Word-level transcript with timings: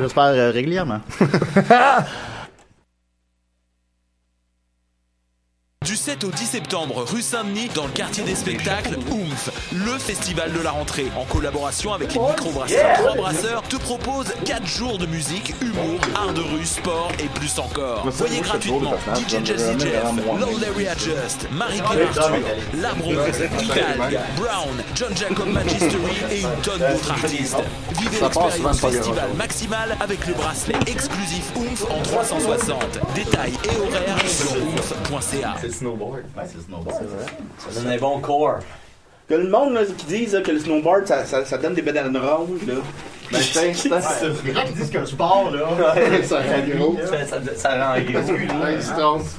j'espère, 0.00 0.24
euh, 0.24 0.50
régulièrement. 0.50 1.00
Du 5.86 5.96
7 5.96 6.24
au 6.24 6.30
10 6.30 6.44
septembre, 6.44 7.04
rue 7.08 7.22
Saint-Denis, 7.22 7.70
dans 7.74 7.84
le 7.86 7.92
quartier 7.92 8.22
des 8.24 8.34
spectacles, 8.34 8.98
Oomph, 9.10 9.48
le 9.72 9.96
festival 9.96 10.52
de 10.52 10.60
la 10.60 10.72
rentrée, 10.72 11.06
en 11.16 11.24
collaboration 11.24 11.94
avec 11.94 12.12
les 12.12 12.20
microbrasseurs 12.20 12.92
Trois 12.98 13.14
Brasseurs, 13.14 13.62
te 13.62 13.76
propose 13.76 14.26
4 14.44 14.66
jours 14.66 14.98
de 14.98 15.06
musique, 15.06 15.54
humour, 15.62 15.98
art 16.14 16.34
de 16.34 16.42
rue, 16.42 16.66
sport 16.66 17.10
et 17.20 17.28
plus 17.28 17.58
encore. 17.58 18.06
Voyez 18.10 18.40
gratuitement 18.40 18.96
DJ 19.14 19.44
Jesse 19.44 19.78
Jeff, 19.78 20.02
Larry 20.60 20.88
Adjust, 20.88 21.46
Marie-Claire 21.52 22.08
Arthur, 22.18 22.38
Labron, 22.82 23.14
Ital, 23.62 24.20
Brown, 24.36 24.84
John 24.94 25.16
Jacob 25.16 25.48
Magistery 25.48 26.16
et 26.32 26.40
une 26.40 26.60
tonne 26.62 26.80
d'autres 26.80 27.10
artistes. 27.12 27.56
Vivez 27.98 28.20
l'expérience 28.20 28.80
festival 28.80 29.30
maximale 29.36 29.96
avec 30.00 30.26
le 30.26 30.34
bracelet 30.34 30.74
exclusif 30.86 31.50
Oomph 31.56 31.84
en 31.88 32.02
360. 32.02 32.98
Détails 33.14 33.54
et 33.64 33.76
horaires 33.80 34.28
sur 34.28 34.52
oomph.ca. 34.52 35.54
C'est 35.72 35.84
le 35.84 35.90
snowboard. 35.90 36.18
Ouais, 36.36 36.42
c'est 36.46 36.56
le 36.56 36.62
snowboard. 36.62 36.96
Ça 37.58 37.80
donne 37.80 37.92
un 37.92 37.98
bon 37.98 38.20
corps. 38.20 38.58
Que 39.28 39.34
le 39.34 39.48
monde 39.50 39.74
là, 39.74 39.80
qui 39.84 40.06
dise 40.06 40.32
là, 40.34 40.40
que 40.40 40.50
le 40.50 40.58
snowboard, 40.58 41.06
ça, 41.06 41.24
ça, 41.26 41.44
ça 41.44 41.58
donne 41.58 41.74
des 41.74 41.82
bananes 41.82 42.16
rondes, 42.16 42.58
là. 42.66 42.74
Ben, 43.30 43.38
c'est 43.42 43.74
c'est- 43.74 43.88
Les 44.44 44.54
gens 44.54 44.64
qui 44.64 44.72
disent 44.72 44.90
que 44.90 44.98
le 44.98 45.06
sport, 45.06 45.50
là, 45.50 45.94
ça 46.22 46.36
rend 46.38 46.76
gros. 46.78 46.96
Ça, 47.04 47.26
ça, 47.26 47.36
ça 47.56 47.92
rend 47.92 48.00
gros. 48.00 48.64
Résistance. 48.64 49.36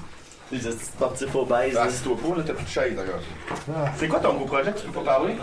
Les 0.51 0.57
petits 0.59 0.85
sportifs 0.85 1.35
obèses. 1.35 1.77
Ah, 1.79 1.87
si 1.89 2.01
toi 2.03 2.15
pas, 2.15 2.37
là, 2.37 2.43
t'as 2.45 2.53
plus 2.53 2.65
de 2.65 2.69
chaise, 2.69 2.95
d'accord. 2.95 3.19
C'est 3.97 4.07
quoi 4.07 4.19
ton 4.19 4.33
gros 4.33 4.45
projet? 4.45 4.71
Que 4.71 4.79
tu 4.79 4.87
peux 4.87 4.99
pas 5.01 5.11
parler? 5.17 5.35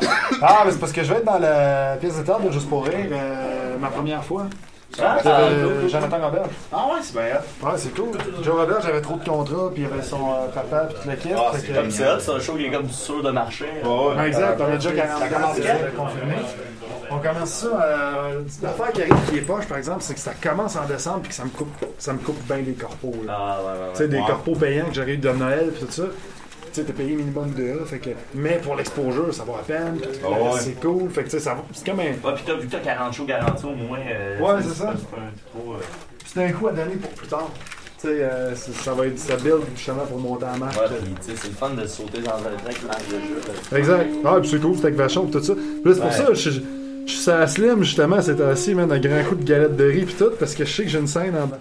Ah, 0.43 0.63
mais 0.65 0.73
c'est 0.73 0.79
parce 0.81 0.93
que 0.93 1.03
je 1.05 1.13
vais 1.13 1.19
être 1.21 1.25
dans 1.25 1.39
la 1.39 1.97
pièce 2.01 2.17
de 2.17 2.23
théâtre 2.23 2.43
de 2.43 2.51
Juste 2.53 2.69
pour 2.69 2.85
rire, 2.85 3.07
euh, 3.13 3.77
ma 3.79 3.89
première 3.89 4.25
fois. 4.25 4.47
Ah, 5.03 5.19
euh, 5.27 5.89
Jonathan 5.89 6.19
Robert. 6.25 6.47
Ah 6.73 6.87
ouais, 6.93 7.01
c'est 7.03 7.13
bien. 7.13 7.23
Ouais, 7.63 7.77
c'est 7.77 7.95
cool. 7.95 8.17
Joe 8.43 8.55
Robert, 8.57 8.81
j'avais 8.83 9.01
trop 9.01 9.17
de 9.17 9.25
contrats, 9.29 9.71
puis 9.73 9.83
il 9.83 9.89
y 9.89 9.93
avait 9.93 10.03
son 10.03 10.19
euh, 10.31 10.49
papa, 10.55 10.87
puis 10.87 10.95
toute 10.97 11.05
l'équipe. 11.07 11.33
Ah, 11.37 11.51
c'est 11.55 11.67
que- 11.67 11.73
Comme 11.75 11.91
ça, 11.91 12.19
c'est 12.21 12.31
un 12.31 12.41
show 12.41 12.55
qui 12.55 12.67
est 12.67 12.71
comme 12.71 12.89
sûr 12.91 13.23
de 13.23 13.31
marcher. 13.31 13.67
Ouais, 13.85 14.29
exact, 14.29 14.61
on 14.61 14.73
a 14.73 14.77
déjà 14.77 14.91
40 14.93 15.19
Ça 15.21 15.29
commence 15.29 15.57
confirmé. 15.97 16.35
On 17.09 17.19
commence 17.19 17.51
ça. 17.51 17.69
Euh, 17.69 18.41
L'affaire 18.63 18.91
qui 18.93 19.03
arrive 19.03 19.15
qui 19.31 19.39
est 19.39 19.43
poche, 19.43 19.67
par 19.67 19.79
exemple, 19.79 20.01
c'est 20.01 20.15
que 20.15 20.21
ça 20.21 20.33
commence 20.43 20.75
en 20.77 20.87
décembre 20.87 21.21
puis 21.21 21.29
que 21.29 21.35
ça 21.37 21.45
me 21.45 21.51
coupe, 21.51 21.69
ça 21.99 22.13
me 22.13 22.19
coupe 22.19 22.43
bien 22.49 22.59
des 22.59 22.73
corpos. 22.73 23.13
là. 23.25 23.37
Ah, 23.39 23.59
ouais, 23.61 23.67
ouais, 23.71 23.77
Tu 23.93 23.97
sais, 23.99 24.03
ouais. 24.05 24.09
des 24.09 24.17
Ouais. 24.19 24.27
corpos 24.27 24.55
payants 24.57 24.87
que 24.87 24.95
j'aurais 24.95 25.13
eu 25.13 25.17
de 25.19 25.31
Noël 25.31 25.71
puis 25.73 25.85
tout 25.87 25.93
ça. 25.93 26.03
Tu 26.77 26.83
sais, 26.83 26.89
t'as 26.89 26.93
payé 26.93 27.17
minimum 27.17 27.53
de 27.57 27.63
là, 27.69 27.87
fait 27.87 27.99
que... 27.99 28.11
Mais 28.35 28.61
pour 28.63 28.77
l'exposure, 28.77 29.33
ça 29.33 29.45
vaut 29.45 29.55
la 29.57 29.63
peine. 29.63 29.97
puis 29.97 30.11
Ah 30.23 30.29
ouais. 30.29 30.61
C'est 30.61 30.79
cool. 30.79 31.09
Fait 31.09 31.21
que, 31.23 31.31
tu 31.31 31.39
sais, 31.39 31.41
ça 31.41 31.55
va- 31.55 31.65
c'est 31.73 31.87
comme 31.87 32.01
un... 32.01 32.03
Ouais, 32.03 32.35
pis 32.37 32.43
t'as 32.45 32.55
vu 32.55 32.67
que 32.67 32.73
t'as 32.73 32.81
40 32.81 33.15
shows 33.15 33.25
garantis 33.25 33.65
au 33.65 33.71
moins. 33.75 33.99
euh, 34.07 34.39
Ouais, 34.39 34.61
c'est 34.63 34.75
ça. 34.75 34.93
C'est 34.95 35.17
euh, 35.19 35.77
C'est 36.27 36.45
un 36.45 36.53
coup 36.53 36.69
à 36.69 36.73
donner 36.73 36.97
pour 36.97 37.09
plus 37.13 37.29
tard. 37.29 37.49
Tu 37.99 38.09
sais, 38.09 38.21
euh, 38.21 38.55
c'est- 38.55 38.75
ça 38.75 38.93
va 38.93 39.07
être... 39.07 39.19
Ça 39.19 39.37
build 39.37 39.63
justement 39.75 40.05
pour 40.05 40.19
monter 40.19 40.45
en 40.45 40.59
marche. 40.59 40.77
Ouais, 40.77 40.83
pis 41.03 41.15
tu 41.25 41.31
sais, 41.31 41.37
c'est 41.41 41.49
le 41.49 41.55
fun 41.55 41.71
de 41.71 41.87
sauter 41.87 42.21
dans 42.21 42.33
un 42.33 42.63
avec 42.67 42.85
marche 42.87 43.07
de 43.09 43.21
jeu. 43.21 43.79
Exact. 43.79 44.07
Ah, 44.27 44.37
puis 44.39 44.51
c'est 44.51 44.61
cool, 44.61 44.75
c'est 44.77 44.85
avec 44.85 44.97
Vachon 44.97 45.27
tout 45.29 45.43
ça. 45.43 45.55
Puis 45.55 45.63
là, 45.83 45.95
c'est 45.95 46.01
pour 46.01 46.11
Ouais. 46.11 46.35
ça, 46.37 46.51
je, 47.07 47.11
suis 47.11 47.31
à 47.31 47.47
Slim, 47.47 47.83
justement, 47.85 48.21
c'est 48.21 48.39
assis, 48.43 48.75
man, 48.75 48.93
un 48.93 48.99
grand 48.99 49.25
coup 49.27 49.37
de 49.37 49.45
galette 49.45 49.77
de 49.77 49.85
riz 49.85 50.05
pis 50.05 50.13
tout, 50.15 50.33
parce 50.39 50.55
que 50.55 50.67
je 50.67 50.71
sais 50.75 50.83
que 50.83 50.91
j'ai 50.91 50.99
une 50.99 51.07
scène 51.07 51.35
en 51.43 51.47
bas. 51.47 51.59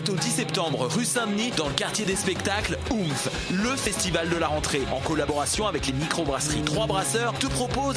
7 0.00 0.08
au 0.08 0.14
10 0.14 0.30
septembre, 0.30 0.86
rue 0.86 1.04
Saint-Denis, 1.04 1.50
dans 1.58 1.68
le 1.68 1.74
quartier 1.74 2.06
des 2.06 2.16
spectacles, 2.16 2.78
Oomph, 2.90 3.28
le 3.52 3.76
festival 3.76 4.30
de 4.30 4.36
la 4.36 4.46
rentrée, 4.46 4.80
en 4.92 5.00
collaboration 5.00 5.66
avec 5.66 5.86
les 5.86 5.92
microbrasseries 5.92 6.62
Trois 6.62 6.86
Brasseurs, 6.86 7.34
te 7.34 7.46
propose 7.48 7.96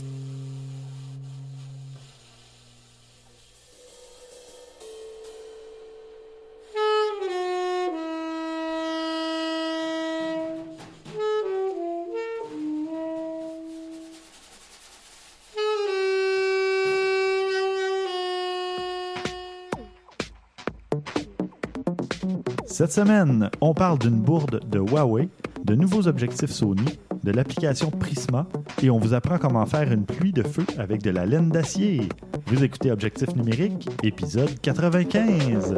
Cette 22.83 22.91
semaine, 22.91 23.49
on 23.61 23.73
parle 23.73 23.97
d'une 23.97 24.19
bourde 24.19 24.59
de 24.69 24.77
Huawei, 24.77 25.29
de 25.63 25.73
nouveaux 25.73 26.05
objectifs 26.09 26.51
Sony, 26.51 26.99
de 27.23 27.31
l'application 27.31 27.89
Prisma 27.89 28.45
et 28.81 28.89
on 28.89 28.99
vous 28.99 29.13
apprend 29.13 29.38
comment 29.38 29.66
faire 29.66 29.89
une 29.89 30.03
pluie 30.03 30.33
de 30.33 30.44
feu 30.44 30.66
avec 30.77 31.01
de 31.01 31.09
la 31.09 31.25
laine 31.25 31.47
d'acier. 31.47 32.09
Vous 32.47 32.61
écoutez 32.61 32.91
Objectif 32.91 33.33
numérique, 33.38 33.88
épisode 34.03 34.59
95. 34.59 35.75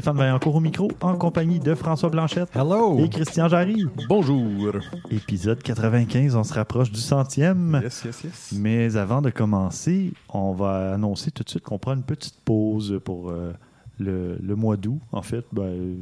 Stéphane 0.00 0.16
Vaillancourt 0.16 0.56
au 0.56 0.60
micro, 0.60 0.90
en 1.02 1.14
compagnie 1.16 1.60
de 1.60 1.74
François 1.74 2.08
Blanchette 2.08 2.48
Hello! 2.56 2.98
et 2.98 3.10
Christian 3.10 3.48
Jarry. 3.48 3.84
Bonjour! 4.08 4.72
Épisode 5.10 5.62
95, 5.62 6.36
on 6.36 6.42
se 6.42 6.54
rapproche 6.54 6.90
du 6.90 7.00
centième. 7.00 7.78
Yes, 7.82 8.04
yes, 8.06 8.24
yes. 8.24 8.52
Mais 8.56 8.96
avant 8.96 9.20
de 9.20 9.28
commencer, 9.28 10.14
on 10.30 10.54
va 10.54 10.94
annoncer 10.94 11.30
tout 11.30 11.44
de 11.44 11.50
suite 11.50 11.64
qu'on 11.64 11.76
prend 11.76 11.92
une 11.92 12.02
petite 12.02 12.36
pause 12.46 12.98
pour 13.04 13.28
euh, 13.28 13.52
le, 13.98 14.38
le 14.42 14.56
mois 14.56 14.78
d'août. 14.78 15.00
En 15.12 15.20
fait, 15.20 15.44
ben, 15.52 15.98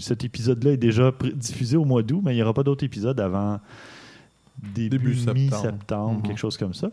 cet 0.00 0.24
épisode-là 0.24 0.70
est 0.70 0.78
déjà 0.78 1.12
diffusé 1.34 1.76
au 1.76 1.84
mois 1.84 2.02
d'août, 2.02 2.22
mais 2.24 2.32
il 2.32 2.36
n'y 2.36 2.42
aura 2.42 2.54
pas 2.54 2.62
d'autre 2.62 2.84
épisode 2.84 3.20
avant 3.20 3.60
début, 4.74 4.88
Début 4.98 5.14
septembre. 5.16 5.38
mi-septembre, 5.38 6.14
Mhm. 6.18 6.22
quelque 6.22 6.38
chose 6.38 6.56
comme 6.56 6.74
ça. 6.74 6.88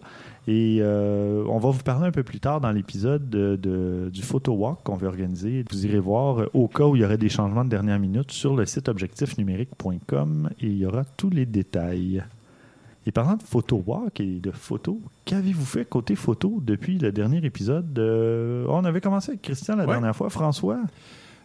Et 0.48 0.78
euh, 0.82 1.44
on 1.50 1.58
va 1.58 1.72
vous 1.72 1.82
parler 1.84 2.08
un 2.08 2.12
peu 2.12 2.24
plus 2.24 2.40
tard 2.40 2.62
dans 2.62 2.72
l'épisode 2.72 3.30
de, 3.30 3.56
de- 3.56 4.10
du 4.14 4.22
photo 4.22 4.54
walk 4.54 4.80
qu'on 4.84 4.96
va 4.96 5.08
organiser. 5.08 5.64
Vous 5.72 5.86
irez 5.86 6.00
voir 6.00 6.42
euh, 6.42 6.50
au 6.54 6.68
cas 6.68 6.86
où 6.86 6.96
il 6.96 7.02
y 7.02 7.06
aurait 7.06 7.18
des 7.18 7.30
changements 7.30 7.66
de 7.66 7.70
dernière 7.70 8.00
minute 8.00 8.32
sur 8.32 8.56
le 8.56 8.66
site 8.66 8.88
objectifnumérique.com 8.90 10.50
et 10.62 10.68
il 10.68 10.78
y 10.78 10.86
aura 10.86 11.04
tous 11.18 11.30
les 11.30 11.46
détails. 11.46 12.24
Et 13.08 13.12
parlant 13.12 13.36
de 13.36 13.44
photo 13.44 13.84
walk 13.86 14.20
et 14.20 14.40
de 14.40 14.50
photos, 14.52 14.98
qu'avez-vous 15.26 15.66
fait 15.66 15.86
côté 15.88 16.16
photo 16.16 16.60
depuis 16.66 16.98
le 16.98 17.12
dernier 17.12 17.38
épisode? 17.46 17.98
Euh, 18.00 18.66
on 18.68 18.84
avait 18.84 19.00
commencé 19.02 19.30
avec 19.32 19.44
Christian 19.44 19.76
la 19.76 19.86
Ouais. 19.86 19.92
dernière 19.92 20.16
fois. 20.16 20.30
François? 20.30 20.80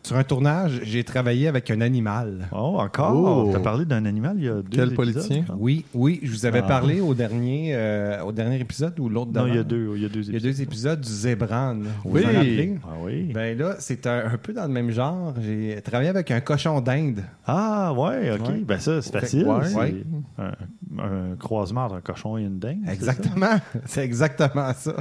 Sur 0.02 0.16
un 0.16 0.24
tournage, 0.24 0.80
j'ai 0.84 1.04
travaillé 1.04 1.46
avec 1.46 1.70
un 1.70 1.82
animal. 1.82 2.48
Oh, 2.52 2.78
encore? 2.80 3.44
Oh. 3.46 3.50
Tu 3.50 3.56
as 3.56 3.60
parlé 3.60 3.84
d'un 3.84 4.06
animal 4.06 4.34
il 4.38 4.44
y 4.44 4.48
a 4.48 4.54
deux 4.54 4.62
Quel 4.70 4.80
épisodes, 4.88 4.94
politicien? 4.96 5.44
Oui, 5.58 5.84
oui, 5.92 6.20
je 6.22 6.30
vous 6.30 6.46
avais 6.46 6.60
Ah. 6.64 6.68
parlé 6.68 7.00
au 7.02 7.12
dernier, 7.14 7.72
euh, 7.74 8.22
au 8.22 8.32
dernier 8.32 8.58
épisode 8.58 8.98
ou 8.98 9.10
l'autre 9.10 9.30
Non, 9.34 9.46
il 9.46 9.56
y 9.56 9.58
a 9.58 9.62
deux, 9.62 9.92
il 9.96 10.02
y 10.02 10.06
a 10.06 10.08
deux 10.08 10.20
Il 10.22 10.30
y 10.30 10.34
a 10.34 10.36
épisodes. 10.38 10.42
deux 10.52 10.62
épisodes 10.62 11.00
du 11.02 11.08
Zébran. 11.08 11.76
Oui. 12.06 12.22
vous 12.22 12.28
en 12.28 12.32
rappelez? 12.32 12.78
Ah 12.82 12.88
oui. 13.02 13.30
Ben 13.34 13.58
là, 13.58 13.76
c'est 13.78 14.06
un, 14.06 14.24
un 14.32 14.38
peu 14.38 14.54
dans 14.54 14.62
le 14.66 14.72
même 14.72 14.90
genre. 14.90 15.34
J'ai 15.40 15.78
travaillé 15.82 16.08
avec 16.08 16.30
un 16.30 16.40
cochon 16.40 16.80
d'Inde. 16.80 17.20
Ah, 17.46 17.92
ouais, 17.92 18.32
OK. 18.32 18.48
Ouais. 18.48 18.62
Ben 18.66 18.78
ça, 18.80 19.02
c'est 19.02 19.12
facile. 19.12 19.46
ouais. 19.46 19.66
C'est 19.66 19.76
Ouais. 19.76 20.02
un, 20.38 20.52
un 20.98 21.36
croisement 21.38 21.84
entre 21.84 21.96
un 21.96 22.00
cochon 22.00 22.38
et 22.38 22.42
une 22.44 22.58
ça? 22.58 22.90
Exactement. 22.90 23.46
C'est 23.84 24.02
exactement 24.04 24.72
ça. 24.74 24.94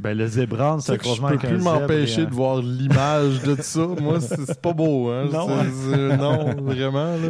Ben, 0.00 0.16
le 0.16 0.26
zébran, 0.26 0.78
c'est 0.80 0.92
un 0.92 0.94
je 1.14 1.20
peux 1.20 1.36
plus 1.36 1.58
m'empêcher 1.62 2.22
et 2.22 2.24
un- 2.24 2.28
de 2.28 2.34
voir 2.34 2.62
l'image 2.62 3.42
de 3.42 3.60
ça. 3.60 3.86
Moi, 4.00 4.18
c'est 4.20 4.58
pas 4.60 4.72
beau, 4.72 5.08
hein? 5.10 5.28
Non, 5.30 5.46
non, 6.16 6.54
vraiment, 6.62 7.16
là. 7.16 7.28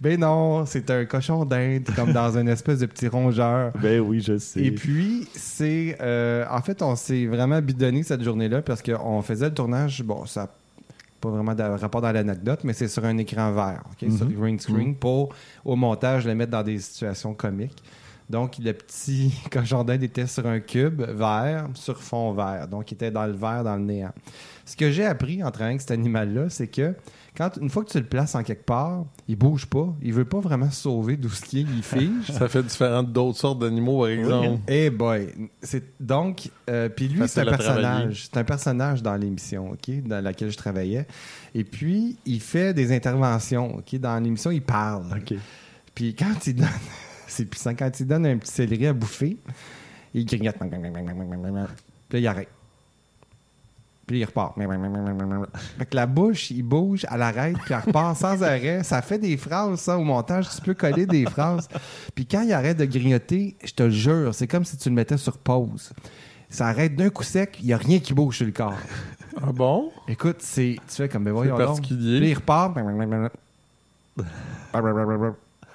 Ben 0.00 0.20
non, 0.20 0.64
c'est 0.66 0.90
un 0.90 1.04
cochon 1.06 1.44
d'Inde, 1.44 1.84
comme 1.96 2.12
dans 2.12 2.38
une 2.38 2.48
espèce 2.48 2.78
de 2.80 2.86
petit 2.86 3.08
rongeur. 3.08 3.72
Ben 3.82 4.00
oui, 4.00 4.20
je 4.20 4.38
sais. 4.38 4.60
Et 4.62 4.70
puis, 4.70 5.26
c'est. 5.34 5.96
euh, 6.00 6.44
en 6.50 6.60
fait, 6.60 6.82
on 6.82 6.94
s'est 6.94 7.26
vraiment 7.26 7.60
bidonné 7.60 8.02
cette 8.02 8.22
journée-là 8.22 8.62
parce 8.62 8.82
qu'on 8.82 9.20
faisait 9.22 9.48
le 9.48 9.54
tournage. 9.54 10.02
Bon, 10.04 10.24
ça 10.26 10.42
n'a 10.42 10.48
pas 11.20 11.30
vraiment 11.30 11.54
de 11.54 11.62
rapport 11.62 12.00
dans 12.02 12.12
l'anecdote, 12.12 12.60
mais 12.64 12.74
c'est 12.74 12.86
sur 12.88 13.04
un 13.04 13.16
écran 13.18 13.50
vert, 13.52 13.82
OK, 13.90 14.10
sur 14.10 14.26
Mhm. 14.26 14.32
le 14.32 14.38
green 14.40 14.60
screen, 14.60 14.94
pour, 14.94 15.30
au 15.64 15.74
montage, 15.74 16.26
le 16.26 16.34
mettre 16.34 16.52
dans 16.52 16.62
des 16.62 16.78
situations 16.78 17.34
comiques. 17.34 17.82
Donc, 18.30 18.58
le 18.58 18.72
petit 18.72 19.34
cochon 19.50 19.84
d'Inde 19.84 20.02
était 20.02 20.26
sur 20.26 20.46
un 20.46 20.60
cube 20.60 21.02
vert 21.02 21.68
sur 21.74 22.00
fond 22.00 22.32
vert. 22.32 22.68
Donc, 22.68 22.90
il 22.90 22.94
était 22.94 23.10
dans 23.10 23.26
le 23.26 23.32
vert, 23.32 23.64
dans 23.64 23.76
le 23.76 23.84
néant. 23.84 24.12
Ce 24.64 24.76
que 24.76 24.90
j'ai 24.90 25.04
appris 25.04 25.42
en 25.42 25.50
travaillant 25.50 25.74
avec 25.74 25.82
cet 25.82 25.90
animal-là, 25.90 26.48
c'est 26.48 26.68
que 26.68 26.94
quand 27.36 27.50
une 27.60 27.68
fois 27.68 27.84
que 27.84 27.90
tu 27.90 27.98
le 27.98 28.06
places 28.06 28.34
en 28.36 28.44
quelque 28.44 28.64
part, 28.64 29.04
il 29.26 29.36
bouge 29.36 29.66
pas. 29.66 29.92
Il 30.00 30.12
veut 30.12 30.24
pas 30.24 30.38
vraiment 30.38 30.70
se 30.70 30.82
sauver 30.82 31.16
d'où 31.16 31.28
ce 31.28 31.42
qui 31.42 31.60
est. 31.60 31.62
Il 31.62 31.82
fige. 31.82 32.30
Ça 32.30 32.48
fait 32.48 32.62
différent 32.62 33.02
d'autres 33.02 33.38
sortes 33.38 33.58
d'animaux, 33.58 34.00
par 34.00 34.08
exemple. 34.08 34.60
Eh 34.68 34.88
boy, 34.88 35.28
c'est 35.60 36.00
donc 36.00 36.48
euh, 36.70 36.88
puis 36.88 37.08
lui 37.08 37.26
c'est 37.28 37.40
un 37.40 37.44
personnage, 37.44 38.24
c'est 38.24 38.38
un 38.38 38.44
personnage 38.44 39.02
dans 39.02 39.16
l'émission, 39.16 39.72
OK, 39.72 40.02
dans 40.06 40.22
laquelle 40.22 40.50
je 40.50 40.56
travaillais. 40.56 41.06
Et 41.54 41.64
puis 41.64 42.16
il 42.24 42.40
fait 42.40 42.72
des 42.72 42.94
interventions, 42.94 43.78
OK, 43.78 43.96
dans 43.98 44.22
l'émission, 44.22 44.50
il 44.52 44.62
parle. 44.62 45.06
OK. 45.16 45.36
Puis 45.94 46.14
quand 46.14 46.46
il 46.46 46.54
donne 46.54 46.68
c'est 47.34 47.44
puissant 47.44 47.74
quand 47.74 47.90
il 47.98 48.06
donne 48.06 48.26
un 48.26 48.38
petit 48.38 48.52
céleri 48.52 48.86
à 48.86 48.92
bouffer, 48.92 49.36
il 50.14 50.24
grignote. 50.24 50.56
Puis 50.58 50.70
là 52.10 52.18
il 52.18 52.26
arrête. 52.26 52.48
Puis 54.06 54.18
il 54.18 54.24
repart. 54.24 54.54
Fait 55.78 55.86
que 55.86 55.96
la 55.96 56.06
bouche, 56.06 56.50
il 56.50 56.62
bouge, 56.62 57.06
elle 57.10 57.22
arrête, 57.22 57.56
puis 57.64 57.72
elle 57.72 57.80
repart 57.80 58.16
sans 58.16 58.42
arrêt. 58.42 58.82
Ça 58.82 59.00
fait 59.00 59.18
des 59.18 59.36
phrases, 59.36 59.80
ça, 59.80 59.98
au 59.98 60.04
montage. 60.04 60.48
Tu 60.54 60.60
peux 60.60 60.74
coller 60.74 61.06
des 61.06 61.24
phrases. 61.24 61.68
Puis 62.14 62.26
quand 62.26 62.42
il 62.42 62.52
arrête 62.52 62.76
de 62.76 62.84
grignoter, 62.84 63.56
je 63.64 63.72
te 63.72 63.88
jure, 63.88 64.34
c'est 64.34 64.46
comme 64.46 64.64
si 64.64 64.76
tu 64.76 64.90
le 64.90 64.94
mettais 64.94 65.16
sur 65.16 65.38
pause. 65.38 65.92
Ça 66.50 66.66
arrête 66.66 66.94
d'un 66.94 67.10
coup 67.10 67.22
sec, 67.22 67.56
il 67.60 67.66
n'y 67.66 67.72
a 67.72 67.78
rien 67.78 67.98
qui 67.98 68.12
bouge 68.12 68.36
sur 68.36 68.46
le 68.46 68.52
corps. 68.52 68.78
Ah 69.42 69.50
bon? 69.52 69.90
Écoute, 70.06 70.36
c'est. 70.40 70.76
Tu 70.86 70.94
fais 70.94 71.08
comme, 71.08 71.24
ben 71.24 71.32
voyons 71.32 71.56
particulier. 71.56 72.20
Puis 72.20 72.30
il 72.30 72.34
repart. 72.34 72.76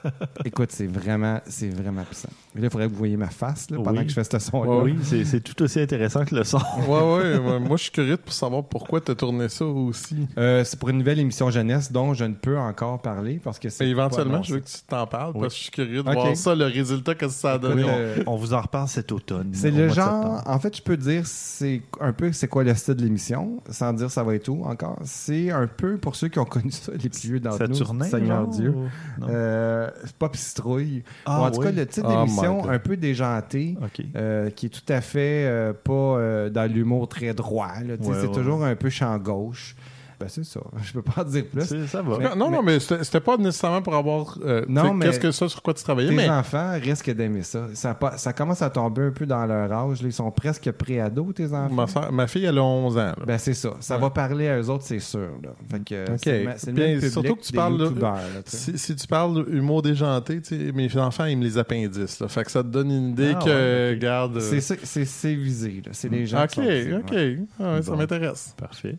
Écoute, 0.45 0.71
c'est 0.71 0.87
vraiment, 0.87 1.39
c'est 1.45 1.69
vraiment 1.69 2.03
puissant. 2.03 2.29
Mais 2.55 2.61
là, 2.61 2.67
il 2.67 2.71
faudrait 2.71 2.87
que 2.87 2.91
vous 2.91 2.97
voyez 2.97 3.17
ma 3.17 3.29
face 3.29 3.69
là, 3.69 3.77
pendant 3.77 3.99
Oui. 3.99 4.03
que 4.05 4.09
je 4.09 4.15
fais 4.15 4.23
ce 4.23 4.39
son-là. 4.39 4.83
Oui, 4.83 4.97
c'est 5.03 5.25
c'est 5.25 5.41
tout 5.41 5.61
aussi 5.63 5.79
intéressant 5.79 6.25
que 6.25 6.35
le 6.35 6.43
son. 6.43 6.57
Ouais, 6.87 6.99
ouais, 7.01 7.37
ouais. 7.37 7.59
Moi, 7.59 7.77
je 7.77 7.83
suis 7.83 7.91
curieux 7.91 8.17
pour 8.17 8.33
savoir 8.33 8.63
pourquoi 8.63 9.01
tu 9.01 9.11
as 9.11 9.15
tourné 9.15 9.49
ça 9.49 9.65
aussi. 9.65 10.27
Euh, 10.37 10.63
c'est 10.63 10.79
pour 10.79 10.89
une 10.89 10.97
nouvelle 10.99 11.19
émission 11.19 11.49
jeunesse 11.49 11.91
dont 11.91 12.13
je 12.13 12.25
ne 12.25 12.33
peux 12.33 12.57
encore 12.57 13.01
parler 13.01 13.39
parce 13.43 13.59
que 13.59 13.69
c'est. 13.69 13.83
Mais 13.85 13.91
éventuellement, 13.91 14.37
pas 14.37 14.43
je 14.43 14.53
veux 14.53 14.59
que 14.59 14.67
tu 14.67 14.77
t'en 14.87 15.05
parles 15.07 15.31
Oui. 15.35 15.41
parce 15.41 15.53
que 15.53 15.57
je 15.57 15.63
suis 15.63 15.71
curieux 15.71 16.03
de 16.03 16.11
voir 16.11 16.35
ça, 16.35 16.55
le 16.55 16.65
résultat 16.65 17.15
que 17.15 17.27
ça 17.27 17.53
a 17.53 17.57
donné. 17.57 17.81
Écoute, 17.81 17.93
euh, 17.93 18.23
On 18.27 18.35
vous 18.37 18.53
en 18.53 18.61
reparle 18.61 18.87
cet 18.87 19.11
automne. 19.11 19.49
C'est 19.53 19.71
le 19.71 19.89
genre, 19.89 20.41
en 20.45 20.59
fait, 20.59 20.75
je 20.77 20.81
peux 20.81 20.97
dire 20.97 21.23
c'est 21.25 21.81
un 21.99 22.13
peu 22.13 22.31
c'est 22.31 22.47
quoi 22.47 22.63
le 22.63 22.73
style 22.75 22.95
de 22.95 23.03
l'émission, 23.03 23.61
sans 23.69 23.93
dire 23.93 24.09
ça 24.09 24.23
va 24.23 24.35
être 24.35 24.47
où 24.49 24.63
encore. 24.65 24.97
C'est 25.03 25.51
un 25.51 25.67
peu 25.67 25.97
pour 25.97 26.15
ceux 26.15 26.27
qui 26.29 26.39
ont 26.39 26.45
connu 26.45 26.71
ça, 26.71 26.91
les 26.93 27.09
plus 27.09 27.27
vieux 27.27 27.39
d'entre 27.39 27.67
nous. 27.67 27.75
Saturnin, 27.75 28.05
Seigneur 28.05 28.43
genre, 28.45 28.47
Dieu. 28.47 28.73
non? 29.19 29.27
Euh, 29.29 29.88
c'est 30.03 30.15
pas 30.15 30.29
citrouille. 30.33 31.03
Ah, 31.25 31.41
Ou 31.41 31.43
en 31.45 31.51
tout 31.51 31.61
cas, 31.61 31.71
le 31.71 31.85
type 31.85 32.05
Oh 32.07 32.11
d'émission 32.11 32.69
un 32.69 32.79
peu 32.79 32.97
déjanté, 32.97 33.77
euh, 34.15 34.49
qui 34.49 34.67
est 34.67 34.69
tout 34.69 34.93
à 34.93 35.01
fait 35.01 35.45
euh, 35.45 35.73
pas 35.73 35.91
euh, 35.93 36.49
dans 36.49 36.71
l'humour 36.71 37.07
très 37.07 37.33
droit. 37.33 37.67
Ouais, 37.79 37.97
c'est 38.01 38.27
ouais. 38.27 38.31
toujours 38.31 38.63
un 38.63 38.75
peu 38.75 38.89
champ 38.89 39.17
gauche. 39.17 39.75
Ben, 40.19 40.27
c'est 40.27 40.43
ça. 40.43 40.59
Je 40.83 40.91
peux 40.93 41.01
pas 41.01 41.21
en 41.21 41.23
dire 41.23 41.45
plus. 41.45 41.65
Ça 41.87 42.01
va. 42.01 42.17
Mais- 42.17 42.35
non, 42.35 42.51
non, 42.51 42.61
mais 42.61 42.79
c'était 42.79 43.03
c'était 43.03 43.19
pas 43.21 43.37
nécessairement 43.37 43.81
pour 43.81 43.95
avoir. 43.95 44.37
euh, 44.43 44.65
Non, 44.67 44.93
mais- 44.93 45.05
Qu'est-ce 45.05 45.19
que 45.19 45.31
ça, 45.31 45.47
sur 45.47 45.61
quoi 45.61 45.73
tu 45.73 45.83
travaillais, 45.83 46.09
Les 46.09 46.15
mais. 46.15 46.29
enfants 46.29 46.73
risquent 46.81 47.13
d'aimer 47.15 47.43
ça. 47.43 47.67
Ça, 47.73 48.33
commence 48.33 48.61
à 48.61 48.69
tomber 48.69 49.03
un 49.03 49.11
peu 49.11 49.25
dans 49.25 49.45
leur 49.45 49.71
âge. 49.71 49.99
Ils 50.03 50.11
sont 50.13 50.29
presque 50.31 50.69
pré-ados, 50.71 51.33
tes 51.33 51.53
enfants. 51.53 52.11
Ma, 52.11 52.27
fille, 52.27 52.45
elle 52.45 52.57
a 52.57 52.63
11 52.63 52.97
ans. 52.97 53.01
là. 53.01 53.15
Ben, 53.25 53.37
c'est 53.37 53.53
ça. 53.53 53.71
Ça 53.79 53.97
va 53.97 54.09
parler 54.09 54.47
à 54.49 54.59
eux 54.59 54.69
autres, 54.69 54.83
c'est 54.85 54.99
sûr. 54.99 55.29
Là. 55.43 55.49
Fait 55.71 55.83
que, 55.83 56.11
Ok. 56.11 56.19
c'est, 56.23 56.39
le- 56.39 56.73
même 56.73 56.97
public 56.99 57.11
surtout 57.11 57.35
que 57.35 57.41
tu 57.43 57.53
parles 57.53 57.77
de- 57.77 58.01
là. 58.01 58.15
Si, 58.45 58.77
si 58.77 58.95
tu 58.95 59.07
parles 59.07 59.45
d'humour 59.45 59.81
déjanté, 59.81 60.41
mes 60.73 60.95
enfants 60.97 61.25
aiment 61.25 61.41
les 61.41 61.57
appendices. 61.57 62.19
Là. 62.19 62.27
Fait 62.27 62.43
que 62.43 62.51
ça 62.51 62.61
te 62.63 62.67
donne 62.67 62.91
une 62.91 63.09
idée 63.11 63.33
Ah, 63.35 63.39
que, 63.43 63.49
ouais, 63.49 63.93
ok. 63.93 63.99
regarde. 63.99 64.37
euh, 64.37 64.41
C'est, 64.41 64.61
ça- 64.61 64.75
c'est, 64.83 65.05
c'est 65.05 65.35
visé. 65.35 65.81
C'est 65.91 66.09
les 66.09 66.25
gens 66.25 66.43
Ok, 66.43 66.49
qui 66.49 66.55
sont 66.55 66.61
visés, 66.63 66.93
ok. 66.95 67.11
ouais. 67.11 67.39
Ah 67.59 67.73
ouais, 67.75 67.81
Ça 67.81 67.95
m'intéresse. 67.95 68.53
Parfait. 68.57 68.97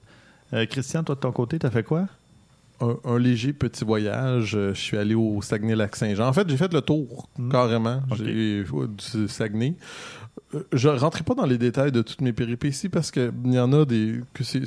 Euh, 0.52 0.66
Christian, 0.66 1.02
toi 1.04 1.14
de 1.14 1.20
ton 1.20 1.32
côté, 1.32 1.58
t'as 1.58 1.70
fait 1.70 1.82
quoi? 1.84 2.06
Un, 2.80 2.96
un 3.04 3.18
léger 3.18 3.52
petit 3.52 3.84
voyage. 3.84 4.54
euh, 4.56 4.72
Je 4.74 4.80
suis 4.80 4.96
allé 4.96 5.14
au 5.14 5.42
Saguenay-Lac-Saint-Jean. 5.42 6.26
En 6.28 6.32
fait, 6.32 6.48
j'ai 6.48 6.56
fait 6.56 6.72
le 6.72 6.80
tour, 6.80 7.28
Hmm. 7.38 7.50
carrément, 7.50 8.00
ouais, 8.10 8.16
du 8.88 9.28
Saguenay. 9.28 9.74
Euh, 10.54 10.62
Je 10.72 10.88
rentrerai 10.88 11.22
pas 11.24 11.34
dans 11.34 11.46
les 11.46 11.58
détails 11.58 11.92
de 11.92 12.02
toutes 12.02 12.20
mes 12.22 12.32
péripéties 12.32 12.88
parce 12.88 13.10
qu'il 13.10 13.30
y 13.46 13.58
en 13.58 13.72
a 13.72 13.84
des. 13.84 14.20
que 14.34 14.42
c'est. 14.44 14.62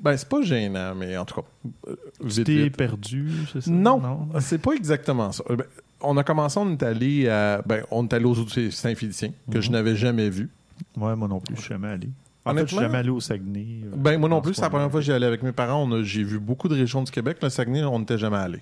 Ben, 0.00 0.16
c'est 0.16 0.28
pas 0.28 0.42
gênant, 0.42 0.94
mais 0.94 1.16
en 1.16 1.24
tout 1.24 1.40
cas. 1.42 1.92
Tu 2.28 2.42
vite, 2.42 2.76
perdu, 2.76 3.30
c'est 3.52 3.62
ça? 3.62 3.70
Non, 3.70 4.28
c'est 4.40 4.58
pas 4.60 4.72
exactement 4.72 5.32
ça. 5.32 5.42
Ben, 5.48 5.64
on 6.00 6.16
a 6.16 6.22
commencé, 6.24 6.58
on 6.60 6.70
est 6.72 6.82
allé 6.84 7.28
à, 7.28 7.62
ben, 7.66 7.82
on 7.90 8.04
est 8.06 8.12
allé 8.14 8.24
aux 8.24 8.34
Saint-Félicien, 8.70 9.30
que 9.50 9.60
je 9.60 9.68
Mhm. 9.68 9.72
n'avais 9.72 9.96
jamais 9.96 10.28
vu. 10.30 10.48
Ouais, 10.96 11.16
moi 11.16 11.26
non 11.26 11.40
plus, 11.40 11.56
je 11.56 11.60
suis 11.62 11.70
jamais 11.70 11.88
allé. 11.88 12.08
En 12.50 12.54
fait, 12.54 12.60
je 12.62 12.66
suis 12.66 12.76
Honnêtement? 12.76 12.80
jamais 12.80 12.98
allé 12.98 13.10
au 13.10 13.20
Saguenay. 13.20 13.66
euh, 13.84 13.90
Ben, 13.96 14.18
moi 14.18 14.28
non 14.28 14.40
plus, 14.40 14.52
ce 14.54 14.56
c'est 14.56 14.62
la 14.62 14.70
première 14.70 14.90
fois 14.90 15.00
que 15.00 15.04
j'y 15.06 15.12
allais 15.12 15.26
avec 15.26 15.42
mes 15.42 15.52
parents. 15.52 15.88
J'ai 16.02 16.22
vu 16.24 16.38
beaucoup 16.38 16.68
de 16.68 16.74
régions 16.74 17.02
du 17.02 17.10
Québec. 17.10 17.38
Le 17.42 17.48
Saguenay, 17.48 17.84
on 17.84 17.98
n'était 17.98 18.18
jamais 18.18 18.36
allé. 18.38 18.58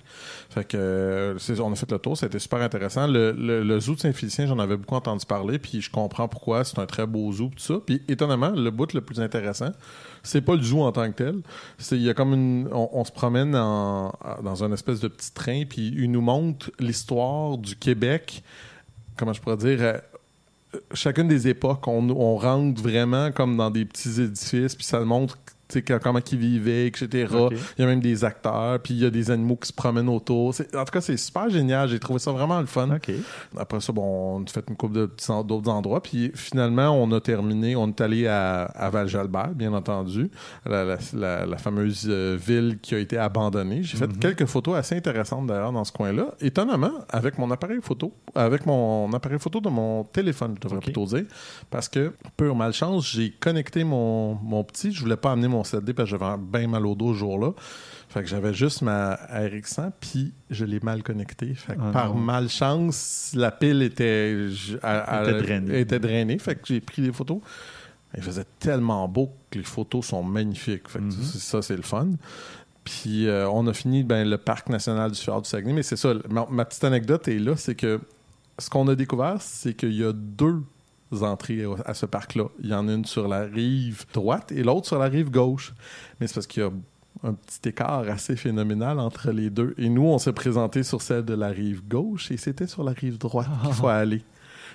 Fait 0.49 0.63
que, 0.67 0.77
euh, 0.77 1.37
on 1.59 1.71
a 1.71 1.75
fait 1.75 1.91
le 1.91 1.99
tour. 1.99 2.17
C'était 2.17 2.39
super 2.39 2.61
intéressant. 2.61 3.07
Le, 3.07 3.31
le, 3.31 3.63
le 3.63 3.79
zoo 3.79 3.95
de 3.95 3.99
Saint-Félicien, 3.99 4.45
j'en 4.47 4.59
avais 4.59 4.77
beaucoup 4.77 4.95
entendu 4.95 5.25
parler. 5.25 5.59
Puis 5.59 5.81
je 5.81 5.89
comprends 5.91 6.27
pourquoi. 6.27 6.63
C'est 6.63 6.79
un 6.79 6.85
très 6.85 7.05
beau 7.07 7.31
zoo. 7.31 7.49
Tout 7.55 7.59
ça. 7.63 7.75
Puis 7.85 8.01
étonnamment, 8.07 8.49
le 8.49 8.69
bout 8.71 8.93
le 8.93 9.01
plus 9.01 9.19
intéressant, 9.21 9.71
c'est 10.23 10.41
pas 10.41 10.55
le 10.55 10.61
zoo 10.61 10.81
en 10.81 10.91
tant 10.91 11.07
que 11.11 11.15
tel. 11.17 11.41
C'est 11.77 11.95
il 11.95 12.03
y 12.03 12.09
a 12.09 12.13
comme 12.13 12.33
une, 12.33 12.67
on, 12.71 12.89
on 12.93 13.05
se 13.05 13.11
promène 13.11 13.55
en- 13.55 14.11
dans 14.43 14.63
un 14.63 14.71
espèce 14.71 14.99
de 14.99 15.07
petit 15.07 15.31
train. 15.33 15.63
Puis 15.67 15.93
il 15.95 16.11
nous 16.11 16.21
montre 16.21 16.71
l'histoire 16.79 17.57
du 17.57 17.75
Québec. 17.75 18.43
Comment 19.15 19.33
je 19.33 19.41
pourrais 19.41 19.57
dire 19.57 19.77
euh, 19.81 19.97
chacune 20.93 21.27
des 21.27 21.47
époques, 21.47 21.87
on, 21.87 22.09
on 22.09 22.35
rentre 22.37 22.81
vraiment 22.81 23.31
comme 23.31 23.57
dans 23.57 23.69
des 23.69 23.85
petits 23.85 24.21
édifices, 24.21 24.75
puis 24.75 24.85
ça 24.85 24.99
montre 25.01 25.37
comment 26.01 26.19
ils 26.31 26.37
vivaient, 26.37 26.87
etc. 26.87 27.27
Il 27.77 27.81
y 27.81 27.83
a 27.83 27.85
même 27.87 27.99
des 27.99 28.23
acteurs, 28.23 28.79
puis 28.79 28.93
il 28.93 28.99
y 29.01 29.05
a 29.05 29.09
des 29.09 29.31
animaux 29.31 29.55
qui 29.57 29.67
se 29.67 29.73
promènent 29.73 30.09
autour. 30.09 30.49
En 30.49 30.85
tout 30.85 30.91
cas, 30.91 31.01
c'est 31.01 31.17
super 31.17 31.49
génial. 31.49 31.89
J'ai 31.89 31.99
trouvé 31.99 32.19
ça 32.19 32.31
vraiment 32.31 32.59
le 32.59 32.65
fun. 32.65 32.89
Après 33.57 33.79
ça, 33.81 33.91
bon, 33.93 34.37
on 34.39 34.43
a 34.43 34.47
fait 34.47 34.63
une 34.69 34.75
couple 34.75 34.93
d'autres 34.95 35.69
endroits. 35.69 36.01
Puis 36.01 36.31
finalement, 36.35 36.89
on 36.91 37.11
a 37.11 37.19
terminé. 37.21 37.75
On 37.75 37.87
est 37.89 38.01
allé 38.01 38.27
à, 38.27 38.63
à 38.63 38.89
Val-Jalbert, 38.89 39.49
bien 39.55 39.73
entendu, 39.73 40.29
la, 40.65 40.83
la- 40.83 40.97
la- 41.13 41.45
la 41.45 41.57
fameuse 41.57 42.05
euh, 42.09 42.37
ville 42.39 42.79
qui 42.81 42.95
a 42.95 42.99
été 42.99 43.17
abandonnée. 43.17 43.83
J'ai 43.83 43.97
fait 43.97 44.17
quelques 44.19 44.45
photos 44.45 44.75
assez 44.75 44.95
intéressantes 44.95 45.47
d'ailleurs 45.47 45.71
dans 45.71 45.83
ce 45.83 45.91
coin-là. 45.91 46.33
Étonnamment, 46.41 46.91
avec 47.09 47.37
mon 47.37 47.49
appareil 47.51 47.79
photo, 47.81 48.13
avec 48.35 48.65
mon 48.65 49.11
appareil 49.13 49.39
photo 49.39 49.59
de 49.59 49.69
mon 49.69 50.03
téléphone, 50.05 50.55
je 50.55 50.61
devrais 50.61 50.79
plutôt 50.79 51.05
dire, 51.05 51.25
parce 51.69 51.89
que, 51.89 52.13
pure 52.37 52.55
malchance, 52.55 53.09
j'ai 53.11 53.31
connecté 53.31 53.83
mon, 53.83 54.35
mon 54.35 54.63
petit. 54.63 54.91
Je 54.91 55.01
voulais 55.01 55.17
pas 55.17 55.31
amener 55.31 55.47
mon 55.47 55.56
7D 55.63 55.93
parce 55.93 56.09
que 56.11 56.17
j'avais 56.17 56.37
bien 56.37 56.67
mal 56.67 56.85
au 56.85 56.95
dos 56.95 57.13
ce 57.13 57.19
jour-là. 57.19 57.51
Fait 58.09 58.21
que 58.23 58.29
j'avais 58.29 58.53
juste 58.53 58.81
ma 58.83 59.15
RX100, 59.15 59.91
puis 59.99 60.31
je 60.49 60.63
l'ai 60.65 60.79
mal 60.79 61.03
connecté. 61.03 61.53
Fait 61.55 61.75
que 61.75 61.79
Ah 61.83 61.91
par 61.91 62.13
non. 62.13 62.19
malchance, 62.21 63.31
la 63.35 63.51
pile 63.51 63.81
était, 63.81 64.49
je- 64.49 64.77
à- 64.81 64.99
à- 65.19 65.23
Était 65.29 65.41
drainée. 65.41 65.79
était 65.79 65.99
drainée. 65.99 66.37
Fait 66.39 66.55
que 66.55 66.61
j'ai 66.65 66.79
pris 66.79 67.01
des 67.01 67.11
photos. 67.11 67.39
Il 68.15 68.23
faisait 68.23 68.45
tellement 68.59 69.07
beau 69.09 69.31
que 69.51 69.57
les 69.59 69.65
photos 69.65 70.05
sont 70.05 70.23
magnifiques. 70.23 70.87
Fait 70.87 70.99
que 70.99 71.11
c'est- 71.11 71.39
ça, 71.39 71.61
c'est 71.61 71.75
le 71.75 71.81
fun. 71.81 72.07
Puis 72.85 73.27
euh, 73.27 73.49
on 73.49 73.67
a 73.67 73.73
fini 73.73 74.03
ben, 74.03 74.27
le 74.27 74.37
parc 74.37 74.69
national 74.69 75.11
du 75.11 75.19
Fjord 75.19 75.41
du 75.41 75.49
Saguenay. 75.49 75.73
Mais 75.73 75.83
c'est 75.83 75.97
ça, 75.97 76.13
ma, 76.29 76.47
ma 76.49 76.63
petite 76.63 76.85
anecdote 76.85 77.27
est 77.27 77.39
là, 77.39 77.57
c'est 77.57 77.75
que 77.75 77.99
ce 78.57 78.69
qu'on 78.69 78.87
a 78.87 78.95
découvert, 78.95 79.41
c'est 79.41 79.73
qu'il 79.73 79.93
y 79.93 80.03
a 80.05 80.13
deux 80.13 80.61
entrées 81.11 81.63
à 81.85 81.93
ce 81.93 82.05
parc-là. 82.05 82.45
Il 82.61 82.69
y 82.69 82.73
en 82.73 82.87
a 82.87 82.93
une 82.93 83.05
sur 83.05 83.27
la 83.27 83.41
rive 83.41 84.05
droite 84.13 84.51
et 84.51 84.63
l'autre 84.63 84.87
sur 84.87 84.99
la 84.99 85.05
rive 85.07 85.29
gauche. 85.31 85.73
Mais 86.19 86.27
c'est 86.27 86.33
parce 86.35 86.47
qu'il 86.47 86.63
y 86.63 86.65
a 86.65 86.69
un 87.23 87.33
petit 87.33 87.69
écart 87.69 88.03
assez 88.09 88.35
phénoménal 88.35 88.99
entre 88.99 89.31
les 89.31 89.49
deux. 89.49 89.73
Et 89.77 89.89
nous, 89.89 90.05
on 90.05 90.17
s'est 90.19 90.33
présenté 90.33 90.83
sur 90.83 91.01
celle 91.01 91.25
de 91.25 91.33
la 91.33 91.47
rive 91.47 91.81
gauche 91.87 92.29
et 92.31 92.37
c'était 92.37 92.67
sur 92.67 92.83
la 92.83 92.91
rive 92.91 93.17
droite 93.17 93.47
qu'il 93.63 93.73
faut 93.73 93.87
aller. 93.87 94.21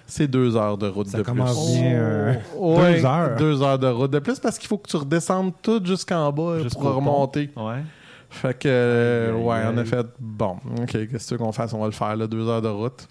C'est 0.06 0.26
deux 0.26 0.56
heures 0.56 0.76
de 0.78 0.88
route 0.88 1.06
Ça 1.06 1.18
de 1.18 1.22
commence 1.22 1.70
plus. 1.72 1.80
bien. 1.80 1.92
euh, 1.94 2.34
Ouais, 2.58 2.96
Deux 3.00 3.04
heures. 3.06 3.36
Deux 3.36 3.62
heures 3.62 3.78
de 3.78 3.86
route 3.86 4.10
de 4.10 4.18
plus 4.18 4.40
parce 4.40 4.58
qu'il 4.58 4.68
faut 4.68 4.78
que 4.78 4.88
tu 4.90 4.96
redescendes 4.96 5.52
tout 5.62 5.80
jusqu'en 5.84 6.32
bas 6.32 6.58
Jusqu'au 6.60 6.80
pour 6.80 6.94
remonter. 6.96 7.50
Ouais. 7.56 7.82
Fait 8.28 8.58
que, 8.58 8.66
euh, 8.68 9.32
ouais, 9.34 9.60
on 9.72 9.76
a 9.78 9.84
fait, 9.84 10.06
bon, 10.18 10.56
OK, 10.80 10.86
qu'est-ce 10.90 11.06
que 11.08 11.18
tu 11.28 11.34
veux 11.34 11.38
qu'on 11.38 11.52
fasse? 11.52 11.72
On 11.74 11.78
va 11.80 11.86
le 11.86 11.92
faire, 11.92 12.16
là, 12.16 12.26
deux 12.26 12.48
heures 12.48 12.62
de 12.62 12.68
route. 12.68 13.06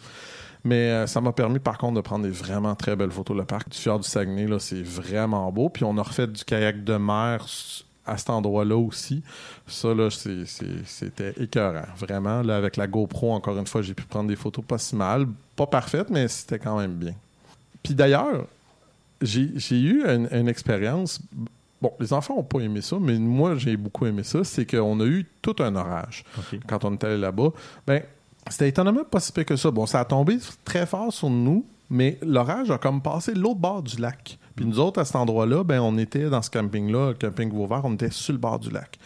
Mais 0.63 0.91
euh, 0.91 1.07
ça 1.07 1.21
m'a 1.21 1.31
permis, 1.31 1.59
par 1.59 1.77
contre, 1.77 1.95
de 1.95 2.01
prendre 2.01 2.23
des 2.23 2.29
vraiment 2.31 2.75
très 2.75 2.95
belles 2.95 3.11
photos. 3.11 3.35
Le 3.35 3.45
parc 3.45 3.69
du 3.69 3.77
Fjord 3.77 3.99
du 3.99 4.07
Saguenay, 4.07 4.45
là, 4.47 4.59
c'est 4.59 4.83
vraiment 4.83 5.51
beau. 5.51 5.69
Puis 5.69 5.83
on 5.83 5.97
a 5.97 6.03
refait 6.03 6.27
du 6.27 6.43
kayak 6.43 6.83
de 6.83 6.95
mer 6.97 7.45
à 8.05 8.17
cet 8.17 8.29
endroit-là 8.29 8.75
aussi. 8.77 9.23
Ça, 9.67 9.93
là, 9.93 10.09
c'est- 10.11 10.45
c'est- 10.45 10.85
c'était 10.85 11.33
écœurant. 11.41 11.85
Vraiment, 11.97 12.41
là, 12.41 12.57
avec 12.57 12.77
la 12.77 12.87
GoPro, 12.87 13.33
encore 13.33 13.57
une 13.57 13.67
fois, 13.67 13.81
j'ai 13.81 13.93
pu 13.93 14.03
prendre 14.03 14.27
des 14.29 14.35
photos 14.35 14.63
pas 14.65 14.77
si 14.77 14.95
mal. 14.95 15.27
Pas 15.55 15.65
parfaites, 15.67 16.09
mais 16.09 16.27
c'était 16.27 16.59
quand 16.59 16.77
même 16.79 16.93
bien. 16.93 17.13
Puis 17.83 17.93
d'ailleurs, 17.95 18.45
j'ai 19.21 19.49
j'ai 19.55 19.79
eu 19.79 20.03
une, 20.05 20.27
une 20.31 20.47
expérience. 20.47 21.19
Bon, 21.81 21.91
les 21.99 22.13
enfants 22.13 22.35
n'ont 22.35 22.43
pas 22.43 22.59
aimé 22.59 22.81
ça, 22.81 22.97
mais 22.99 23.17
moi, 23.17 23.55
j'ai 23.55 23.75
beaucoup 23.77 24.05
aimé 24.05 24.21
ça. 24.23 24.43
C'est 24.43 24.65
qu'on 24.65 24.99
a 24.99 25.05
eu 25.05 25.25
tout 25.41 25.55
un 25.59 25.75
orage 25.75 26.23
quand 26.67 26.85
on 26.85 26.93
est 26.93 27.03
allé 27.03 27.17
là-bas. 27.17 27.49
Ben, 27.87 28.03
C'était 28.49 28.69
étonnamment 28.69 29.03
pas 29.03 29.19
si 29.19 29.31
pire 29.31 29.45
que 29.45 29.55
ça. 29.55 29.71
Bon, 29.71 29.85
ça 29.85 29.99
a 29.99 30.05
tombé 30.05 30.37
très 30.65 30.85
fort 30.85 31.13
sur 31.13 31.29
nous, 31.29 31.65
mais 31.89 32.17
l'orage 32.21 32.71
a 32.71 32.77
comme 32.77 33.01
passé 33.01 33.33
l'autre 33.33 33.59
bord 33.59 33.83
du 33.83 33.97
lac. 33.97 34.37
Puis 34.55 34.65
nous 34.65 34.79
autres, 34.79 34.99
à 34.99 35.05
cet 35.05 35.15
endroit-là, 35.15 35.63
ben, 35.63 35.79
on 35.79 35.97
était 35.97 36.29
dans 36.29 36.41
ce 36.41 36.49
camping-là, 36.49 37.09
le 37.09 37.13
camping 37.13 37.51
Vauvert, 37.51 37.81
on 37.83 37.93
était 37.93 38.11
sur 38.11 38.33
le 38.33 38.39
bord 38.39 38.59
du 38.59 38.69
lac. 38.69 38.97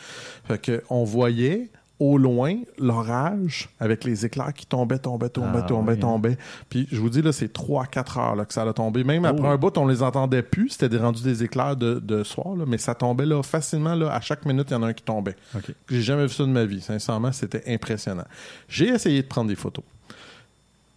Fait 0.48 0.60
que 0.60 0.84
on 0.90 1.04
voyait 1.04 1.70
au 2.00 2.18
loin 2.18 2.56
l'orage 2.78 3.70
avec 3.80 4.04
les 4.04 4.26
éclairs 4.26 4.54
qui 4.54 4.66
tombaient, 4.66 5.00
tombaient, 5.00 5.30
tombaient, 5.30 5.60
Ah, 5.60 5.68
tombaient, 5.68 5.94
oui, 5.94 5.98
hein. 5.98 6.02
tombaient. 6.02 6.38
Puis 6.70 6.88
je 6.92 7.00
vous 7.00 7.10
dis, 7.10 7.22
là, 7.22 7.32
c'est 7.32 7.54
3-4 7.54 8.20
heures 8.20 8.36
là, 8.36 8.44
que 8.46 8.54
ça 8.54 8.64
a 8.64 8.74
tombé. 8.74 9.04
Même 9.06 9.24
après 9.26 9.48
Oh. 9.48 9.52
un 9.52 9.58
bout, 9.58 9.78
on 9.78 9.88
les 9.88 10.04
entendait 10.04 10.42
plus. 10.42 10.70
C'était 10.70 10.90
des 10.90 10.98
rendus 10.98 11.24
des 11.24 11.44
éclairs 11.44 11.78
de, 11.78 12.00
de 12.00 12.24
soir, 12.24 12.56
là, 12.56 12.66
mais 12.68 12.78
ça 12.78 12.96
tombait 12.96 13.26
là, 13.26 13.42
facilement. 13.44 13.96
Là, 13.96 14.14
à 14.14 14.20
chaque 14.20 14.46
minute, 14.46 14.68
il 14.70 14.74
y 14.74 14.76
en 14.76 14.84
a 14.84 14.88
un 14.88 14.94
qui 14.94 15.04
tombait. 15.04 15.36
OK. 15.56 15.72
J'ai 15.90 16.02
jamais 16.02 16.24
vu 16.24 16.34
ça 16.34 16.44
de 16.44 16.50
ma 16.50 16.66
vie. 16.66 16.82
Sincèrement, 16.82 17.32
c'était 17.32 17.64
impressionnant. 17.74 18.26
J'ai 18.68 18.90
essayé 18.90 19.22
de 19.22 19.28
prendre 19.28 19.48
des 19.48 19.56
photos. 19.56 19.84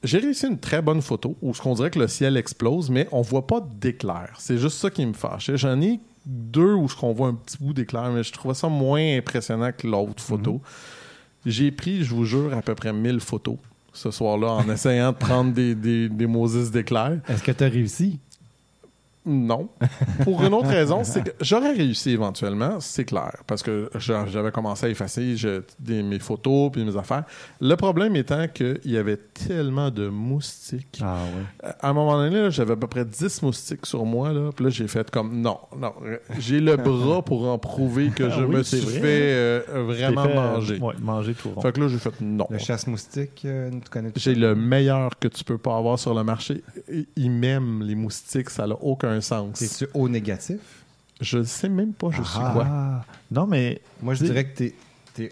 J'ai 0.05 0.19
réussi 0.19 0.47
une 0.47 0.59
très 0.59 0.81
bonne 0.81 1.03
photo 1.03 1.37
où 1.43 1.53
ce 1.55 1.61
qu'on 1.61 1.75
dirait 1.75 1.91
que 1.91 1.99
le 1.99 2.07
ciel 2.07 2.37
explose, 2.37 2.89
mais 2.89 3.09
on 3.11 3.21
voit 3.21 3.47
pas 3.47 3.61
d'éclair. 3.81 4.31
C'est 4.39 4.57
juste 4.59 4.79
ça 4.79 4.91
qui 4.91 5.05
me 5.05 5.13
fâche. 5.13 5.51
J'en 5.55 5.81
ai 5.81 5.99
deux 6.27 6.75
où 6.75 6.89
ce 6.89 6.97
qu'on 6.97 7.13
voit 7.13 7.29
un 7.29 7.35
petit 7.35 7.57
bout 7.59 7.73
d'éclair, 7.73 8.11
mais 8.11 8.23
je 8.23 8.33
trouvais 8.33 8.55
ça 8.55 8.69
moins 8.69 9.17
impressionnant 9.17 9.71
que 9.77 9.87
l'autre 9.87 10.23
photo. 10.23 10.61
J'ai 11.47 11.71
pris, 11.71 12.05
je 12.05 12.15
vous 12.15 12.25
jure, 12.25 12.53
à 12.55 12.63
peu 12.63 12.75
près 12.75 12.93
1000 12.93 13.21
photos 13.21 13.57
ce 13.93 14.11
soir-là 14.11 14.49
en 14.53 14.69
essayant 14.71 15.13
de 15.13 15.17
prendre 15.17 15.53
des, 15.53 15.75
des, 15.75 16.09
des 16.09 16.27
Moses 16.27 16.71
d'éclairs. 16.71 17.21
Est-ce 17.29 17.43
que 17.43 17.53
tu 17.53 17.65
as 17.65 17.69
réussi? 17.69 18.19
Non. 19.29 19.69
Pour 20.25 20.43
une 20.43 20.55
autre 20.55 20.69
raison, 20.69 21.05
c'est 21.05 21.23
que 21.23 21.31
j'aurais 21.41 21.73
réussi 21.73 22.11
éventuellement, 22.11 22.81
c'est 22.81 23.05
clair, 23.05 23.37
parce 23.47 23.63
que 23.63 23.91
j'a- 23.99 24.27
j'avais 24.27 24.51
commencé 24.51 24.87
à 24.87 24.89
effacer 24.89 25.37
je- 25.37 25.63
des- 25.79 26.03
mes 26.03 26.19
photos 26.19 26.71
puis 26.73 26.83
mes 26.85 26.97
affaires. 26.97 27.25
Le 27.61 27.75
problème 27.77 28.17
étant 28.17 28.47
qu'il 28.49 28.81
y 28.87 28.97
avait 28.97 29.19
tellement 29.19 29.91
de 29.91 30.09
moustiques. 30.09 31.01
Ah 31.03 31.17
ouais. 31.63 31.71
À 31.81 31.91
un 31.91 31.93
moment 31.93 32.17
donné, 32.17 32.51
j'avais 32.51 32.73
à 32.73 32.77
peu 32.77 32.87
près 32.87 33.05
10 33.05 33.43
moustiques 33.43 33.85
sur 33.87 34.05
moi. 34.05 34.33
Là, 34.33 34.51
puis 34.55 34.65
là, 34.65 34.71
j'ai 34.71 34.89
fait 34.89 35.11
comme 35.11 35.41
non, 35.41 35.59
non. 35.79 35.93
J'ai 36.39 36.61
le 36.61 36.77
bras 36.77 37.23
pour 37.23 37.47
en 37.49 37.59
prouver 37.59 38.09
que 38.09 38.31
je 38.31 38.41
Ah 38.41 38.47
oui, 38.49 38.57
me 38.57 38.63
suis 38.63 38.79
vrai. 38.81 38.93
fait 39.01 39.33
euh, 39.33 39.61
vraiment 39.87 40.25
fait, 40.25 40.31
euh, 40.37 40.53
manger. 40.55 40.79
ouais, 40.79 40.95
manger 41.01 41.35
tout 41.35 41.51
rond. 41.51 41.61
Fait 41.61 41.73
que 41.73 41.81
là, 41.81 41.89
j'ai 41.89 41.99
fait 41.99 42.21
non. 42.21 42.47
Le 42.51 42.59
chasse-moustique, 42.59 43.43
euh, 43.45 43.71
tu 43.71 43.91
connais 43.91 44.11
J'ai 44.17 44.35
le 44.35 44.55
meilleur 44.55 45.19
que 45.19 45.29
tu 45.29 45.45
peux 45.45 45.59
pas 45.59 45.77
avoir 45.77 45.99
sur 45.99 46.15
le 46.15 46.25
marché. 46.25 46.63
Ils 47.17 47.31
m'aiment, 47.31 47.83
les 47.83 47.95
moustiques, 47.95 48.51
ça 48.51 48.67
n'a 48.67 48.75
aucun 48.81 49.18
sens. 49.21 49.59
T'es-tu 49.59 49.87
au 49.95 50.09
négatif? 50.09 50.59
Je 51.21 51.43
sais 51.43 51.69
même 51.69 51.93
pas 51.93 52.09
je 52.11 52.23
suis 52.23 52.39
quoi. 52.39 52.65
Ah. 52.69 53.05
Non, 53.31 53.47
mais 53.47 53.81
Moi, 54.03 54.15
je 54.15 54.21
Dis- 54.21 54.27
dirais 54.27 54.45
que 54.45 54.57
t'es 54.57 54.67
es 54.67 54.75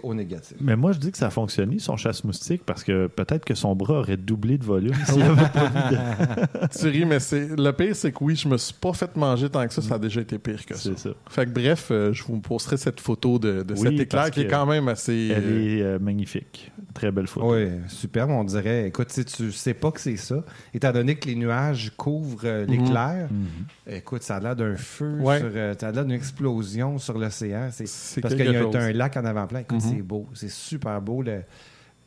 au 0.02 0.14
négatif. 0.14 0.57
Mais 0.61 0.76
moi, 0.76 0.93
je 0.93 0.99
dis 0.99 1.11
que 1.12 1.19
ça 1.19 1.26
a 1.26 1.31
fonctionné, 1.31 1.78
son 1.78 1.97
chasse-moustique, 1.97 2.62
parce 2.64 2.83
que 2.85 3.07
peut-être 3.07 3.45
que 3.45 3.55
son 3.55 3.75
bras 3.76 4.00
aurait 4.00 4.16
doublé 4.16 4.59
de 4.59 4.64
volume 4.64 4.95
s'il 5.07 5.23
avait 5.23 5.49
pas 5.52 5.69
de... 5.69 6.66
Tu 6.78 6.88
ris, 6.88 7.05
mais 7.05 7.21
c'est 7.21 7.49
le 7.57 7.71
pire, 7.73 7.95
c'est 7.95 8.12
que 8.12 8.19
oui, 8.23 8.37
je 8.37 8.49
me 8.49 8.57
suis 8.57 8.75
pas 8.75 8.93
fait 8.93 9.14
manger 9.16 9.49
tant 9.49 9.66
que 9.66 9.73
ça. 9.73 9.83
Ça 9.83 9.95
a 9.95 9.99
déjà 9.99 10.21
été 10.21 10.38
pire 10.38 10.64
que 10.66 10.75
ça. 10.75 10.90
C'est 10.90 10.99
ça. 10.99 11.11
Fait 11.28 11.45
que 11.47 11.50
bref, 11.50 11.88
euh, 11.90 12.12
je 12.12 12.23
vous 12.25 12.40
posterai 12.40 12.76
cette 12.76 13.00
photo 13.00 13.38
de, 13.38 13.62
de 13.62 13.75
Oui, 13.75 13.81
cet 13.90 14.00
éclair 14.00 14.31
qui 14.31 14.40
est 14.43 14.47
quand 14.49 14.66
même 14.66 14.88
assez. 14.88 15.33
Elle 15.35 15.45
euh, 15.47 15.78
est 15.78 15.83
euh, 15.83 15.99
magnifique. 15.99 16.73
Très 16.95 17.11
belle 17.12 17.26
photo. 17.26 17.55
Oui, 17.55 17.66
superbe. 17.88 18.31
On 18.31 18.45
dirait, 18.45 18.88
écoute, 18.88 19.11
si 19.11 19.25
tu 19.25 19.52
sais 19.52 19.75
pas 19.75 19.90
que 19.90 20.00
c'est 20.00 20.16
ça, 20.16 20.43
étant 20.75 20.93
donné 20.93 21.14
que 21.16 21.28
les 21.28 21.35
nuages 21.35 21.93
couvrent 21.97 22.40
euh, 22.45 22.64
l'éclair, 22.66 23.28
Mhm. 23.31 23.95
écoute, 23.97 24.23
ça 24.23 24.37
a 24.37 24.40
l'air 24.40 24.57
d'un 24.57 24.76
feu, 24.76 25.19
Ouais. 25.21 25.38
sur, 25.38 25.49
euh, 25.55 25.75
ça 25.78 25.88
a 25.88 25.93
l'air 25.93 26.05
d'une 26.05 26.14
explosion 26.16 26.99
sur 26.99 27.19
l'océan. 27.19 27.69
C'est 27.71 27.87
c'est 27.87 28.21
parce 28.21 28.35
qu'il 28.35 28.45
y 28.50 28.57
a 28.57 28.62
chose. 28.62 28.76
un 28.76 28.93
lac 28.93 29.16
en 29.16 29.25
avant-plan. 29.25 29.62
Mhm. 29.76 29.80
c'est 29.97 30.02
beau, 30.02 30.26
c'est 30.35 30.50
super 30.50 31.00
beau. 31.00 31.23
Le... 31.23 31.42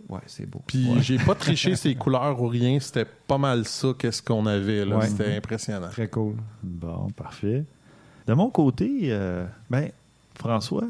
Ouais, 0.07 0.21
c'est 0.27 0.45
beau. 0.49 0.61
Puis 0.65 0.89
Ouais. 0.89 1.01
j'ai 1.01 1.17
pas 1.17 1.35
triché 1.35 1.75
ces 1.75 1.93
couleurs 1.95 2.41
ou 2.41 2.47
rien. 2.47 2.79
C'était 2.79 3.05
pas 3.05 3.37
mal 3.37 3.65
ça 3.65 3.89
qu'est-ce 3.97 4.21
qu'on 4.21 4.45
avait. 4.45 4.85
là. 4.85 4.97
Ouais. 4.97 5.07
C'était 5.07 5.35
impressionnant. 5.37 5.89
Très 5.89 6.07
cool. 6.07 6.35
Bon, 6.63 7.09
parfait. 7.15 7.65
De 8.27 8.33
mon 8.33 8.49
côté, 8.49 8.89
euh, 9.11 9.45
ben, 9.69 9.89
François, 10.35 10.85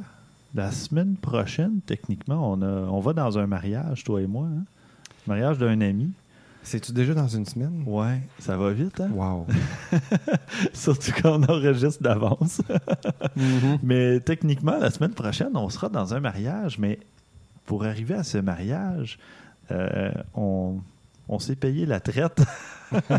la 0.54 0.72
semaine 0.72 1.16
prochaine, 1.16 1.80
techniquement, 1.86 2.52
on, 2.52 2.62
a, 2.62 2.66
on 2.90 3.00
va 3.00 3.14
dans 3.14 3.38
un 3.40 3.48
mariage, 3.48 4.04
toi 4.04 4.22
et 4.22 4.28
moi. 4.28 4.46
hein? 4.48 4.64
Mariage 5.28 5.58
d'un 5.58 5.80
ami. 5.82 6.10
C'est-tu 6.64 6.92
déjà 6.92 7.14
dans 7.14 7.28
une 7.28 7.46
semaine? 7.46 7.84
Ouais, 7.88 8.20
ça 8.38 8.56
va 8.58 8.72
vite, 8.72 9.00
hein? 9.00 9.10
Wow. 9.14 9.48
Surtout 10.74 11.12
quand 11.22 11.40
on 11.40 11.44
enregistre 11.52 12.04
d'avance. 12.04 12.62
Mhm. 13.36 13.80
Mais 13.84 14.20
techniquement, 14.20 14.78
la 14.78 14.92
semaine 14.92 15.14
prochaine, 15.14 15.56
on 15.56 15.70
sera 15.70 15.90
dans 15.90 16.14
un 16.14 16.20
mariage. 16.20 16.78
Mais 16.78 17.00
pour 17.66 17.86
arriver 17.86 18.16
à 18.16 18.24
ce 18.24 18.38
mariage, 18.38 19.18
euh, 19.72 20.12
on, 20.36 20.76
on 21.28 21.40
s'est 21.40 21.56
payé 21.56 21.86
la 21.86 22.00
traite. 22.00 22.42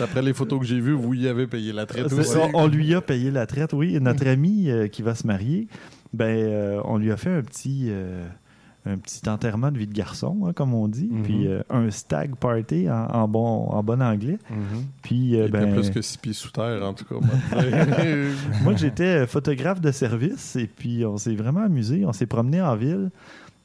D'après 0.00 0.22
les 0.22 0.32
photos 0.32 0.60
que 0.60 0.66
j'ai 0.66 0.80
vues, 0.80 0.92
vous 0.94 1.14
y 1.14 1.28
avez 1.28 1.46
payé 1.46 1.72
la 1.72 1.86
traite 1.86 2.08
C'est 2.08 2.20
aussi. 2.20 2.30
ça, 2.30 2.48
on 2.54 2.66
lui 2.66 2.94
a 2.94 3.00
payé 3.00 3.30
la 3.30 3.46
traite, 3.46 3.72
oui. 3.72 3.98
Notre 4.00 4.26
ami 4.26 4.70
euh, 4.70 4.88
qui 4.88 5.02
va 5.02 5.14
se 5.14 5.26
marier, 5.26 5.68
ben, 6.12 6.24
euh, 6.36 6.80
on 6.84 6.96
lui 6.98 7.10
a 7.12 7.16
fait 7.16 7.30
un 7.34 7.42
petit, 7.42 7.86
euh, 7.88 8.26
un 8.86 8.98
petit 8.98 9.28
enterrement 9.28 9.70
de 9.72 9.78
vie 9.78 9.86
de 9.86 9.92
garçon, 9.92 10.38
hein, 10.46 10.52
comme 10.52 10.72
on 10.74 10.88
dit. 10.88 11.08
Mhm. 11.10 11.22
Puis 11.22 11.46
euh, 11.46 11.62
un 11.70 11.90
stag 11.90 12.36
party 12.36 12.88
en, 12.90 13.06
en 13.06 13.28
bon, 13.28 13.68
en 13.68 13.82
bon 13.82 14.00
anglais. 14.00 14.38
Mhm. 14.50 14.84
Puis, 15.02 15.30
Il 15.30 15.40
euh, 15.40 15.48
ben, 15.48 15.72
plus 15.72 15.90
que 15.90 16.00
six 16.02 16.16
pieds 16.16 16.32
sous 16.32 16.50
terre, 16.50 16.82
en 16.82 16.94
tout 16.94 17.04
cas. 17.04 17.16
moi. 18.62 18.74
j'étais 18.76 19.26
photographe 19.26 19.80
de 19.80 19.90
service 19.90 20.56
et 20.56 20.66
puis 20.66 21.04
on 21.04 21.16
s'est 21.16 21.34
vraiment 21.34 21.62
amusé. 21.62 22.04
On 22.06 22.12
s'est 22.12 22.26
promené 22.26 22.60
en 22.62 22.76
ville. 22.76 23.10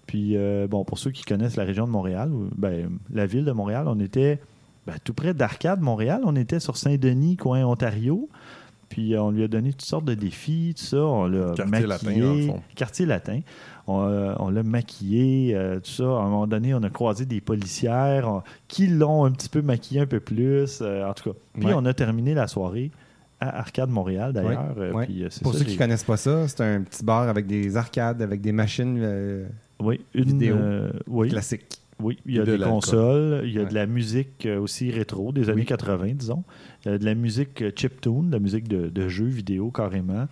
Puis, 0.07 0.35
euh, 0.35 0.67
bon, 0.67 0.83
pour 0.83 0.99
ceux 0.99 1.11
qui 1.11 1.23
connaissent 1.23 1.55
la 1.55 1.63
région 1.63 1.85
de 1.85 1.91
Montréal, 1.91 2.31
ben, 2.57 2.89
la 3.13 3.25
ville 3.25 3.45
de 3.45 3.51
Montréal, 3.51 3.85
on 3.87 3.99
était 3.99 4.39
ben, 4.85 4.95
tout 5.03 5.13
près 5.13 5.33
d'Arcade, 5.33 5.79
Montréal. 5.79 6.21
On 6.25 6.35
était 6.35 6.59
sur 6.59 6.75
Saint-Denis, 6.75 7.37
coin 7.37 7.63
Ontario. 7.63 8.27
Puis, 8.89 9.15
euh, 9.15 9.21
on 9.21 9.31
lui 9.31 9.43
a 9.43 9.47
donné 9.47 9.71
toutes 9.71 9.83
sortes 9.83 10.03
de 10.03 10.13
défis, 10.13 10.73
tout 10.77 10.83
ça. 10.83 10.97
On 10.97 11.27
l'a 11.27 11.53
Quartier 11.55 11.65
maquillé. 11.65 11.87
latin, 11.87 12.19
dans 12.19 12.33
le 12.33 12.41
fond. 12.47 12.61
Quartier 12.75 13.05
latin. 13.05 13.39
On, 13.87 14.01
euh, 14.03 14.33
on 14.39 14.49
l'a 14.49 14.63
maquillé, 14.63 15.55
euh, 15.55 15.79
tout 15.79 15.89
ça. 15.91 16.03
À 16.03 16.07
un 16.21 16.23
moment 16.29 16.47
donné, 16.47 16.73
on 16.73 16.83
a 16.83 16.89
croisé 16.89 17.25
des 17.25 17.41
policières 17.41 18.27
on- 18.29 18.43
qui 18.67 18.87
l'ont 18.87 19.25
un 19.25 19.31
petit 19.31 19.49
peu 19.49 19.61
maquillé 19.61 20.01
un 20.01 20.05
peu 20.05 20.19
plus. 20.19 20.79
euh, 20.81 21.05
en 21.09 21.13
tout 21.13 21.31
cas. 21.31 21.37
Puis, 21.53 21.65
Ouais. 21.65 21.73
on 21.75 21.85
a 21.85 21.93
terminé 21.93 22.33
la 22.33 22.47
soirée 22.47 22.91
à 23.39 23.57
Arcade 23.59 23.89
Montréal, 23.89 24.33
d'ailleurs. 24.33 24.75
Ouais. 24.77 25.05
puis, 25.05 25.25
c'est 25.31 25.41
Pour 25.41 25.53
ça, 25.53 25.59
ceux 25.59 25.65
qui 25.65 25.77
connaissent 25.77 26.03
pas 26.03 26.17
ça, 26.17 26.47
c'est 26.47 26.61
un 26.61 26.81
petit 26.81 27.03
bar 27.03 27.27
avec 27.27 27.47
des 27.47 27.75
arcades, 27.75 28.21
avec 28.21 28.41
des 28.41 28.51
machines 28.51 29.47
Oui, 29.79 29.99
une 30.13 30.23
vidéo 30.25 30.55
euh, 30.57 30.91
oui, 32.01 32.17
il 32.25 32.35
y 32.35 32.39
a 32.39 32.43
de 32.45 32.57
des 32.57 32.63
consoles, 32.63 33.41
il 33.45 33.53
y 33.53 33.57
a 33.59 33.63
Ouais. 33.63 33.69
de 33.69 33.73
la 33.73 33.85
musique 33.85 34.45
euh, 34.45 34.59
aussi 34.59 34.91
rétro 34.91 35.31
des 35.31 35.49
années 35.49 35.61
Oui. 35.61 35.65
80, 35.67 36.13
disons. 36.15 36.43
Il 36.85 36.91
y 36.91 36.95
a 36.95 36.97
de 36.97 37.05
la 37.05 37.15
musique 37.15 37.61
euh, 37.61 37.71
chiptune, 37.75 38.27
de 38.27 38.33
la 38.33 38.39
musique 38.39 38.67
de, 38.67 38.87
de 38.89 39.07
jeux 39.07 39.25
vidéo 39.25 39.71
carrément. 39.71 40.27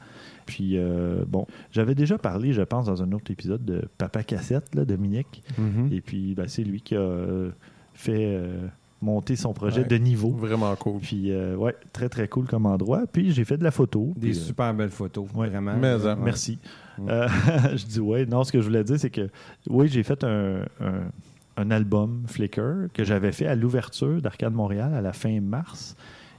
Puis, 0.45 0.77
euh, 0.77 1.23
bon, 1.27 1.45
j'avais 1.71 1.93
déjà 1.95 2.17
parlé, 2.17 2.53
je 2.53 2.63
pense, 2.63 2.87
dans 2.87 3.03
un 3.03 3.11
autre 3.11 3.29
épisode 3.31 3.63
de 3.63 3.83
Papa 3.99 4.23
Cassette, 4.23 4.73
là, 4.73 4.83
Dominique. 4.83 5.43
Mhm. 5.59 5.89
Et 5.91 6.01
puis, 6.01 6.33
ben, 6.33 6.47
c'est 6.47 6.63
lui 6.63 6.81
qui 6.81 6.95
a 6.95 6.99
euh, 6.99 7.51
fait 7.93 8.25
euh, 8.35 8.65
monter 9.01 9.35
son 9.35 9.53
projet 9.53 9.81
Ouais. 9.81 9.87
de 9.87 9.95
niveau. 9.97 10.31
Vraiment 10.31 10.75
cool. 10.75 10.99
Puis, 11.01 11.31
euh, 11.31 11.55
ouais, 11.55 11.75
très, 11.93 12.09
très 12.09 12.27
cool 12.27 12.45
comme 12.47 12.65
endroit. 12.65 13.03
Puis, 13.11 13.31
j'ai 13.31 13.45
fait 13.45 13.57
de 13.57 13.63
la 13.63 13.69
photo. 13.69 14.11
Des 14.17 14.29
Puis, 14.31 14.37
euh, 14.39 14.41
super 14.41 14.73
belles 14.73 14.89
photos, 14.89 15.27
Ouais. 15.35 15.49
vraiment. 15.49 15.77
Mais, 15.77 16.03
hein, 16.07 16.17
Merci. 16.19 16.57
Mm. 16.97 17.07
Je 17.77 17.85
dis 17.85 17.99
ouais. 17.99 18.25
Non, 18.25 18.43
ce 18.43 18.51
que 18.51 18.59
je 18.59 18.65
voulais 18.65 18.83
dire, 18.83 18.99
c'est 18.99 19.11
que 19.11 19.29
oui, 19.69 19.87
j'ai 19.87 20.01
fait 20.03 20.23
un, 20.23 20.61
un- 20.81 21.11
un 21.59 21.71
album 21.71 22.23
Flickr 22.27 22.87
que 22.93 23.03
j'avais 23.03 23.31
fait 23.31 23.45
à 23.47 23.55
l'ouverture 23.55 24.21
d'Arcade 24.21 24.53
Montréal 24.53 24.93
à 24.93 25.01
la 25.01 25.13
fin 25.13 25.39
mars. 25.41 25.95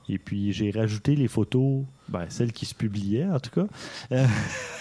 Et 0.09 0.19
puis 0.19 0.53
j'ai 0.53 0.73
rajouté 0.73 1.15
les 1.15 1.29
photos, 1.29 1.85
ben, 2.09 2.25
celles 2.29 2.51
qui 2.53 2.67
se 2.67 2.75
publiaient 2.75 3.27
en 3.27 3.39
tout 3.39 3.51
cas. 3.51 3.67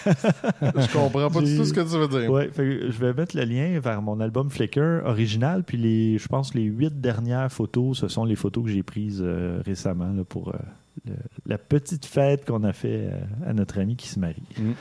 Je 0.06 0.92
comprends 0.92 1.30
pas 1.30 1.40
du 1.40 1.56
tout 1.56 1.64
ce 1.64 1.72
que 1.72 1.80
tu 1.82 1.96
veux 1.98 2.08
dire. 2.08 2.30
ouais, 2.30 2.48
fait 2.50 2.90
je 2.90 2.98
vais 2.98 3.12
mettre 3.12 3.36
le 3.36 3.44
lien 3.44 3.78
vers 3.80 4.02
mon 4.02 4.18
album 4.20 4.50
Flickr 4.50 5.02
original. 5.04 5.62
Puis 5.64 5.78
les, 5.78 6.18
je 6.18 6.26
pense 6.26 6.54
les 6.54 6.64
huit 6.64 7.00
dernières 7.00 7.50
photos, 7.52 7.98
ce 7.98 8.08
sont 8.08 8.24
les 8.24 8.34
photos 8.36 8.64
que 8.64 8.70
j'ai 8.70 8.82
prises 8.82 9.22
euh, 9.24 9.60
récemment 9.64 10.12
là, 10.12 10.24
pour 10.24 10.48
euh, 10.48 10.58
le- 11.06 11.14
la 11.46 11.58
petite 11.58 12.06
fête 12.06 12.44
qu'on 12.44 12.64
a 12.64 12.72
fait 12.72 13.10
euh, 13.12 13.20
à 13.46 13.52
notre 13.52 13.78
ami 13.78 13.96
qui 13.96 14.08
se 14.08 14.18
marie. 14.18 14.42
Mm. 14.58 14.72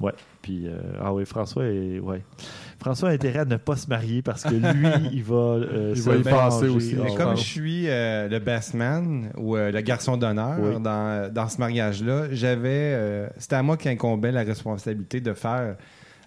Ouais. 0.00 0.12
Puis, 0.42 0.66
euh, 0.66 0.72
ah 1.00 1.12
oui, 1.14 1.24
François, 1.24 1.64
est, 1.64 1.98
ouais. 2.00 2.22
François 2.78 3.08
a 3.08 3.12
intérêt 3.12 3.38
à 3.40 3.44
ne 3.46 3.56
pas 3.56 3.76
se 3.76 3.88
marier 3.88 4.20
parce 4.20 4.42
que 4.42 4.54
lui, 4.54 4.88
il 5.12 5.22
va. 5.24 5.34
euh, 5.34 5.92
Il 5.96 6.02
se 6.02 6.10
va 6.10 6.16
y 6.16 6.22
passer 6.22 6.68
aussi. 6.68 6.96
Mais 7.02 7.14
comme 7.14 7.34
je 7.36 7.42
suis 7.42 7.88
euh, 7.88 8.28
le 8.28 8.38
best 8.38 8.74
man 8.74 9.30
ou 9.38 9.56
euh, 9.56 9.72
le 9.72 9.80
garçon 9.80 10.16
d'honneur 10.18 10.56
Oui. 10.60 10.80
dans, 10.82 11.32
dans 11.32 11.48
ce 11.48 11.58
mariage-là, 11.58 12.26
j'avais. 12.32 12.68
euh, 12.94 13.28
C'était 13.38 13.56
à 13.56 13.62
moi 13.62 13.76
qui 13.78 13.88
incombait 13.88 14.32
la 14.32 14.42
responsabilité 14.42 15.20
de 15.20 15.32
faire 15.32 15.76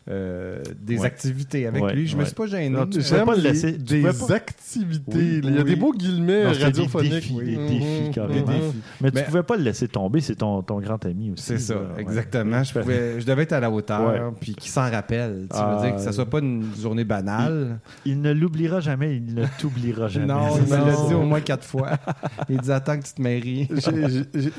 euh, 0.09 0.63
des 0.81 0.97
Ouais. 0.99 1.05
activités 1.05 1.67
avec 1.67 1.83
Ouais, 1.83 1.93
lui. 1.93 2.07
Je 2.07 2.15
me 2.15 2.21
ouais. 2.21 2.25
suis 2.25 2.35
pas 2.35 2.47
gêné. 2.47 2.69
Non, 2.69 2.87
tu- 2.87 2.99
pas 2.99 3.35
le 3.35 3.41
laisser- 3.41 3.73
des 3.73 4.05
activités. 4.31 5.17
Oui, 5.17 5.39
Il 5.43 5.55
y 5.55 5.57
a 5.57 5.61
oui. 5.61 5.69
des 5.69 5.75
beaux 5.75 5.93
guillemets 5.93 6.45
Non, 6.45 6.53
c'est 6.53 6.59
des 6.59 6.63
radiophoniques. 6.65 7.11
défis, 7.11 7.35
des 7.35 7.57
Mhm, 7.57 7.67
défis, 7.67 8.11
carrément. 8.13 8.47
mhm. 8.47 8.73
Mais 9.01 9.11
tu 9.11 9.15
Mais- 9.17 9.23
pouvais 9.23 9.43
pas 9.43 9.57
le 9.57 9.63
laisser 9.63 9.87
tomber, 9.87 10.21
c'est 10.21 10.35
ton, 10.35 10.61
ton 10.63 10.79
grand 10.79 11.03
ami 11.05 11.31
aussi. 11.31 11.43
C'est 11.43 11.57
ça, 11.59 11.75
là, 11.75 11.81
exactement. 11.99 12.63
Je, 12.63 12.73
pouvais- 12.79 13.19
je 13.21 13.25
devais 13.25 13.43
être 13.43 13.53
à 13.53 13.59
la 13.59 13.69
hauteur, 13.71 14.07
Ouais. 14.09 14.19
puis 14.39 14.55
qu'il 14.55 14.71
s'en 14.71 14.89
rappelle. 14.89 15.47
Tu 15.49 15.55
Ah, 15.59 15.75
veux 15.79 15.85
dire 15.87 15.95
que 15.95 16.01
ça 16.01 16.11
soit 16.11 16.25
pas 16.29 16.39
une 16.39 16.65
journée 16.79 17.03
banale. 17.03 17.79
Il 18.05 18.21
ne 18.21 18.31
l'oubliera 18.33 18.79
jamais, 18.79 19.15
il 19.17 19.33
ne 19.35 19.45
t'oubliera 19.59 20.07
jamais. 20.07 20.25
Non, 20.27 20.55
il 20.57 20.63
me 20.63 20.69
l'a 20.77 21.07
dit 21.07 21.13
au 21.13 21.23
moins 21.23 21.41
quatre 21.41 21.63
fois. 21.65 21.91
Il 22.49 22.57
dit 22.57 22.71
Attends 22.71 22.97
que 22.99 23.05
tu 23.05 23.13
te 23.13 23.21
maries. 23.21 23.67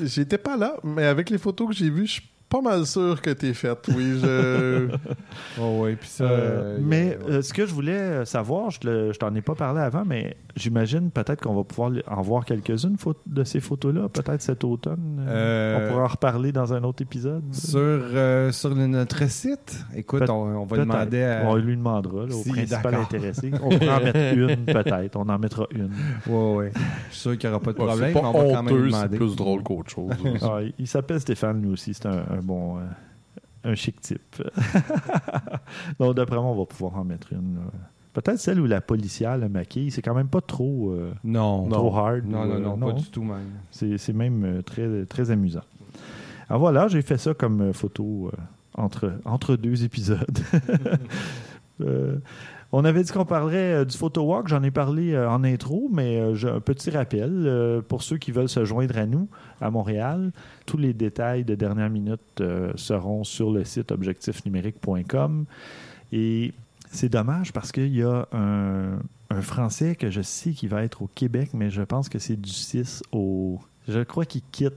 J'étais 0.05 0.39
pas 0.39 0.57
là, 0.57 0.77
mais 0.85 1.05
avec 1.05 1.31
les 1.31 1.39
photos 1.39 1.69
que 1.69 1.75
j'ai 1.75 1.91
vues, 1.91 2.07
je 2.07 2.13
suis 2.13 2.23
pas 2.51 2.61
mal 2.61 2.85
sûr 2.85 3.23
que 3.23 3.31
t'es 3.31 3.55
faite. 3.55 3.89
Oui, 3.97 4.19
je. 4.23 4.89
Oh, 5.61 5.81
oui, 5.83 5.97
puis 5.97 6.09
ça. 6.09 6.25
Euh, 6.25 6.29
euh, 6.77 6.79
mais 6.81 7.19
euh, 7.29 7.39
euh, 7.39 7.43
ce 7.43 7.53
que 7.53 7.67
je 7.67 7.73
voulais 7.75 8.25
savoir, 8.25 8.71
je, 8.71 8.81
te 8.81 8.87
le- 8.87 9.13
je 9.13 9.19
t'en 9.19 9.35
ai 9.35 9.41
pas 9.43 9.55
parlé 9.55 9.81
avant, 9.81 10.05
mais 10.07 10.37
j'imagine 10.57 11.11
peut-être 11.11 11.43
qu'on 11.43 11.55
va 11.55 11.65
pouvoir 11.65 11.91
en 12.07 12.23
voir 12.23 12.45
quelques-unes 12.45 12.97
de 13.27 13.45
ces 13.45 13.61
photos-là, 13.61 14.09
peut-être 14.09 14.41
cet 14.43 14.65
automne. 14.65 15.25
Euh, 15.29 15.79
On 15.87 15.89
pourra 15.91 16.05
en 16.05 16.09
reparler 16.09 16.53
dans 16.53 16.73
un 16.73 16.83
autre 16.85 17.03
épisode. 17.03 17.43
sur, 17.53 17.79
euh, 17.79 18.53
sur 18.53 18.75
le- 18.75 18.87
notre 18.87 19.29
site, 19.31 19.85
écoute, 19.95 20.29
on, 20.31 20.33
on 20.61 20.65
va 20.67 20.77
demander 20.79 21.23
à. 21.23 21.43
On 21.47 21.57
lui 21.57 21.77
demandera, 21.77 22.27
là, 22.27 22.35
au 22.35 22.43
Si, 22.43 22.51
principal 22.51 22.83
d'accord. 22.83 23.01
intéressé. 23.01 23.51
On 23.63 23.69
pourra 23.79 23.99
en 23.99 24.05
mettre 24.05 24.37
une, 24.39 24.57
peut-être. 24.67 25.17
On 25.17 25.29
en 25.29 25.39
mettra 25.39 25.67
une. 25.73 25.91
Ouais, 26.27 26.55
ouais. 26.55 26.73
Je 27.11 27.15
suis 27.15 27.21
sûr 27.21 27.39
qu'il 27.39 27.51
n'y 27.51 27.55
aura 27.57 27.63
pas 27.63 27.73
de 27.73 27.79
Ouais, 27.81 27.87
problème, 27.87 28.09
c'est 28.13 28.15
mais 28.15 28.21
pas 28.21 28.29
on 28.29 28.33
va 28.33 28.55
quand 28.55 28.63
même 28.63 28.75
lui 28.77 28.83
honteux, 28.83 28.91
demander. 28.91 29.17
plus 29.17 29.37
drôle 29.37 29.63
qu'autre 29.63 29.91
chose. 29.91 30.11
Ah, 30.43 30.59
il- 30.63 30.73
il 30.79 30.87
s'appelle 30.87 31.21
Stéphane, 31.21 31.61
lui 31.63 31.71
aussi. 31.73 31.93
C'est 31.95 32.07
un, 32.07 32.13
un 32.31 32.40
bon. 32.41 32.79
euh, 32.79 32.83
un 33.65 33.75
chic 33.75 34.01
type. 34.01 34.43
Donc, 35.99 36.15
d'après 36.17 36.37
moi, 36.37 36.47
on 36.47 36.59
va 36.59 36.65
pouvoir 36.67 36.97
en 36.97 37.05
mettre 37.05 37.33
une. 37.33 37.57
là. 37.57 37.61
Peut-être 38.13 38.39
celle 38.39 38.59
où 38.61 38.67
la 38.67 38.81
policière 38.81 39.39
le 39.39 39.49
maquille. 39.49 39.91
C'est 39.91 40.03
quand 40.03 40.15
même 40.15 40.29
pas 40.29 40.41
trop, 40.41 40.91
euh, 40.93 41.13
Non, 41.23 41.69
trop 41.69 41.95
hard. 41.97 42.25
non, 42.27 42.45
non, 42.47 42.55
euh, 42.55 42.59
non, 42.77 42.79
pas 42.79 42.93
du 42.93 43.05
tout, 43.09 43.23
même. 43.23 43.45
C'est 43.71 43.99
c'est 43.99 44.13
même 44.13 44.45
euh, 44.45 44.63
très, 44.63 45.05
très 45.07 45.31
amusant. 45.31 45.61
Alors 46.49 46.59
voilà, 46.61 46.89
j'ai 46.89 47.03
fait 47.03 47.19
ça 47.19 47.35
comme 47.35 47.61
euh, 47.61 47.73
photo 47.73 48.29
euh, 48.33 48.37
entre, 48.75 49.13
entre 49.25 49.57
deux 49.57 49.85
épisodes. 49.85 50.39
Euh, 51.83 52.19
on 52.73 52.85
avait 52.85 53.03
dit 53.03 53.11
qu'on 53.11 53.25
parlerait 53.25 53.81
euh, 53.81 53.85
du 53.85 53.97
photo 53.97 54.23
walk, 54.23 54.49
j'en 54.49 54.63
ai 54.63 54.71
parlé 54.71 55.13
euh, 55.13 55.29
en 55.29 55.43
intro, 55.43 55.89
mais 55.93 56.21
euh, 56.21 56.35
j'ai 56.35 56.49
un 56.49 56.61
petit 56.61 56.91
rappel 56.91 57.83
pour 57.89 58.03
ceux 58.03 58.19
qui 58.19 58.31
veulent 58.31 58.49
se 58.49 58.65
joindre 58.65 58.97
à 58.97 59.07
nous 59.07 59.29
à 59.61 59.71
Montréal. 59.71 60.31
Tous 60.67 60.77
les 60.77 60.93
détails 60.93 61.45
de 61.45 61.55
dernière 61.55 61.91
minute 61.91 62.43
seront 62.77 63.25
sur 63.25 63.51
le 63.51 63.65
site 63.65 63.91
objectifnumérique.com. 63.93 65.45
Et 66.13 66.53
c'est 66.91 67.09
dommage 67.09 67.53
parce 67.53 67.73
qu'il 67.73 67.95
y 67.95 68.03
a 68.03 68.27
un, 68.33 68.99
un 69.31 69.43
Français 69.43 69.95
que 69.97 70.11
je 70.11 70.23
sais 70.23 70.53
qui 70.53 70.67
va 70.67 70.83
être 70.83 71.03
au 71.03 71.09
Québec, 71.15 71.51
mais 71.55 71.71
je 71.71 71.83
pense 71.83 72.09
que 72.09 72.19
c'est 72.19 72.41
du 72.41 72.51
6 72.51 73.03
au. 73.13 73.59
Je 73.89 74.01
crois 74.01 74.25
qu'il 74.25 74.43
quitte 74.53 74.75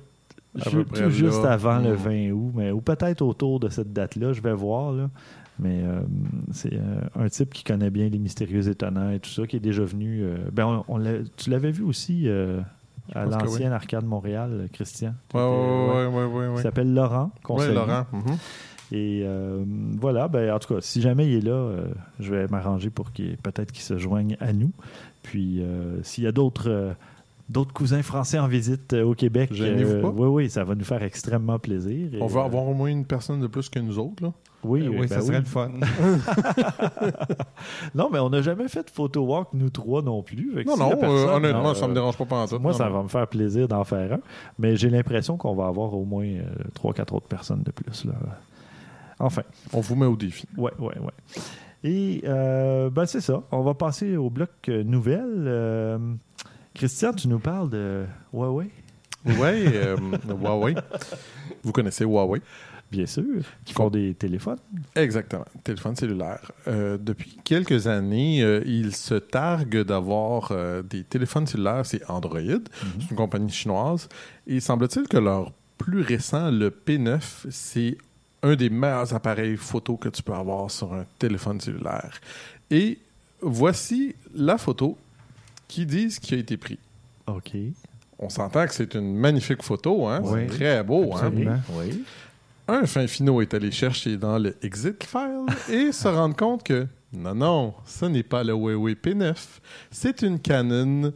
tout 0.62 1.10
juste 1.10 1.44
là. 1.44 1.54
avant 1.54 1.80
le 1.80 1.94
Mm. 1.94 1.96
20 1.96 2.32
août, 2.32 2.52
mais, 2.56 2.72
ou 2.72 2.82
peut-être 2.82 3.22
autour 3.22 3.60
de 3.60 3.70
cette 3.70 3.92
date-là, 3.94 4.34
je 4.34 4.42
vais 4.42 4.54
voir. 4.54 4.92
Là. 4.92 5.10
Mais 5.60 5.82
euh, 5.84 6.02
c'est 6.52 6.74
euh, 6.74 6.80
un 7.16 7.30
type 7.30 7.54
qui 7.54 7.64
connaît 7.64 7.92
bien 7.92 8.10
les 8.10 8.18
mystérieux 8.18 8.68
étonnants 8.68 9.12
et 9.12 9.20
tout 9.20 9.30
ça, 9.30 9.46
qui 9.46 9.56
est 9.56 9.60
déjà 9.62 9.84
venu. 9.84 10.22
euh, 10.24 10.38
ben 10.52 10.84
on, 10.88 11.00
tu 11.38 11.50
l'avais 11.52 11.72
vu 11.72 11.84
aussi 11.84 12.28
euh, 12.28 12.60
à 13.14 13.26
l'ancienne 13.26 13.72
Arcade 13.72 14.06
Montréal, 14.06 14.68
Christian? 14.74 15.14
Ouais, 15.34 15.42
ouais, 16.08 16.26
ouais, 16.26 16.48
Il 16.58 16.62
s'appelle 16.62 16.94
Laurent. 16.94 17.32
salue. 17.60 17.76
Laurent. 17.76 18.06
mhm. 18.12 18.38
Et 18.92 19.22
euh, 19.26 19.64
voilà, 20.00 20.28
ben, 20.28 20.54
en 20.54 20.60
tout 20.60 20.74
cas, 20.76 20.82
si 20.82 21.02
jamais 21.02 21.28
il 21.28 21.38
est 21.38 21.42
là, 21.42 21.52
euh, 21.52 21.86
je 22.20 22.32
vais 22.34 22.48
m'arranger 22.48 22.90
pour 22.92 23.12
qu'il 23.12 23.38
peut-être 23.38 23.72
qu'il 23.72 23.82
se 23.84 23.98
joigne 23.98 24.38
à 24.40 24.54
nous. 24.54 24.72
Puis 25.24 25.62
euh, 25.64 26.02
s'il 26.04 26.24
y 26.26 26.28
a 26.28 26.32
d'autres 26.32 26.70
euh, 26.70 26.94
d'autres 27.50 27.74
cousins 27.74 28.04
français 28.04 28.38
en 28.40 28.48
visite 28.48 28.94
euh, 28.94 29.04
au 29.04 29.16
Québec, 29.16 29.52
Gênez-vous 29.54 30.02
pas. 30.02 30.10
oui, 30.10 30.28
oui, 30.28 30.50
ça 30.50 30.64
va 30.64 30.76
nous 30.76 30.84
faire 30.84 31.02
extrêmement 31.04 31.58
plaisir. 31.60 32.10
On 32.22 32.28
va 32.28 32.42
euh, 32.42 32.46
avoir 32.46 32.66
au 32.68 32.74
moins 32.74 32.90
une 32.90 33.06
personne 33.06 33.40
de 33.40 33.48
plus 33.48 33.68
que 33.70 33.80
nous 33.80 33.98
autres. 34.00 34.24
Là. 34.24 34.32
Oui, 34.64 34.82
Euh, 34.82 34.90
oui, 34.90 34.96
oui, 35.00 35.00
ben 35.02 35.08
ça 35.08 35.22
serait 35.22 35.38
oui. 35.38 35.44
le 35.44 35.46
fun. 35.46 35.72
Non, 37.96 38.10
mais 38.12 38.20
on 38.20 38.30
n'a 38.30 38.42
jamais 38.42 38.68
fait 38.68 38.84
de 38.84 38.90
photo 38.90 39.22
walk, 39.26 39.50
nous 39.54 39.70
trois 39.70 40.02
non 40.02 40.22
plus. 40.24 40.64
Non, 40.66 40.78
non, 40.78 40.90
personne, 40.90 41.10
euh, 41.30 41.36
honnêtement, 41.36 41.64
non, 41.64 41.74
ça 41.74 41.86
me 41.88 41.92
euh, 41.92 41.96
dérange 41.96 42.18
pas 42.18 42.26
pendant 42.26 42.48
tout. 42.48 42.60
Moi, 42.60 42.72
Non, 42.72 42.78
ça 42.78 42.86
non. 42.90 42.98
va 42.98 43.04
me 43.04 43.08
faire 43.08 43.28
plaisir 43.28 43.68
d'en 43.68 43.84
faire 43.84 44.14
un. 44.14 44.20
Mais 44.60 44.76
j'ai 44.76 44.90
l'impression 44.90 45.38
qu'on 45.38 45.56
va 45.56 45.68
avoir 45.68 45.94
au 45.94 46.06
moins 46.06 46.26
euh, 46.26 46.44
trois, 46.74 46.94
quatre 46.94 47.14
autres 47.14 47.28
personnes 47.28 47.64
de 47.64 47.72
plus. 47.72 48.06
Là. 48.06 48.14
Enfin. 49.20 49.44
On 49.74 49.82
vous 49.82 49.96
met 49.96 50.06
au 50.06 50.16
défi. 50.16 50.48
Ouais, 50.58 50.72
ouais, 50.80 50.98
ouais. 51.00 51.42
Et 51.84 52.22
euh, 52.26 52.90
ben 52.90 53.06
c'est 53.06 53.22
ça. 53.22 53.42
On 53.52 53.62
va 53.62 53.74
passer 53.74 54.16
au 54.18 54.30
bloc 54.30 54.50
euh, 54.70 54.84
nouvelles. 54.84 55.44
Euh, 55.46 55.98
Christian, 56.74 57.14
tu 57.14 57.28
nous 57.28 57.40
parles 57.40 57.70
de 57.70 58.06
Huawei, 58.34 58.70
euh, 59.28 59.96
Huawei. 60.28 60.76
Vous 61.64 61.72
connaissez 61.72 62.04
Huawei? 62.06 62.42
Bien 62.94 63.06
sûr, 63.08 63.24
qui 63.66 63.74
font 63.74 63.90
des 63.90 64.14
téléphones. 64.14 64.60
Exactement, 64.96 65.46
téléphone 65.64 65.96
cellulaire. 65.96 66.52
Euh, 66.68 66.98
depuis 67.00 67.38
quelques 67.44 67.88
années, 67.88 68.44
euh, 68.44 68.62
ils 68.66 68.96
se 68.96 69.16
targuent 69.16 69.84
d'avoir 69.84 70.52
euh, 70.52 70.84
des 70.84 71.04
téléphones 71.04 71.48
cellulaires, 71.48 71.86
c'est 71.86 72.08
Android, 72.10 72.40
c'est 72.40 73.10
une 73.10 73.18
compagnie 73.18 73.52
chinoise, 73.52 74.08
et 74.46 74.60
semble-t-il 74.60 75.08
que 75.08 75.18
leur 75.18 75.52
plus 75.80 76.02
récent, 76.02 76.52
le 76.52 76.70
P9, 76.70 77.20
c'est 77.50 77.98
un 78.44 78.56
des 78.56 78.70
meilleurs 78.70 79.14
appareils 79.16 79.58
photo 79.58 79.98
que 79.98 80.10
tu 80.10 80.22
peux 80.22 80.34
avoir 80.34 80.70
sur 80.70 80.94
un 80.94 81.06
téléphone 81.18 81.60
cellulaire. 81.60 82.20
Et 82.70 83.00
voici 83.42 84.16
la 84.36 84.58
photo 84.58 84.98
qui 85.68 85.86
dit 85.88 86.12
ce 86.12 86.20
qui 86.20 86.36
a 86.36 86.38
été 86.38 86.58
pris. 86.58 86.78
OK. 87.26 87.54
On 88.20 88.30
s'entend 88.30 88.66
que 88.68 88.74
c'est 88.74 88.94
une 88.94 89.16
magnifique 89.16 89.64
photo, 89.64 90.08
hein? 90.08 90.22
Oui, 90.24 90.42
c'est 90.48 90.56
très 90.56 90.84
beau. 90.84 91.14
Hein? 91.14 91.20
absolument. 91.24 91.60
Oui. 91.72 92.04
Un 92.68 92.86
fin 92.86 93.08
finot 93.08 93.42
est 93.42 93.54
allé 93.54 93.72
chercher 93.72 94.16
dans 94.18 94.38
le 94.40 94.56
exit 94.62 95.04
file 95.04 95.46
et 95.70 95.92
se 95.92 96.08
rendre 96.08 96.36
compte 96.36 96.64
que 96.64 96.88
non, 97.12 97.36
non, 97.36 97.74
ce 97.86 98.06
n'est 98.06 98.24
pas 98.24 98.44
le 98.44 98.54
Huawei 98.54 98.94
P9, 98.96 99.36
c'est 99.92 100.22
une 100.24 100.40
Canon 100.40 101.14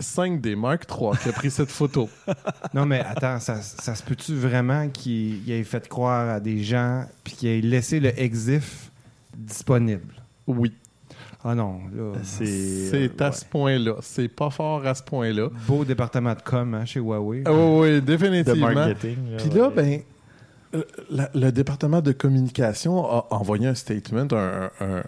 5D 0.00 0.54
Mark 0.54 0.84
III 0.90 1.10
qui 1.22 1.28
a 1.28 1.32
pris 1.32 1.50
cette 1.50 1.70
photo. 1.70 2.08
Non, 2.74 2.86
mais 2.86 3.00
attends, 3.00 3.38
ça, 3.40 3.56
ça 3.60 3.94
se 3.94 4.02
peut-tu 4.02 4.34
vraiment 4.34 4.88
qu'il 4.88 5.46
il 5.46 5.50
ait 5.52 5.64
fait 5.64 5.86
croire 5.88 6.28
à 6.30 6.40
des 6.40 6.62
gens 6.62 7.04
puis 7.24 7.34
qu'il 7.34 7.48
ait 7.48 7.60
laissé 7.60 8.00
le 8.00 8.18
EXIF 8.18 8.90
disponible? 9.36 10.14
Oui, 10.46 10.72
Ah 11.44 11.54
non, 11.54 11.80
là. 11.94 12.12
C'est 12.22 12.46
c'est 12.46 12.96
euh, 13.04 13.24
à 13.24 13.26
ouais. 13.28 13.32
ce 13.32 13.44
point-là. 13.44 13.94
C'est 14.00 14.28
pas 14.28 14.50
fort 14.50 14.86
à 14.86 14.94
ce 14.94 15.02
point-là. 15.02 15.48
Beau 15.66 15.84
département 15.84 16.34
de 16.34 16.40
com 16.42 16.74
hein, 16.74 16.84
chez 16.84 17.00
Huawei. 17.00 17.42
Ah 17.46 17.52
oui, 17.52 17.80
oui, 17.80 17.90
de 17.94 18.00
définitivement. 18.00 18.72
marketing. 18.72 19.16
Puis 19.38 19.50
là, 19.50 19.68
ouais. 19.68 19.74
ben, 19.74 19.92
euh, 19.94 19.98
la- 21.10 21.30
le 21.34 21.50
département 21.52 22.00
de 22.00 22.12
communication 22.12 23.04
a 23.04 23.26
envoyé 23.30 23.66
un 23.66 23.74
statement, 23.74 24.28
un, 24.32 24.70
un- 24.80 25.02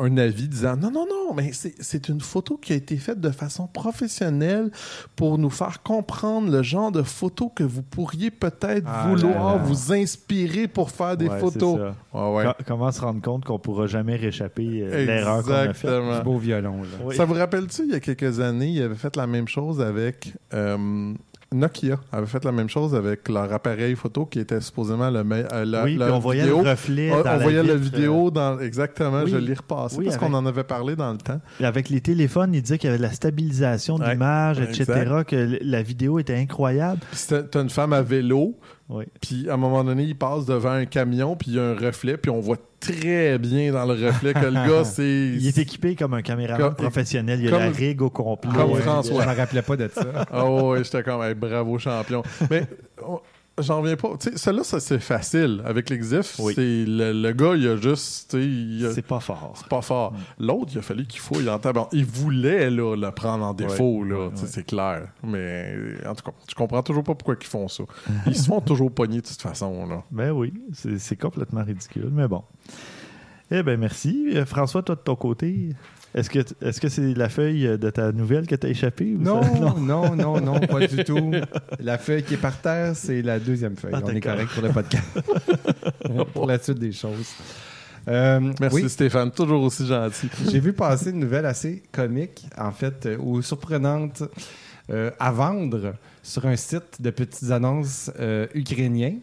un 0.00 0.16
avis 0.16 0.46
disant 0.46 0.76
non, 0.76 0.92
non, 0.92 1.06
non, 1.10 1.34
mais 1.34 1.50
c'est 1.52 2.08
une 2.08 2.20
photo 2.20 2.56
qui 2.56 2.72
a 2.72 2.76
été 2.76 2.96
faite 2.98 3.20
de 3.20 3.30
façon 3.30 3.66
professionnelle 3.66 4.70
pour 5.16 5.38
nous 5.38 5.50
faire 5.50 5.82
comprendre 5.82 6.52
le 6.52 6.62
genre 6.62 6.92
de 6.92 7.02
photo 7.02 7.48
que 7.48 7.64
vous 7.64 7.82
pourriez 7.82 8.30
peut-être 8.30 8.86
Ah 8.86 9.08
vouloir 9.08 9.56
là 9.56 9.62
là. 9.62 9.64
vous 9.64 9.92
inspirer 9.92 10.68
pour 10.68 10.92
faire 10.92 11.16
des 11.16 11.26
Ouais, 11.28 11.40
photos. 11.40 11.80
ça. 12.12 12.30
Ouais. 12.30 12.44
Comment 12.66 12.92
se 12.92 13.00
rendre 13.00 13.20
compte 13.20 13.44
qu'on 13.44 13.58
pourra 13.58 13.88
jamais 13.88 14.14
réchapper 14.14 14.82
euh, 14.84 15.04
l'erreur 15.04 15.42
qu'on 15.42 15.52
a 15.52 15.74
faite? 15.74 15.90
Du 16.18 16.22
beau 16.24 16.38
violon, 16.38 16.82
là. 16.82 16.88
Oui. 17.04 17.16
Ça 17.16 17.24
vous 17.24 17.34
rappelle-tu, 17.34 17.82
il 17.82 17.90
y 17.90 17.94
a 17.94 18.00
quelques 18.00 18.38
années, 18.38 18.68
ils 18.68 18.82
avaient 18.82 18.94
fait 18.94 19.16
la 19.16 19.26
même 19.26 19.48
chose 19.48 19.80
avec 19.80 20.32
euh, 20.54 21.12
Nokia. 21.50 21.98
avait 22.12 22.26
fait 22.26 22.44
la 22.44 22.52
même 22.52 22.68
chose 22.68 22.94
avec 22.94 23.26
leur 23.30 23.50
appareil 23.50 23.96
photo 23.96 24.26
qui 24.26 24.38
était 24.38 24.60
supposément 24.60 25.08
le 25.10 25.24
me- 25.24 25.46
euh, 25.50 25.84
oui, 25.84 25.98
on 26.02 26.18
voyait 26.18 26.42
vidéo. 26.42 26.62
le 26.62 26.70
reflet 26.70 27.10
On, 27.10 27.22
dans 27.22 27.30
on 27.34 27.38
voyait 27.38 27.62
la 27.62 27.74
vitre, 27.74 27.96
vidéo 27.96 28.30
dans 28.30 28.60
exactement, 28.60 29.22
oui. 29.24 29.30
je 29.30 29.36
l'ai 29.38 29.54
repassé 29.54 29.96
Oui, 29.96 30.04
parce 30.04 30.16
avec- 30.16 30.28
qu'on 30.28 30.34
en 30.36 30.44
avait 30.44 30.64
parlé 30.64 30.94
dans 30.94 31.10
le 31.10 31.16
temps. 31.18 31.40
euh, 31.62 31.64
avec 31.66 31.88
les 31.88 32.02
téléphones, 32.02 32.54
il 32.54 32.60
disait 32.60 32.76
qu'il 32.76 32.88
y 32.88 32.90
avait 32.90 32.98
de 32.98 33.02
la 33.02 33.12
stabilisation 33.12 33.96
Ouais, 33.96 34.10
d'image, 34.12 34.60
etc., 34.60 35.22
que 35.26 35.58
la 35.62 35.82
vidéo 35.82 36.18
était 36.18 36.36
incroyable. 36.36 37.00
C'était- 37.12 37.58
une 37.58 37.70
femme 37.70 37.94
à 37.94 38.02
vélo, 38.02 38.54
Oui. 38.90 39.04
puis 39.20 39.50
à 39.50 39.54
un 39.54 39.56
moment 39.58 39.84
donné, 39.84 40.04
il 40.04 40.16
passe 40.16 40.46
devant 40.46 40.70
un 40.70 40.86
camion, 40.86 41.36
puis 41.36 41.50
il 41.50 41.56
y 41.56 41.60
a 41.60 41.62
un 41.62 41.74
reflet, 41.74 42.16
puis 42.16 42.30
on 42.30 42.40
voit 42.40 42.56
très 42.80 43.36
bien 43.38 43.70
dans 43.72 43.84
le 43.84 43.92
reflet 44.06 44.32
que 44.32 44.46
le 44.46 44.52
gars, 44.68 44.84
c'est 44.84 45.02
Il 45.38 45.46
est 45.46 45.58
équipé 45.58 45.94
comme 45.94 46.14
un 46.14 46.22
caméraman 46.22 46.68
Comme- 46.68 46.74
professionnel. 46.76 47.38
Il 47.40 47.44
y 47.44 47.48
a 47.48 47.50
comme- 47.50 47.60
la 47.60 47.70
rig 47.70 48.00
au 48.00 48.08
complet. 48.08 48.50
comme. 48.54 48.74
François. 48.76 49.24
Je 49.24 49.28
me 49.28 49.34
rappelais 49.36 49.62
pas 49.62 49.76
de 49.76 49.88
ça. 49.92 50.26
Ah 50.32 50.50
ouais, 50.50 50.82
j'étais 50.84 51.02
comme 51.02 51.22
hey, 51.22 51.34
bravo 51.34 51.78
champion. 51.78 52.22
Mais 52.50 52.66
on- 53.06 53.20
j'en 53.60 53.80
reviens 53.80 53.96
pas. 53.96 54.10
Tu 54.18 54.30
sais, 54.30 54.36
celle-là, 54.38 54.64
ça, 54.64 54.80
c'est 54.80 54.98
facile. 54.98 55.62
Avec 55.64 55.90
l'Exif, 55.90 56.36
Oui. 56.38 56.52
c'est 56.54 56.84
le, 56.86 57.12
le 57.12 57.32
gars, 57.32 57.54
il 57.56 57.66
a 57.68 57.76
juste. 57.76 58.30
tu 58.30 58.84
a- 58.86 58.92
C'est 58.92 59.02
pas 59.06 59.20
fort. 59.20 59.52
C'est 59.56 59.68
pas 59.68 59.82
fort. 59.82 60.12
L'autre, 60.38 60.70
il 60.74 60.78
a 60.78 60.82
fallu 60.82 61.06
qu'il 61.06 61.20
fouille 61.20 61.48
en. 61.48 61.60
Il 61.92 62.04
voulait 62.06 62.70
là, 62.70 62.94
le 62.96 63.10
prendre 63.10 63.44
en 63.44 63.54
défaut, 63.54 64.04
là, 64.04 64.16
ouais, 64.26 64.30
tu 64.30 64.36
sais, 64.36 64.42
ouais. 64.42 64.48
c'est 64.52 64.66
clair. 64.66 65.08
Mais 65.22 65.74
en 66.06 66.14
tout 66.14 66.24
cas, 66.24 66.32
je 66.48 66.54
comprends 66.54 66.82
toujours 66.82 67.04
pas 67.04 67.14
pourquoi 67.14 67.36
ils 67.40 67.46
font 67.46 67.68
ça. 67.68 67.84
Ils 68.26 68.36
se 68.36 68.46
font 68.46 68.60
toujours 68.60 68.90
pogner 68.92 69.20
de 69.20 69.26
toute 69.26 69.40
façon. 69.42 69.86
Là. 69.86 70.02
Ben 70.10 70.30
oui, 70.30 70.52
c'est 70.72 70.98
c'est 70.98 71.16
complètement 71.16 71.64
ridicule, 71.64 72.08
mais 72.12 72.28
bon. 72.28 72.42
Eh 73.50 73.62
bien, 73.62 73.76
merci. 73.78 74.28
Euh, 74.34 74.44
François, 74.44 74.82
toi, 74.82 74.94
de 74.94 75.00
ton 75.00 75.16
côté, 75.16 75.70
est-ce 76.14 76.30
que 76.30 76.38
est-ce 76.62 76.80
que 76.80 76.88
c'est 76.88 77.14
la 77.14 77.28
feuille 77.28 77.78
de 77.78 77.90
ta 77.90 78.12
nouvelle 78.12 78.46
que 78.46 78.54
t'as 78.54 78.68
échappé? 78.68 79.14
ou 79.14 79.18
Non, 79.22 79.42
ça- 79.42 79.74
non, 79.78 80.14
non, 80.16 80.40
non, 80.40 80.58
pas 80.60 80.86
du 80.86 81.04
tout. 81.04 81.32
La 81.80 81.98
feuille 81.98 82.22
qui 82.22 82.34
est 82.34 82.38
par 82.38 82.60
terre, 82.60 82.96
c'est 82.96 83.22
la 83.22 83.38
deuxième 83.38 83.76
feuille. 83.76 83.92
Ah, 83.94 84.00
On 84.04 84.08
est 84.08 84.20
correct 84.20 84.48
pour 84.52 84.62
le 84.62 84.70
podcast. 84.70 85.06
pour 86.32 86.46
la 86.46 86.58
suite 86.58 86.78
des 86.78 86.92
choses. 86.92 87.28
Euh, 88.08 88.40
Merci 88.60 88.82
oui, 88.82 88.88
Stéphane, 88.88 89.30
toujours 89.30 89.62
aussi 89.62 89.86
gentil. 89.86 90.28
j'ai 90.50 90.60
vu 90.60 90.72
passer 90.72 91.10
une 91.10 91.18
nouvelle 91.18 91.44
assez 91.44 91.82
comique, 91.92 92.46
en 92.56 92.72
fait, 92.72 93.04
euh, 93.06 93.16
ou 93.18 93.42
surprenante, 93.42 94.22
euh, 94.90 95.10
à 95.18 95.30
vendre 95.30 95.94
sur 96.22 96.46
un 96.46 96.56
site 96.56 97.00
de 97.02 97.10
petites 97.10 97.50
annonces 97.50 98.10
euh, 98.18 98.46
ukrainien. 98.54 99.14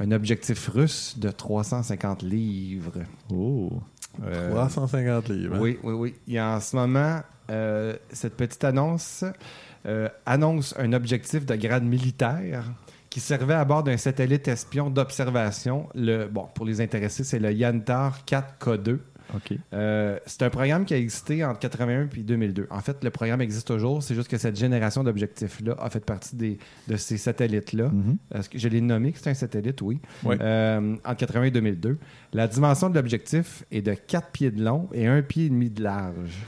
Un 0.00 0.12
objectif 0.12 0.68
russe 0.68 1.16
de 1.18 1.28
350 1.30 2.22
livres. 2.22 2.98
Oh. 3.32 3.72
Euh, 4.24 4.50
350 4.50 5.28
livres. 5.28 5.56
hein? 5.56 5.60
Oui, 5.60 5.78
oui, 5.82 6.14
oui. 6.26 6.38
A 6.38 6.56
en 6.56 6.60
ce 6.60 6.76
moment, 6.76 7.20
euh, 7.50 7.96
cette 8.10 8.36
petite 8.36 8.64
annonce 8.64 9.24
euh, 9.86 10.08
annonce 10.26 10.74
un 10.78 10.92
objectif 10.92 11.46
de 11.46 11.54
grade 11.54 11.84
militaire 11.84 12.64
qui 13.10 13.20
servait 13.20 13.54
à 13.54 13.64
bord 13.64 13.82
d'un 13.82 13.96
satellite 13.96 14.48
espion 14.48 14.90
d'observation. 14.90 15.88
Le, 15.94 16.26
bon, 16.26 16.46
pour 16.54 16.66
les 16.66 16.80
intéressés, 16.80 17.24
c'est 17.24 17.38
le 17.38 17.52
Yantar 17.52 18.18
4K2. 18.26 18.98
Euh, 19.72 20.18
c'est 20.26 20.42
un 20.42 20.50
programme 20.50 20.84
qui 20.84 20.94
a 20.94 20.96
existé 20.96 21.44
entre 21.44 21.60
81 21.60 22.08
et 22.16 22.22
2002. 22.22 22.66
En 22.70 22.80
fait, 22.80 23.02
le 23.02 23.10
programme 23.10 23.40
existe 23.40 23.66
toujours. 23.66 24.02
C'est 24.02 24.14
juste 24.14 24.28
que 24.28 24.38
cette 24.38 24.56
génération 24.56 25.04
d'objectifs-là 25.04 25.76
a 25.78 25.90
fait 25.90 26.04
partie 26.04 26.36
des, 26.36 26.58
de 26.88 26.96
ces 26.96 27.16
satellites-là. 27.16 27.88
Mhm. 27.88 28.16
Je 28.54 28.68
l'ai 28.68 28.80
nommé 28.80 29.12
que 29.12 29.18
c'est 29.18 29.30
un 29.30 29.34
satellite, 29.34 29.82
oui. 29.82 29.98
Oui. 30.24 30.36
Euh, 30.40 30.96
entre 31.04 31.16
80 31.16 31.44
et 31.44 31.50
2002. 31.50 31.98
La 32.32 32.48
dimension 32.48 32.90
de 32.90 32.94
l'objectif 32.94 33.64
est 33.70 33.82
de 33.82 33.94
4 33.94 34.30
pieds 34.30 34.50
de 34.50 34.62
long 34.62 34.88
et 34.92 35.06
1 35.06 35.22
pied 35.22 35.46
et 35.46 35.48
demi 35.48 35.70
de 35.70 35.82
large. 35.82 36.38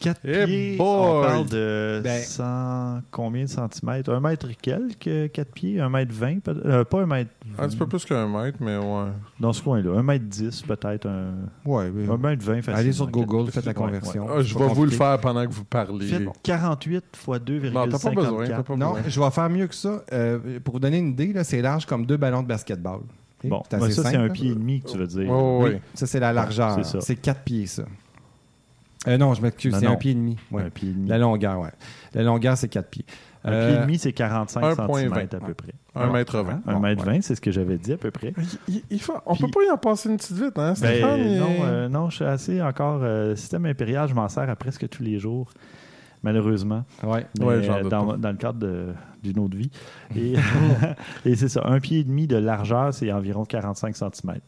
4 0.00 0.20
Eh 0.24 0.44
pieds, 0.44 0.76
boy! 0.76 0.86
on 0.88 1.22
parle 1.22 1.46
de 1.46 2.00
Ben- 2.04 2.22
100, 2.22 3.00
combien 3.10 3.44
de 3.44 3.48
centimètres? 3.48 4.10
Un 4.12 4.20
mètre 4.20 4.48
et 4.50 4.54
quelques, 4.54 5.32
4 5.32 5.52
pieds? 5.52 5.80
Un 5.80 5.88
mètre 5.88 6.12
20? 6.14 6.40
peut- 6.40 6.60
euh, 6.64 6.84
pas 6.84 7.02
un 7.02 7.06
mètre... 7.06 7.30
Un 7.58 7.66
petit 7.68 7.76
peu 7.76 7.86
plus 7.86 8.04
qu'un 8.04 8.26
mètre, 8.28 8.58
mais 8.60 8.76
ouais. 8.76 9.08
Dans 9.40 9.52
ce 9.52 9.62
coin-là. 9.62 9.98
Un 9.98 10.02
mètre 10.02 10.24
10 10.26 10.62
peut-être. 10.62 11.06
Un, 11.06 11.34
Ouais, 11.64 11.86
un 12.08 12.16
mètre 12.16 12.44
20 12.44 12.62
facile. 12.62 12.74
Allez 12.80 12.92
sur 12.92 13.08
Google, 13.10 13.50
faites 13.50 13.64
la 13.66 13.74
conversion. 13.74 14.26
Ah, 14.30 14.42
je 14.42 14.56
vais 14.56 14.68
vous 14.68 14.84
le 14.84 14.90
faire 14.90 15.18
pendant 15.20 15.44
que 15.46 15.52
vous 15.52 15.64
parlez. 15.64 16.06
Faites 16.06 16.28
48 16.42 17.04
fois 17.16 17.38
2,54. 17.38 17.72
Non, 17.72 17.88
t'as 17.88 17.98
pas 17.98 18.10
besoin. 18.10 18.46
T'as 18.46 18.62
pas 18.62 18.76
Non, 18.76 18.92
besoin. 18.94 19.08
je 19.08 19.20
vais 19.20 19.30
faire 19.30 19.50
mieux 19.50 19.66
que 19.66 19.74
ça. 19.74 20.02
Euh, 20.12 20.60
pour 20.62 20.74
vous 20.74 20.80
donner 20.80 20.98
une 20.98 21.08
idée, 21.10 21.32
là, 21.32 21.44
c'est 21.44 21.60
large 21.62 21.86
comme 21.86 22.06
deux 22.06 22.16
ballons 22.16 22.42
de 22.42 22.48
basketball. 22.48 23.00
Bon, 23.44 23.62
C'est 23.70 23.78
ben 23.78 23.90
ça, 23.90 24.02
c'est 24.10 24.16
un 24.16 24.28
pied 24.30 24.50
et 24.50 24.54
demi 24.54 24.80
que 24.80 24.88
tu 24.90 24.98
veux 24.98 25.06
dire. 25.06 25.30
Oui, 25.30 25.70
ça, 25.94 26.06
c'est 26.06 26.18
la 26.20 26.32
largeur. 26.32 26.74
c'est 26.76 26.84
ça. 26.84 27.00
c'est 27.00 27.14
4 27.16 27.42
pieds, 27.42 27.66
ça. 27.66 27.84
Euh, 29.06 29.16
non, 29.16 29.32
je 29.34 29.42
m'excuse, 29.42 29.72
Non, 29.74 29.78
c'est 29.80 29.86
un 29.86 29.94
pied 29.96 30.10
et 30.10 30.14
demi. 30.14 30.36
Ouais. 30.50 30.62
Un 30.64 30.70
pied 30.70 30.88
et 30.90 30.92
demi. 30.92 31.08
La 31.08 31.18
longueur, 31.18 31.60
ouais. 31.60 31.70
La 32.14 32.22
longueur, 32.24 32.56
c'est 32.56 32.68
4 32.68 32.88
pieds. 32.90 33.04
Un 33.44 33.52
Euh, 33.52 33.68
pied 33.68 33.76
et 33.78 33.80
demi, 33.82 33.98
c'est 33.98 34.12
45 34.12 34.60
1,20. 34.60 34.98
cm 34.98 35.12
à 35.42 35.46
peu 35.46 35.54
près. 35.54 35.72
Un 35.94 36.10
mètre 36.12 36.42
vingt. 36.42 36.60
Un 36.66 36.72
Bon, 36.74 36.80
mètre 36.80 37.06
ouais. 37.06 37.14
20, 37.14 37.22
c'est 37.22 37.36
ce 37.36 37.40
que 37.40 37.52
j'avais 37.52 37.78
dit 37.78 37.92
à 37.92 37.96
peu 37.96 38.10
près. 38.10 38.34
Il- 38.66 38.74
il- 38.74 38.82
il 38.90 39.00
faut- 39.00 39.14
on 39.26 39.34
Puis- 39.34 39.44
peut 39.44 39.50
pas 39.60 39.64
y 39.66 39.70
en 39.70 39.76
passer 39.78 40.08
une 40.10 40.16
petite 40.16 40.36
vite, 40.36 40.58
hein, 40.58 40.70
Ben, 40.70 40.74
Stéphane? 40.74 41.38
non, 41.38 41.50
euh, 41.62 41.88
non, 41.88 42.10
je 42.10 42.16
suis 42.16 42.24
assez 42.24 42.60
encore. 42.60 43.00
euh, 43.02 43.36
système 43.36 43.64
impérial, 43.66 44.08
je 44.08 44.14
m'en 44.14 44.28
sers 44.28 44.50
à 44.50 44.56
presque 44.56 44.88
tous 44.88 45.02
les 45.04 45.18
jours, 45.20 45.50
malheureusement. 46.24 46.84
Ouais. 47.04 47.26
Mais, 47.38 47.44
Ouais, 47.44 47.68
euh, 47.70 47.84
dans, 47.88 48.12
le 48.16 48.36
cadre 48.36 48.66
d'une 49.22 49.38
autre 49.38 49.56
vie. 49.56 49.70
Et, 50.16 50.34
et 51.24 51.36
c'est 51.36 51.48
ça, 51.48 51.62
un 51.64 51.78
pied 51.80 52.00
et 52.00 52.04
demi 52.04 52.26
de 52.26 52.36
largeur, 52.36 52.92
c'est 52.92 53.10
environ 53.12 53.44
45 53.44 53.96
cm. 53.96 54.38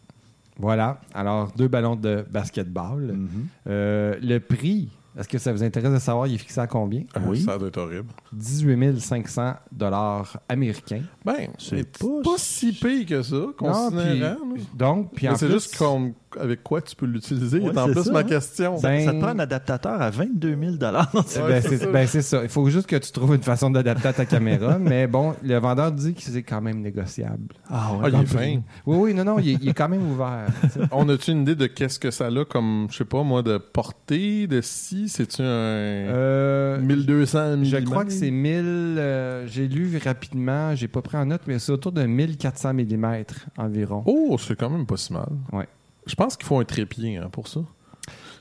Voilà. 0.61 1.01
Alors, 1.15 1.51
deux 1.57 1.69
ballons 1.69 1.97
de 1.97 2.25
basketball. 2.31 3.13
Mm. 3.13 3.29
Euh, 3.69 4.17
le 4.23 4.39
prix, 4.39 4.89
est-ce 5.19 5.29
que 5.29 5.39
ça 5.39 5.53
vous 5.53 5.63
intéresse 5.63 5.93
de 5.93 5.99
savoir, 5.99 6.27
il 6.27 6.35
est 6.35 6.39
fixé 6.39 6.61
à 6.61 6.67
combien? 6.67 7.03
Ah, 7.15 7.21
oui. 7.27 7.41
Ça 7.43 7.59
doit 7.59 7.69
être 7.69 7.79
horrible. 7.79 8.09
18 8.33 9.01
500 9.01 9.55
dollars 9.73 10.39
américains. 10.49 11.03
Ben, 11.25 11.49
C'est 11.59 11.99
pas 11.99 12.07
pas, 12.23 12.31
si 12.37 12.73
pire 12.73 13.07
que 13.07 13.23
ça, 13.23 13.35
Non, 13.37 13.53
considérant. 13.53 14.37
puis- 14.55 14.69
donc, 14.75 15.13
puis 15.15 15.29
en 15.29 15.35
c'est 15.37 15.51
juste 15.51 15.77
comme 15.77 16.13
avec 16.39 16.63
quoi 16.63 16.81
tu 16.83 16.95
peux 16.95 17.07
l'utiliser? 17.07 17.59
Ouais, 17.61 17.73
est 17.73 17.79
en 17.79 17.87
c'est 17.87 17.93
plus 17.93 18.05
ça, 18.05 18.13
ma 18.13 18.19
hein. 18.21 18.25
question. 18.25 18.77
Ça, 18.79 18.89
Ben- 18.89 19.05
ça 19.05 19.13
te 19.13 19.19
prend 19.19 19.29
un 19.29 19.39
adaptateur 19.39 20.01
à 20.01 20.11
22 20.11 20.57
000 20.61 20.77
Ben, 20.79 20.93
Ouais, 21.15 21.61
c'est 21.61 21.69
c'est 21.69 21.79
ça. 21.79 21.87
ben, 21.87 22.07
c'est 22.07 22.23
ça. 22.23 22.43
Il 22.43 22.49
faut 22.49 22.69
juste 22.69 22.87
que 22.87 22.97
tu 22.97 23.11
trouves 23.13 23.35
une 23.35 23.43
façon 23.43 23.71
d'adapter 23.71 24.09
à 24.09 24.13
ta 24.13 24.25
caméra. 24.27 24.79
mais 24.81 25.07
bon, 25.07 25.35
le 25.43 25.57
vendeur 25.59 25.93
dit 25.93 26.15
que 26.15 26.23
c'est 26.23 26.43
quand 26.43 26.61
même 26.61 26.81
négociable. 26.81 27.55
Ah 27.69 27.93
Ah, 28.03 28.09
il 28.09 28.15
est 28.15 28.27
fin. 28.27 28.61
Oui, 28.87 28.97
oui, 28.99 29.15
non, 29.15 29.25
non, 29.25 29.39
il 29.39 29.51
est, 29.51 29.59
il 29.63 29.69
est 29.71 29.75
quand 29.75 29.89
même 29.89 30.09
ouvert. 30.11 30.47
On 30.93 31.09
a-tu 31.09 31.31
une 31.33 31.43
idée 31.43 31.55
de 31.57 31.67
qu'est-ce 31.67 31.99
que 31.99 32.11
ça 32.11 32.27
a 32.27 32.45
comme, 32.45 32.87
je 32.91 32.97
sais 32.99 33.05
pas 33.05 33.23
moi, 33.23 33.43
de 33.43 33.59
portée, 33.59 34.47
de 34.47 34.61
si? 34.61 35.09
C'est-tu 35.09 35.43
un 35.43 35.45
Euh, 35.45 36.81
1200 36.81 37.57
mm? 37.59 37.65
je 37.65 37.77
crois 37.79 38.05
que 38.05 38.13
c'est 38.13 38.31
1000. 38.31 38.63
euh, 38.65 39.47
j'ai 39.47 39.69
lu 39.69 39.99
rapidement, 40.05 40.75
j'ai 40.75 40.89
pas 40.89 41.03
pris 41.03 41.17
en 41.17 41.27
note, 41.27 41.43
mais 41.47 41.59
c'est 41.59 41.73
autour 41.73 41.93
de 41.93 42.03
1400 42.05 42.75
mm 42.75 43.25
environ. 43.59 44.03
Oh, 44.07 44.37
c'est 44.39 44.57
quand 44.59 44.71
même 44.71 44.87
pas 44.87 44.97
si 44.97 45.13
mal. 45.13 45.29
Ouais. 45.53 45.67
Je 46.07 46.15
pense 46.15 46.37
qu'il 46.37 46.47
faut 46.47 46.59
un 46.59 46.65
trépied 46.65 47.17
hein, 47.17 47.29
pour 47.31 47.49
ça. 47.49 47.61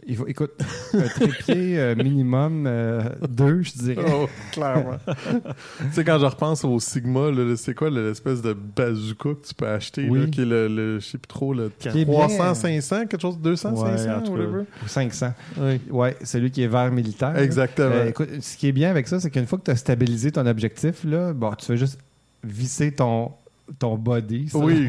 Il 0.07 0.15
faut, 0.15 0.25
écoute, 0.27 0.51
un 0.93 1.07
trépied 1.07 1.77
euh, 1.77 1.93
minimum 1.93 2.67
2, 3.29 3.61
je 3.61 3.71
dirais. 3.73 4.05
Oh, 4.11 4.27
clairement. 4.53 4.97
tu 5.05 5.85
sais, 5.91 6.03
quand 6.05 6.17
je 6.17 6.25
repense 6.25 6.63
au 6.63 6.79
Sigma, 6.79 7.29
c'est 7.57 7.75
quoi 7.75 7.89
l'espèce 7.89 8.41
de 8.41 8.53
bazooka 8.53 9.31
que 9.35 9.47
tu 9.47 9.53
peux 9.53 9.67
acheter, 9.67 10.07
Oui. 10.09 10.21
là, 10.21 10.25
qui 10.27 10.41
est 10.41 10.45
le, 10.45 10.67
le- 10.69 10.99
je 11.01 11.05
sais 11.05 11.17
plus 11.17 11.27
trop, 11.27 11.53
le 11.53 11.69
Qui 11.77 11.89
est 11.89 12.05
300, 12.05 12.35
bien- 12.37 12.53
500, 12.55 13.07
quelque 13.07 13.21
chose 13.21 13.37
de 13.37 13.43
200, 13.43 13.71
Ouais, 13.73 13.97
500, 13.97 14.09
en 14.09 14.21
tout 14.21 14.31
cas. 14.33 14.39
whatever. 14.39 14.63
Ou 14.83 14.87
500. 14.87 15.33
Oui. 15.57 15.81
Ouais, 15.91 16.15
celui 16.23 16.49
qui 16.49 16.63
est 16.63 16.67
vert 16.67 16.91
militaire. 16.91 17.37
Exactement. 17.37 17.89
Euh, 17.91 18.07
écoute, 18.07 18.29
ce 18.41 18.55
qui 18.57 18.67
est 18.67 18.71
bien 18.71 18.89
avec 18.89 19.07
ça, 19.07 19.19
c'est 19.19 19.29
qu'une 19.29 19.47
fois 19.47 19.59
que 19.59 19.65
tu 19.65 19.71
as 19.71 19.75
stabilisé 19.75 20.31
ton 20.31 20.45
objectif, 20.47 21.03
là, 21.03 21.33
bon, 21.33 21.51
tu 21.55 21.65
fais 21.65 21.77
juste 21.77 21.99
visser 22.43 22.93
ton, 22.93 23.33
ton 23.77 23.97
body. 23.97 24.49
ça, 24.49 24.57
Oui. 24.57 24.87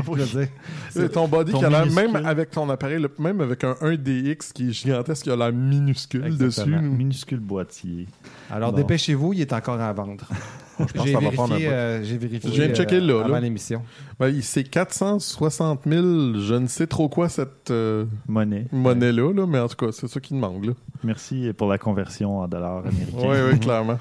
C'est 0.91 1.11
ton 1.11 1.29
body 1.29 1.53
ton 1.53 1.59
qui 1.59 1.65
a 1.65 1.71
l'air, 1.71 1.87
même 1.93 2.17
avec 2.17 2.51
ton 2.51 2.69
appareil, 2.71 3.05
même 3.19 3.41
avec 3.41 3.63
un 3.65 3.73
1DX 3.83 4.53
qui 4.53 4.69
est 4.69 4.73
gigantesque, 4.73 5.27
il 5.27 5.33
a 5.33 5.37
l'air 5.37 5.53
minuscule 5.53 6.25
Exactement. 6.27 6.77
dessus. 6.79 6.89
minuscule 6.89 7.41
boitier. 7.41 8.07
Alors, 8.51 8.71
Bon. 8.73 8.77
dépêcez-vous, 8.79 9.33
il 9.35 9.41
est 9.43 9.53
encore 9.53 9.81
à 9.81 9.93
vendre. 9.93 10.25
Je 10.81 10.85
pense 10.95 11.07
J'ai 11.07 11.13
que 11.13 11.19
ça 11.21 11.25
va 11.27 11.31
prendre 11.33 11.53
un 11.53 11.57
vérifié, 11.59 11.73
euh, 11.75 12.03
j'ai 12.05 12.17
vérifié 12.17 12.51
Je 12.51 12.55
viens 12.57 12.69
de 12.71 12.75
checker 12.75 13.01
là, 13.01 13.21
avant 13.21 13.35
là. 13.35 13.41
l'émission. 13.41 13.83
Ben, 14.19 14.35
c'est 14.41 14.65
460 14.65 15.81
000, 15.87 16.03
je 16.39 16.55
ne 16.55 16.67
sais 16.69 16.87
trop 16.87 17.11
quoi 17.11 17.29
cette 17.29 17.71
euh, 17.71 18.07
Monnaie. 18.27 18.67
monnaie-là, 18.73 19.31
là, 19.35 19.47
mais 19.47 19.59
en 19.59 19.69
tout 19.69 19.77
cas, 19.77 19.93
c'est 19.93 20.09
ça 20.09 20.21
qui 20.21 20.33
demande. 20.33 20.65
Là. 20.65 20.73
Merci 21.05 21.53
pour 21.55 21.69
la 21.69 21.77
conversion 21.77 22.39
en 22.39 22.49
dollars 22.49 22.79
américains. 22.87 23.19
Oui, 23.29 23.37
oui, 23.53 23.59
clairement. 23.61 23.99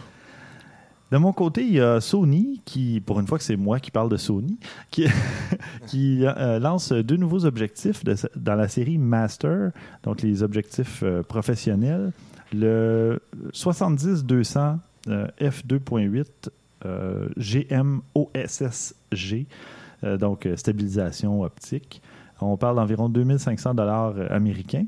De 1.12 1.18
mon 1.18 1.34
côté, 1.34 1.64
il 1.64 1.74
y 1.74 1.82
a 1.82 2.02
Sony 2.02 2.62
qui, 2.66 3.02
pour 3.04 3.20
une 3.20 3.28
fois 3.28 3.40
que 3.40 3.44
c'est 3.44 3.56
moi 3.56 3.80
qui 3.80 3.90
parle 3.90 4.10
de 4.10 4.18
Sony, 4.18 4.60
qui, 4.92 5.08
euh, 5.96 6.60
lance 6.60 6.92
deux 6.92 7.18
nouveaux 7.18 7.46
objectifs 7.46 8.04
dans 8.36 8.56
la 8.56 8.68
série 8.68 8.98
Master, 8.98 9.72
donc 10.04 10.22
les 10.22 10.44
objectifs 10.44 11.02
euh, 11.04 11.24
professionnels. 11.24 12.12
Le 12.54 13.22
70-200 13.54 14.78
euh, 15.08 15.28
f2.8 15.40 16.26
euh, 16.86 17.30
GMOSSG, 17.38 19.46
donc 20.20 20.46
euh, 20.46 20.56
stabilisation 20.56 21.42
optique. 21.42 22.00
On 22.42 22.58
parle 22.58 22.76
d'environ 22.76 23.10
2500 23.10 23.74
dollars 23.74 24.14
américains. 24.30 24.86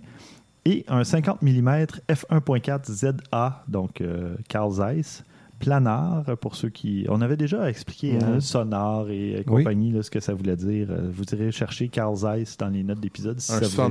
Et 0.66 0.86
un 0.88 1.04
50 1.04 1.42
mm 1.42 1.88
f1.4 2.08 2.92
ZA, 2.92 3.64
donc 3.68 4.04
Carl 4.48 4.72
Zeiss, 4.72 5.24
planar, 5.62 6.24
pour 6.42 6.56
ceux 6.56 6.70
qui... 6.70 7.06
On 7.08 7.22
avait 7.22 7.38
déjà 7.38 7.70
expliqué 7.70 8.14
Mhm. 8.14 8.24
hein, 8.24 8.40
sonar 8.42 9.10
et 9.10 9.36
euh, 9.36 9.38
Oui. 9.38 9.44
compagnie, 9.64 9.92
là, 9.92 10.04
ce 10.04 10.12
que 10.12 10.20
ça 10.20 10.34
voulait 10.34 10.58
dire. 10.58 10.88
Euh, 10.90 11.10
Vous 11.14 11.24
irez 11.34 11.52
chercher 11.52 11.88
Carl 11.88 12.16
Zeiss 12.16 12.58
dans 12.58 12.68
les 12.68 12.84
notes 12.84 13.00
d'épisode 13.00 13.40
si 13.40 13.52
Un 13.54 13.60
ça 13.62 13.68
vous 13.68 13.82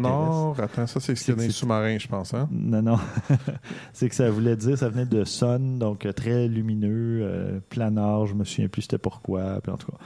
attends, 0.60 0.86
ça 0.86 1.00
c'est 1.00 1.14
ce 1.14 1.24
qu'il 1.32 1.40
y 1.42 1.46
a 1.46 1.50
sous-marins, 1.50 1.96
je 1.98 2.08
pense. 2.08 2.34
Hein? 2.34 2.48
Non, 2.52 2.82
non. 2.82 2.98
c'est 3.92 4.08
que 4.08 4.14
ça 4.14 4.28
voulait 4.30 4.56
dire, 4.56 4.76
ça 4.76 4.88
venait 4.88 5.06
de 5.06 5.24
son, 5.24 5.78
donc 5.78 6.04
euh, 6.04 6.12
très 6.12 6.48
lumineux, 6.48 7.20
euh, 7.22 7.60
planar, 7.70 8.26
je 8.26 8.34
me 8.34 8.44
souviens 8.44 8.68
plus 8.68 8.82
c'était 8.82 8.98
pourquoi, 8.98 9.60
puis 9.62 9.72
en 9.72 9.76
tout 9.76 9.90
cas. 9.92 9.98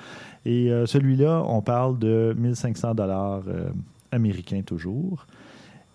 Et 0.45 0.71
euh, 0.71 0.87
celui-là, 0.87 1.43
on 1.49 1.63
parle 1.63 1.99
de 1.99 2.35
1500 2.39 2.95
dollars 2.95 3.43
américains 4.13 4.63
toujours. 4.63 5.27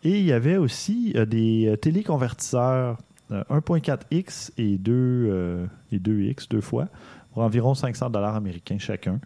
Et 0.03 0.17
il 0.19 0.25
y 0.25 0.31
avait 0.31 0.57
aussi 0.57 1.13
des 1.27 1.75
téléconvertisseurs 1.81 2.97
1.4X 3.31 4.51
et 4.57 4.77
2, 4.77 4.91
euh, 4.93 5.65
et 5.91 5.99
2X, 5.99 6.49
deux 6.49 6.61
fois, 6.61 6.87
pour 7.33 7.43
environ 7.43 7.73
500 7.75 8.09
dollars 8.09 8.35
américains 8.35 8.77
chacun. 8.79 9.19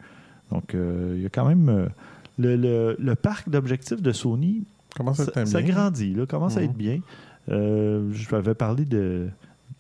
Donc, 0.51 0.75
euh, 0.75 1.13
il 1.17 1.23
y 1.23 1.25
a 1.25 1.29
quand 1.29 1.47
même... 1.47 1.69
euh, 1.69 1.87
le, 2.39 2.55
le- 2.55 2.95
le 2.99 3.15
parc 3.15 3.47
d'objectifs 3.49 4.01
de 4.01 4.11
Sony 4.11 4.63
Comment 4.95 5.13
ça 5.13 5.61
grandit, 5.61 6.13
là, 6.15 6.25
commence 6.25 6.57
à 6.57 6.61
Mhm. 6.61 6.65
être 6.65 6.73
bien. 6.75 6.99
Euh, 7.49 8.09
je 8.11 8.35
avais 8.35 8.53
parlé 8.55 8.85
de, 8.85 9.27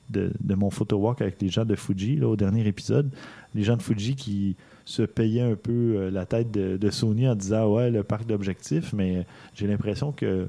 de, 0.09 0.31
de 0.39 0.55
mon 0.55 0.69
photo 0.69 0.97
walk 0.97 1.21
avec 1.21 1.41
les 1.41 1.49
gens 1.49 1.65
de 1.65 1.75
Fuji 1.75 2.15
là, 2.17 2.27
au 2.27 2.35
dernier 2.35 2.65
épisode. 2.67 3.09
Les 3.55 3.63
gens 3.63 3.77
de 3.77 3.81
Fuji 3.81 4.15
qui 4.15 4.55
se 4.85 5.01
payaient 5.03 5.41
un 5.51 5.55
peu 5.55 5.71
euh, 5.71 6.11
la 6.11 6.25
tête 6.25 6.51
de, 6.51 6.77
de 6.77 6.89
Sony 6.91 7.27
en 7.27 7.35
disant 7.35 7.67
Ouais, 7.73 7.89
le 7.91 8.03
parc 8.03 8.25
d'objectifs, 8.27 8.91
mais 8.93 9.25
j'ai 9.55 9.65
l'impression 9.67 10.11
que 10.11 10.47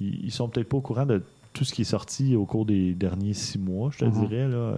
ils, 0.00 0.24
ils 0.26 0.30
sont 0.32 0.48
peut-être 0.48 0.68
pas 0.68 0.76
au 0.78 0.80
courant 0.80 1.06
de 1.06 1.22
tout 1.54 1.64
ce 1.64 1.72
qui 1.72 1.80
est 1.82 1.84
sorti 1.86 2.36
au 2.36 2.44
cours 2.44 2.66
des 2.66 2.92
derniers 2.92 3.32
six 3.32 3.58
mois, 3.58 3.88
je 3.92 3.98
te 4.00 4.04
Mhm. 4.04 4.26
dirais. 4.26 4.48
Là, 4.48 4.74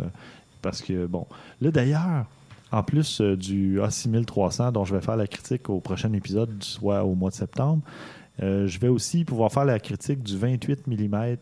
parce 0.63 0.81
que, 0.83 1.07
bon. 1.07 1.27
Là, 1.61 1.71
d'ailleurs, 1.73 2.27
en 2.73 2.83
plus 2.83 3.21
euh, 3.21 3.37
du 3.37 3.81
A6300 3.81 4.71
dont 4.73 4.85
je 4.85 4.95
vais 4.95 5.01
faire 5.01 5.17
la 5.17 5.27
critique 5.27 5.69
au 5.71 5.81
prochain 5.81 6.13
épisode, 6.13 6.63
soit 6.63 7.03
au 7.05 7.15
mois 7.15 7.31
de 7.31 7.35
septembre, 7.35 7.83
euh, 8.43 8.67
je 8.67 8.79
vais 8.79 8.89
aussi 8.89 9.25
pouvoir 9.25 9.51
faire 9.53 9.65
la 9.65 9.79
critique 9.81 10.23
du 10.23 10.37
28 10.37 10.87
mm 10.87 11.37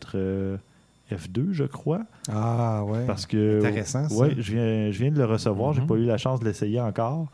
F2, 1.11 1.51
je 1.51 1.63
crois. 1.65 2.01
Ah, 2.31 2.83
ouais. 2.85 3.05
Parce 3.05 3.25
que. 3.25 3.59
Intéressant, 3.65 4.09
ça. 4.09 4.15
Oui, 4.15 4.29
je 4.37 4.53
viens, 4.53 4.91
je 4.91 4.97
viens 4.99 5.11
de 5.11 5.17
le 5.17 5.25
recevoir. 5.25 5.73
J'ai 5.73 5.81
Mhm. 5.81 5.87
pas 5.87 5.95
eu 5.95 6.05
la 6.05 6.17
chance 6.17 6.39
de 6.39 6.45
l'essayer 6.45 6.79
encore. 6.81 7.27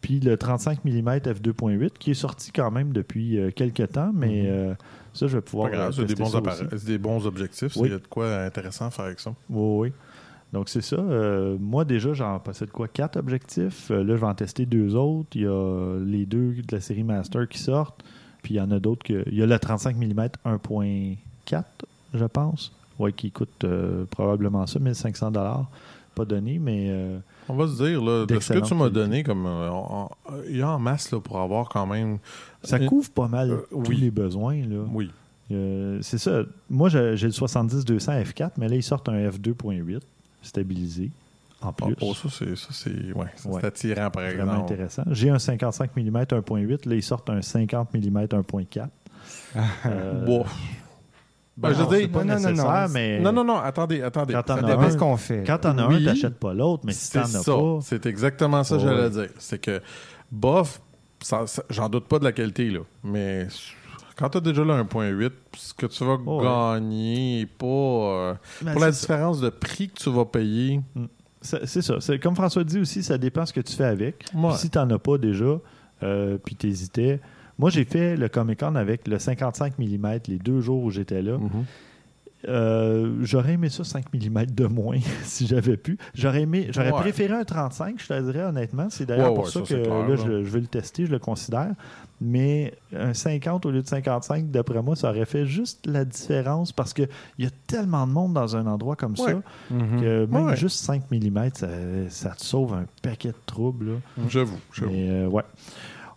Puis 0.00 0.20
le 0.20 0.36
35 0.36 0.84
mm 0.84 1.18
f2.8, 1.32 1.98
qui 1.98 2.12
est 2.12 2.14
sorti 2.14 2.52
quand 2.52 2.70
même 2.70 2.92
depuis 2.92 3.38
euh, 3.38 3.50
quelques 3.50 3.92
temps, 3.92 4.10
mais 4.14 4.42
Mhm. 4.70 4.76
Ça, 5.12 5.26
je 5.26 5.36
vais 5.36 5.42
pouvoir. 5.42 5.70
euh, 5.72 5.90
c'est 5.92 6.04
des 6.04 6.14
tester 6.14 6.40
bons 6.40 6.40
des 6.86 6.98
bons 6.98 7.26
objectifs. 7.26 7.76
Oui. 7.76 7.88
Il 7.88 7.92
y 7.92 7.94
a 7.94 7.98
de 7.98 8.06
quoi 8.06 8.36
intéressant 8.44 8.86
à 8.86 8.90
faire 8.90 9.06
avec 9.06 9.20
ça. 9.20 9.34
Oui, 9.48 9.88
oui. 9.88 9.92
Donc, 10.52 10.68
c'est 10.68 10.80
ça. 10.80 10.96
Euh, 10.96 11.56
moi, 11.60 11.84
déjà, 11.84 12.12
j'en 12.12 12.38
possède 12.40 12.70
quoi 12.70 12.88
Quatre 12.88 13.16
objectifs. 13.16 13.90
Euh, 13.90 14.02
là, 14.02 14.16
je 14.16 14.20
vais 14.20 14.26
en 14.26 14.34
tester 14.34 14.66
deux 14.66 14.96
autres. 14.96 15.28
Il 15.34 15.42
y 15.42 15.46
a 15.46 15.98
les 16.04 16.26
deux 16.26 16.54
de 16.54 16.74
la 16.74 16.80
série 16.80 17.04
Master 17.04 17.48
qui 17.48 17.58
sortent. 17.58 18.02
Puis, 18.42 18.54
il 18.54 18.56
y 18.56 18.60
en 18.60 18.70
a 18.70 18.80
d'autres 18.80 19.04
que. 19.04 19.22
Il 19.26 19.34
y 19.34 19.42
a 19.42 19.46
le 19.46 19.58
35 19.58 19.96
mm 19.96 20.28
1.4, 20.44 21.64
je 22.14 22.24
pense. 22.24 22.72
Oui, 22.98 23.12
qui 23.12 23.30
coûte 23.30 23.64
euh, 23.64 24.04
probablement 24.10 24.66
ça, 24.66 24.78
1500 24.78 25.30
Pas 26.20 26.24
donné, 26.26 26.58
mais. 26.58 26.86
euh, 26.90 27.18
On 27.48 27.54
va 27.54 27.66
se 27.66 27.82
dire, 27.82 28.02
là, 28.02 28.26
de 28.26 28.38
ce 28.40 28.52
que 28.52 28.58
tu 28.58 28.74
m'as 28.74 28.90
donné, 28.90 29.22
comme 29.22 29.46
euh, 29.46 29.70
il 30.48 30.58
y 30.58 30.62
a 30.62 30.68
en 30.70 30.78
masse 30.78 31.10
là, 31.12 31.20
pour 31.20 31.38
avoir 31.40 31.68
quand 31.68 31.86
même. 31.86 32.18
ça 32.62 32.78
couvre 32.78 33.10
pas 33.10 33.28
mal 33.28 33.50
euh, 33.50 33.56
tous 33.70 33.88
oui. 33.90 33.96
les 33.96 34.10
besoins. 34.10 34.56
Là. 34.56 34.84
Oui. 34.92 35.10
Euh, 35.52 35.98
c'est 36.02 36.18
ça. 36.18 36.42
Moi, 36.68 36.88
j'ai 36.90 36.98
le 37.12 37.16
70-200 37.32 38.22
F4, 38.24 38.50
mais 38.58 38.68
là, 38.68 38.76
ils 38.76 38.82
sortent 38.82 39.08
un 39.08 39.28
F2.8 39.30 40.00
stabilisé 40.42 41.10
en 41.62 41.68
Ah, 41.68 41.72
plus. 41.72 41.94
pour 41.96 42.16
ça, 42.16 42.28
c'est 42.30 42.56
ça, 42.56 42.68
c'est 42.70 43.12
ouais, 43.14 43.26
Ouais. 43.46 43.64
attirant, 43.64 44.10
par 44.10 44.22
Vraiment 44.22 44.42
exemple. 44.52 44.72
intéressant. 44.72 45.02
J'ai 45.10 45.30
un 45.30 45.38
55 45.38 45.90
mm 45.96 46.16
1.8. 46.24 46.88
Là, 46.88 46.94
ils 46.94 47.02
sortent 47.02 47.30
un 47.30 47.42
50 47.42 47.92
mm 47.94 48.26
1.4. 48.26 48.88
Euh, 49.86 50.44
Ben, 51.60 51.72
je 51.74 51.82
veux 51.82 51.86
c'est 51.90 51.98
dire- 52.06 52.10
pas 52.10 52.24
Non, 52.24 52.40
non, 52.40 52.52
non, 52.52 52.88
mais 52.92 53.20
Non, 53.20 53.32
non, 53.32 53.44
non, 53.44 53.56
attendez, 53.58 54.02
attendez. 54.02 54.32
Quand 54.34 54.42
t'en 54.42 54.56
as 54.56 54.74
un- 54.76 54.90
ce 54.90 54.96
qu'on 54.96 55.16
fait. 55.16 55.44
quand 55.46 55.58
t'en 55.58 55.76
as 55.78 55.86
Oui. 55.88 56.02
un, 56.08 56.12
t'achètes 56.12 56.38
pas 56.38 56.54
l'autre, 56.54 56.82
mais 56.86 56.92
si 56.92 57.12
t'en 57.12 57.20
as 57.20 57.26
ça. 57.26 57.52
pas... 57.52 57.78
C'est 57.82 58.06
exactement 58.06 58.64
ça 58.64 58.76
que 58.76 58.82
Ouais. 58.82 58.88
j'allais 58.88 59.10
dire. 59.10 59.28
C'est 59.38 59.60
que, 59.60 59.80
bof, 60.32 60.80
ça- 61.20 61.46
ça- 61.46 61.62
j'en 61.70 61.88
doute 61.88 62.06
pas 62.06 62.18
de 62.18 62.24
la 62.24 62.32
qualité, 62.32 62.70
là. 62.70 62.80
Mais 63.04 63.46
quand 64.16 64.30
tu 64.30 64.38
as 64.38 64.40
déjà 64.40 64.64
le 64.64 64.72
1.8, 64.72 65.32
ce 65.56 65.74
que 65.74 65.86
tu 65.86 66.04
vas 66.04 66.16
Oh, 66.24 66.38
ouais. 66.40 66.44
gagner 66.46 67.40
est 67.42 67.46
pas. 67.46 67.66
euh, 67.66 68.34
Ben, 68.62 68.72
pour 68.72 68.80
la 68.80 68.92
ça. 68.92 69.00
différence 69.00 69.40
de 69.40 69.50
prix 69.50 69.88
que 69.90 69.98
tu 70.00 70.10
vas 70.10 70.24
payer. 70.24 70.80
C'est 71.42 71.66
c'est 71.66 71.82
ça. 71.82 71.96
C'est- 72.00 72.18
Comme 72.18 72.34
François 72.36 72.64
dit 72.64 72.78
aussi, 72.80 73.02
ça 73.02 73.16
dépend 73.18 73.44
ce 73.46 73.52
que 73.52 73.60
tu 73.60 73.74
fais 73.74 73.84
avec. 73.84 74.24
Ouais. 74.34 74.52
Si 74.56 74.70
t'en 74.70 74.88
as 74.90 74.98
pas 74.98 75.18
déjà, 75.18 75.58
euh, 76.02 76.38
puis 76.42 76.54
t'hésitais... 76.54 77.20
Moi, 77.60 77.70
j'ai 77.70 77.84
fait 77.84 78.16
le 78.16 78.28
Comic-Con 78.28 78.74
avec 78.74 79.06
le 79.06 79.18
55 79.18 79.78
mm 79.78 80.08
les 80.28 80.38
deux 80.38 80.60
jours 80.60 80.82
où 80.82 80.90
j'étais 80.90 81.22
là. 81.22 81.38
Mhm. 81.38 81.64
Euh, 82.48 83.16
j'aurais 83.20 83.52
aimé 83.52 83.68
ça 83.68 83.84
5 83.84 84.06
mm 84.14 84.46
de 84.46 84.64
moins 84.66 84.96
si 85.24 85.46
j'avais 85.46 85.76
pu. 85.76 85.98
J'aurais 86.14 86.40
aimé, 86.42 86.68
j'aurais 86.70 86.90
Ouais. 86.90 87.00
préféré 87.00 87.34
un 87.34 87.44
35, 87.44 87.96
je 88.00 88.06
te 88.06 88.32
dirais 88.32 88.44
honnêtement. 88.44 88.86
C'est 88.88 89.04
d'ailleurs 89.04 89.28
Ouais, 89.28 89.34
pour 89.34 89.44
ouais, 89.44 89.50
ça, 89.50 89.60
ça, 89.62 89.74
que 89.74 89.82
clair, 89.82 90.08
là, 90.08 90.16
je, 90.16 90.42
je 90.44 90.48
veux 90.50 90.60
le 90.60 90.66
tester, 90.66 91.04
je 91.04 91.10
le 91.10 91.18
considère. 91.18 91.74
Mais 92.22 92.72
un 92.96 93.12
50 93.12 93.66
au 93.66 93.70
lieu 93.70 93.82
de 93.82 93.86
55, 93.86 94.50
d'après 94.50 94.80
moi, 94.82 94.96
ça 94.96 95.10
aurait 95.10 95.26
fait 95.26 95.44
juste 95.44 95.86
la 95.86 96.06
différence 96.06 96.72
parce 96.72 96.94
qu'il 96.94 97.08
y 97.38 97.44
a 97.44 97.50
tellement 97.66 98.06
de 98.06 98.12
monde 98.12 98.32
dans 98.32 98.56
un 98.56 98.66
endroit 98.66 98.96
comme 98.96 99.16
ça 99.18 99.34
Mhm. 99.70 100.00
que 100.00 100.24
même 100.24 100.56
juste 100.56 100.82
5 100.82 101.10
mm, 101.10 101.50
ça, 101.52 101.68
ça 102.08 102.30
te 102.30 102.42
sauve 102.42 102.72
un 102.72 102.86
paquet 103.02 103.28
de 103.28 103.34
troubles. 103.44 104.00
J'avoue. 104.30 104.58
j'avoue. 104.72 104.92
Euh, 104.94 105.26
ouais. 105.26 105.42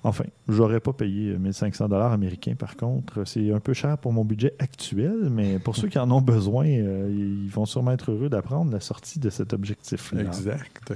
Enfin, 0.05 0.25
j'aurais 0.49 0.79
pas 0.81 0.91
payé 0.93 1.37
1500 1.37 1.87
dollars 1.87 2.11
américains 2.11 2.55
par 2.55 2.75
contre. 2.75 3.23
C'est 3.25 3.51
un 3.53 3.59
peu 3.61 3.73
cher 3.73 3.97
pour 3.97 4.11
mon 4.11 4.25
budget 4.25 4.53
actuel, 4.59 5.29
mais 5.31 5.59
pour 5.59 5.75
ceux 5.77 5.87
qui 5.87 5.97
en 5.97 6.11
ont 6.11 6.21
besoin, 6.21 6.65
euh, 6.67 7.09
ils 7.45 7.49
vont 7.49 7.65
sûrement 7.65 7.91
être 7.91 8.11
heureux 8.11 8.27
d'apprendre 8.29 8.71
la 8.71 8.81
sortie 8.81 9.19
de 9.19 9.29
cet 9.29 9.53
objectif-là. 9.53 10.21
Exact. 10.21 10.93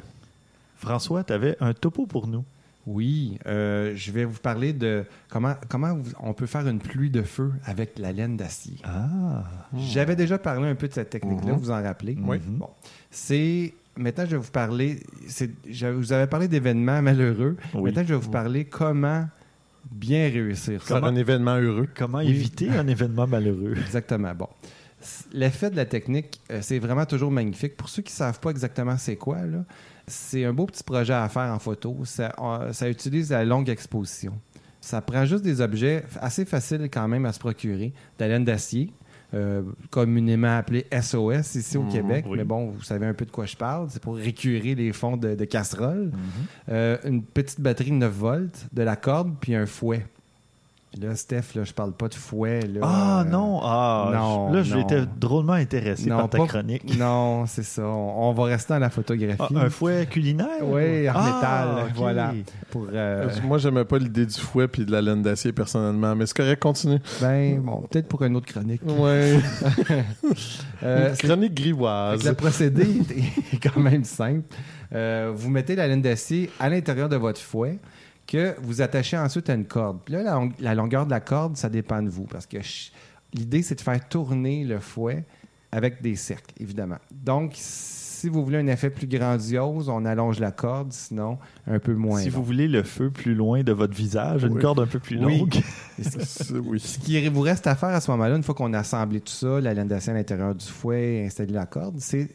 François, 0.78 1.24
tu 1.24 1.34
avais 1.34 1.56
un 1.60 1.74
topo 1.74 2.06
pour 2.06 2.28
nous. 2.28 2.44
Oui, 2.86 3.38
euh, 3.48 3.94
je 3.96 4.12
vais 4.14 4.24
vous 4.24 4.40
parler 4.40 4.72
de 4.72 5.04
comment, 5.30 5.56
on 6.22 6.34
peut 6.34 6.46
faire 6.46 6.66
une 6.68 6.80
pluie 6.80 7.10
de 7.10 7.22
feu 7.22 7.52
avec 7.66 8.00
la 8.00 8.14
laine 8.14 8.38
d'acier. 8.38 8.78
Ah, 8.86 9.44
J'avais 9.78 10.16
déjà 10.16 10.38
parlé 10.38 10.70
un 10.70 10.76
peu 10.76 10.88
de 10.88 10.94
cette 10.94 11.10
technique-là, 11.10 11.52
Mhm. 11.54 11.60
vous 11.60 11.72
en 11.72 11.84
rappelez? 11.84 12.18
Oui. 12.22 12.38
Mhm. 12.40 12.58
Bon. 12.60 12.70
C'est. 13.12 13.74
Maintenant, 13.98 14.26
je 14.26 14.32
vais 14.32 14.38
vous 14.38 14.52
parler. 14.52 15.00
Je 15.70 15.88
vous 15.88 16.14
avais 16.14 16.28
parlé 16.28 16.48
d'événements 16.48 17.02
malheureux. 17.02 17.58
Oui. 17.74 17.84
Maintenant, 17.84 18.04
je 18.04 18.14
vais 18.14 18.20
vous 18.20 18.30
parler 18.32 18.66
comment 18.66 19.28
bien 19.92 20.30
réussir 20.30 20.84
ça. 20.84 20.98
Un 20.98 21.16
événement 21.16 21.56
heureux. 21.58 21.88
Comment 21.96 22.20
Oui. 22.20 22.30
éviter 22.30 22.70
un 22.70 22.88
événement 22.88 23.28
malheureux? 23.28 23.74
Exactement. 23.86 24.34
Bon. 24.36 24.48
L'effet 25.32 25.70
de 25.70 25.76
la 25.76 25.86
technique, 25.86 26.42
euh, 26.52 26.60
c'est 26.62 26.80
vraiment 26.80 27.06
toujours 27.06 27.32
magnifique. 27.32 27.78
Pour 27.78 27.88
ceux 27.88 28.02
qui 28.02 28.12
ne 28.12 28.18
savent 28.18 28.40
pas 28.40 28.50
exactement 28.50 28.98
c'est 28.98 29.16
quoi, 29.16 29.42
là, 29.44 29.64
c'est 30.08 30.44
un 30.44 30.54
beau 30.54 30.66
petit 30.66 30.84
projet 30.84 31.14
à 31.14 31.30
faire 31.30 31.54
en 31.54 31.60
photo. 31.60 31.98
Ça, 32.04 32.34
euh, 32.40 32.74
ça 32.74 32.90
utilise 32.90 33.30
la 33.32 33.46
longue 33.46 33.70
exposition. 33.70 34.34
Ça 34.82 35.02
prend 35.02 35.24
juste 35.26 35.44
des 35.44 35.62
objets 35.62 36.04
assez 36.20 36.46
faciles 36.46 36.90
quand 36.92 37.08
même 37.08 37.26
à 37.26 37.34
se 37.34 37.40
procurer. 37.40 37.94
De 38.18 38.24
la 38.26 38.28
laine 38.30 38.46
d'acier, 38.46 38.92
euh, 39.34 39.62
communément 39.90 40.58
appelée 40.58 40.86
SOS 40.92 41.56
ici 41.56 41.78
au 41.78 41.84
Mhm, 41.84 41.92
Québec. 41.92 42.26
oui. 42.30 42.38
Mais 42.38 42.44
bon, 42.46 42.70
vous 42.72 42.82
savez 42.84 43.06
un 43.06 43.14
peu 43.14 43.26
de 43.26 43.32
quoi 43.32 43.46
je 43.46 43.56
parle. 43.58 43.88
C'est 43.90 44.02
pour 44.02 44.16
récurer 44.16 44.74
les 44.76 44.94
fonds 44.94 45.18
de, 45.18 45.36
de 45.36 45.46
casserole. 45.46 46.06
Mhm. 46.14 46.14
Euh, 46.70 46.98
une 47.06 47.24
petite 47.24 47.60
batterie 47.62 47.92
9 47.92 48.12
volts, 48.12 48.68
de 48.72 48.82
la 48.84 48.96
corde, 48.96 49.34
puis 49.40 49.54
un 49.56 49.66
fouet. 49.66 50.06
Là, 51.00 51.16
Steph, 51.16 51.54
là, 51.54 51.64
je 51.64 51.74
parle 51.74 51.92
pas 51.92 52.08
de 52.08 52.16
fouet. 52.16 52.62
Là, 52.62 52.80
Ah 52.82 53.22
Euh, 53.22 53.30
non, 53.30 53.60
ah, 53.62 54.10
non, 54.16 54.52
là, 54.54 54.64
j'étais 54.64 55.02
non. 55.02 55.08
drôlement 55.20 55.54
intéressé 55.54 56.10
par 56.10 56.30
ta 56.30 56.38
pas- 56.40 56.48
chronique. 56.48 56.84
Non, 56.98 57.46
c'est 57.46 57.64
ça. 57.64 57.84
On, 57.84 58.30
on 58.30 58.34
va 58.34 58.46
rester 58.46 58.74
dans 58.74 58.80
la 58.80 58.90
photographie. 58.90 59.36
Ah, 59.56 59.66
un 59.66 59.70
fouet 59.70 60.08
culinaire? 60.10 60.48
Oui, 60.64 61.08
en 61.10 61.14
Ah, 61.14 61.26
métal. 61.36 61.86
ok. 61.90 61.92
Voilà. 61.98 62.34
Pour, 62.72 62.88
euh, 62.92 63.30
Moi, 63.44 63.58
j'aimais 63.60 63.84
pas 63.86 64.00
l'idée 64.00 64.26
du 64.26 64.40
fouet 64.40 64.68
puis 64.70 64.86
de 64.86 64.92
la 64.92 65.02
laine 65.02 65.22
d'acier 65.22 65.52
personnellement, 65.52 66.16
mais 66.16 66.26
c'est 66.26 66.38
correct, 66.38 66.62
continue. 66.62 67.00
ben, 67.22 67.60
bon, 67.60 67.82
peut-être 67.92 68.08
pour 68.08 68.24
une 68.24 68.36
autre 68.38 68.48
chronique. 68.48 68.82
Ouais. 68.86 69.40
Euh, 70.84 71.16
chronique 71.16 71.54
grivoise. 71.56 72.24
le 72.24 72.34
procédé 72.34 72.86
est 73.54 73.58
quand 73.58 73.80
même 73.80 74.04
simple. 74.04 74.44
Euh, 74.94 75.32
vous 75.36 75.50
mettez 75.50 75.76
la 75.76 75.88
laine 75.88 76.02
d'acier 76.02 76.50
à 76.60 76.70
l'intérieur 76.70 77.10
de 77.10 77.16
votre 77.16 77.42
fouet 77.42 77.80
que 78.28 78.56
vous 78.62 78.82
attachez 78.82 79.18
ensuite 79.18 79.50
à 79.50 79.54
une 79.54 79.66
corde. 79.66 80.00
Puis 80.06 80.14
là, 80.14 80.22
la, 80.24 80.34
long- 80.34 80.52
la 80.60 80.76
longueur 80.76 81.06
de 81.06 81.12
la 81.12 81.22
corde, 81.22 81.58
ça 81.58 81.70
dépend 81.70 82.02
de 82.04 82.10
vous 82.10 82.26
parce 82.26 82.46
que 82.46 82.58
l'idée, 83.34 83.62
c'est 83.64 83.76
de 83.76 83.82
faire 83.82 84.08
tourner 84.08 84.64
le 84.66 84.80
fouet 84.80 85.26
avec 85.72 86.02
des 86.02 86.16
cercles, 86.16 86.54
évidemment. 86.60 86.98
Donc, 87.12 87.52
si 87.56 88.30
vous 88.30 88.44
voulez 88.44 88.58
un 88.58 88.68
effet 88.68 88.90
plus 88.90 89.06
grandiose, 89.08 89.90
on 89.90 90.04
allonge 90.06 90.40
la 90.40 90.52
corde, 90.52 90.92
sinon 90.92 91.38
un 91.68 91.80
peu 91.80 91.94
moins. 91.94 92.20
Si 92.20 92.30
long. 92.30 92.38
vous 92.40 92.44
voulez 92.44 92.68
le 92.68 92.84
feu 92.84 93.12
plus 93.12 93.36
loin 93.36 93.64
de 93.64 93.72
votre 93.72 93.94
visage, 93.94 94.44
une 94.44 94.60
corde 94.60 94.80
un 94.80 94.88
peu 94.88 95.00
plus 95.00 95.18
longue. 95.18 95.56
Oui. 96.64 96.80
Ce 96.80 97.00
qui 97.00 97.28
vous 97.30 97.42
reste 97.42 97.66
à 97.68 97.76
faire 97.76 97.90
à 97.90 98.02
ce 98.02 98.12
moment-là, 98.12 98.36
une 98.36 98.44
fois 98.44 98.56
qu'on 98.56 98.74
a 98.74 98.80
assemblé 98.80 99.20
tout 99.20 99.34
ça, 99.34 99.60
la 99.60 99.74
laine 99.74 99.88
d'acier 99.88 100.12
à 100.12 100.16
l'intérieur 100.16 100.54
du 100.54 100.66
fouet, 100.66 101.24
installé 101.26 101.54
la 101.54 101.66
corde, 101.66 102.00
c'est 102.00 102.30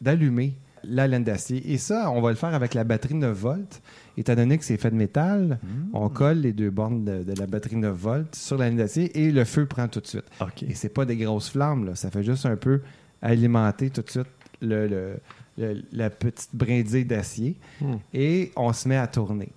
d'allumer 0.00 0.56
la 0.84 1.06
laine 1.06 1.24
d'acier. 1.24 1.72
Et 1.72 1.78
ça, 1.78 2.10
on 2.10 2.20
va 2.20 2.30
le 2.30 2.36
faire 2.36 2.54
avec 2.54 2.74
la 2.74 2.84
batterie 2.84 3.14
9 3.14 3.36
volts. 3.36 3.80
Étant 4.18 4.34
donné 4.34 4.56
que 4.56 4.64
c'est 4.64 4.76
fait 4.78 4.90
de 4.90 4.96
métal, 4.96 5.58
on 5.92 6.08
colle 6.08 6.38
les 6.38 6.52
deux 6.52 6.70
bornes 6.70 7.04
de, 7.04 7.22
de 7.22 7.32
la 7.38 7.46
batterie 7.46 7.76
9 7.76 7.94
volts 7.96 8.34
sur 8.34 8.56
la 8.56 8.66
laine 8.68 8.76
d'acier 8.78 9.18
et 9.20 9.30
le 9.30 9.44
feu 9.44 9.66
prend 9.66 9.88
tout 9.88 10.00
de 10.00 10.06
suite. 10.06 10.24
OK. 10.40 10.62
Et 10.62 10.74
c'est 10.74 10.88
pas 10.88 11.04
des 11.04 11.16
grosses 11.16 11.50
flammes, 11.50 11.84
là. 11.86 11.94
ça 11.94 12.10
fait 12.10 12.22
juste 12.22 12.46
un 12.46 12.56
peu 12.56 12.80
alimenter 13.20 13.90
tout 13.90 14.02
de 14.02 14.10
suite 14.10 14.26
le, 14.62 14.86
le- 14.86 15.16
le- 15.58 15.82
la 15.92 16.08
petite 16.10 16.50
brindille 16.54 17.04
d'acier. 17.04 17.56
Hmm. 17.80 17.96
Et 18.14 18.52
on 18.56 18.72
se 18.72 18.88
met 18.88 18.96
à 18.96 19.06
tourner. 19.06 19.48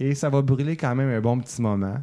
Et 0.00 0.14
ça 0.14 0.28
va 0.30 0.40
brûler 0.42 0.76
quand 0.76 0.94
même 0.94 1.08
un 1.10 1.20
bon 1.20 1.38
petit 1.40 1.60
moment. 1.60 1.96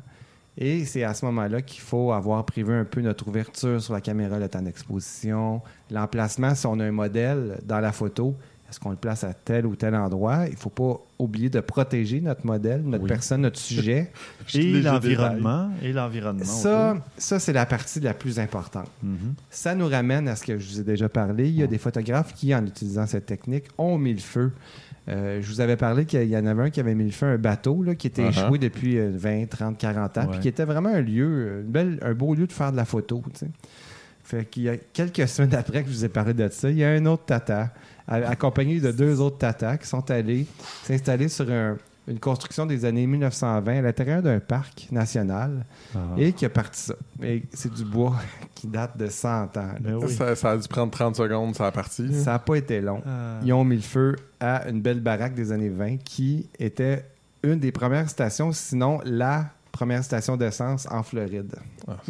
Et 0.58 0.86
c'est 0.86 1.04
à 1.04 1.14
ce 1.14 1.26
moment-là 1.26 1.62
qu'il 1.62 1.82
faut 1.82 2.12
avoir 2.14 2.46
prévu 2.46 2.74
un 2.74 2.86
peu 2.86 3.02
notre 3.02 3.28
ouverture 3.28 3.82
sur 3.82 3.94
la 3.94 4.02
caméra, 4.02 4.40
le 4.40 4.48
temps 4.48 4.62
d'exposition, 4.62 5.62
l'emplacement, 5.92 6.56
si 6.56 6.66
on 6.66 6.80
a 6.80 6.86
un 6.86 6.92
modèle 6.92 7.60
dans 7.66 7.80
la 7.82 7.92
photo, 7.92 8.36
est-ce 8.70 8.80
qu'on 8.80 8.90
le 8.90 8.96
place 8.96 9.24
à 9.24 9.34
tel 9.34 9.66
ou 9.68 9.76
tel 9.76 9.94
endroit? 9.96 10.46
Il 10.48 10.54
ne 10.54 10.58
faut 10.58 10.70
pas 10.72 11.00
oublier 11.20 11.50
de 11.50 11.60
protéger 11.60 12.20
notre 12.20 12.46
modèle, 12.46 12.82
notre 12.84 13.04
Oui. 13.04 13.10
personne, 13.10 13.42
notre 13.42 13.60
sujet. 13.60 14.12
Et 14.56 14.82
l'environnement. 14.82 15.70
Et 15.84 15.94
l'environnement. 15.94 16.44
ça, 16.44 16.92
autour. 16.94 17.04
ça 17.18 17.40
c'est 17.40 17.54
la 17.54 17.66
partie 17.66 18.00
la 18.00 18.14
plus 18.14 18.40
importante. 18.40 18.90
Mhm. 19.04 19.36
Ça 19.50 19.76
nous 19.76 19.88
ramène 19.88 20.28
à 20.28 20.36
ce 20.36 20.44
que 20.46 20.58
je 20.58 20.68
vous 20.68 20.80
ai 20.80 20.84
déjà 20.84 21.08
parlé. 21.10 21.48
Il 21.48 21.56
y 21.56 21.64
a 21.64 21.68
des 21.68 21.78
photographes 21.78 22.34
qui, 22.34 22.56
en 22.56 22.66
utilisant 22.66 23.06
cette 23.06 23.28
technique, 23.28 23.66
ont 23.78 23.98
mis 23.98 24.14
le 24.14 24.20
feu 24.20 24.52
Euh, 25.08 25.40
je 25.42 25.48
vous 25.48 25.62
avais 25.62 25.76
parlé 25.78 26.06
qu'il 26.06 26.24
y 26.28 26.36
en 26.38 26.46
avait 26.48 26.64
un 26.64 26.70
qui 26.72 26.80
avait 26.80 26.96
mis 26.96 27.06
le 27.06 27.12
feu 27.12 27.28
à 27.28 27.30
un 27.32 27.38
bateau 27.38 27.84
là, 27.84 27.94
qui 27.96 28.08
était 28.08 28.24
Uh-huh. 28.24 28.30
échoué 28.46 28.58
depuis 28.58 28.98
euh, 28.98 29.12
20, 29.14 29.48
30, 29.50 29.78
40 29.78 30.18
ans, 30.18 30.22
Ouais. 30.22 30.28
puis 30.32 30.40
qui 30.40 30.48
était 30.48 30.66
vraiment 30.66 30.90
un 30.90 31.02
lieu, 31.02 31.28
euh, 31.28 31.62
une 31.62 31.68
belle, 31.72 32.00
un 32.02 32.14
beau 32.14 32.34
lieu 32.34 32.48
de 32.48 32.52
faire 32.52 32.72
de 32.72 32.78
la 32.78 32.86
photo. 32.86 33.22
Fait 34.24 34.46
qu'il 34.50 34.64
y 34.64 34.70
a 34.70 34.78
quelques 34.78 35.28
semaines 35.28 35.54
après 35.54 35.84
que 35.84 35.90
je 35.90 35.94
vous 35.96 36.06
ai 36.06 36.10
parlé 36.10 36.34
de 36.34 36.48
ça, 36.50 36.70
il 36.72 36.78
y 36.78 36.84
a 36.84 36.90
un 36.90 37.06
autre 37.06 37.26
tata, 37.26 37.72
accompagné 38.08 38.80
de 38.80 38.92
deux 38.92 39.22
autres 39.22 39.38
tatas, 39.38 39.78
qui 39.78 39.88
sont 39.88 40.10
allés 40.10 40.48
s'installer 40.84 41.28
sur 41.30 41.50
un- 41.52 41.78
une 42.08 42.20
construction 42.20 42.66
des 42.66 42.86
années 42.86 43.08
1920 43.08 43.80
à 43.80 43.82
l'intérieur 43.82 44.22
d'un 44.22 44.40
parc 44.40 44.88
national 44.92 45.66
Ah. 45.96 46.00
et 46.18 46.34
qui 46.34 46.46
a 46.46 46.50
parti 46.50 46.80
ça. 46.82 46.94
Et 47.24 47.44
c'est 47.54 47.74
du 47.74 47.84
bois 47.84 48.16
qui 48.56 48.68
date 48.68 48.96
de 48.98 49.08
100 49.08 49.44
ans. 49.58 49.70
Ben 49.80 49.96
oui. 49.96 50.12
Ça, 50.14 50.36
ça 50.36 50.52
a 50.52 50.58
dû 50.58 50.68
prendre 50.68 50.92
30 50.92 51.16
secondes, 51.16 51.56
ça 51.56 51.68
a 51.68 51.72
parti. 51.72 52.14
Ça 52.14 52.34
n'a 52.34 52.40
pas 52.40 52.56
été 52.56 52.80
long. 52.82 53.02
Ah. 53.06 53.40
Ils 53.44 53.54
ont 53.54 53.64
mis 53.64 53.78
le 53.78 53.82
feu 53.82 54.16
à 54.40 54.70
une 54.70 54.82
belle 54.82 55.00
baraque 55.00 55.34
des 55.34 55.52
années 55.52 55.70
20 55.70 55.98
qui 55.98 56.48
était 56.60 57.04
une 57.44 57.60
des 57.60 57.72
premières 57.72 58.10
stations, 58.10 58.52
sinon 58.52 59.00
la 59.04 59.48
première 59.72 60.04
station 60.04 60.38
d'essence 60.38 60.88
en 60.90 61.04
Floride. 61.04 61.54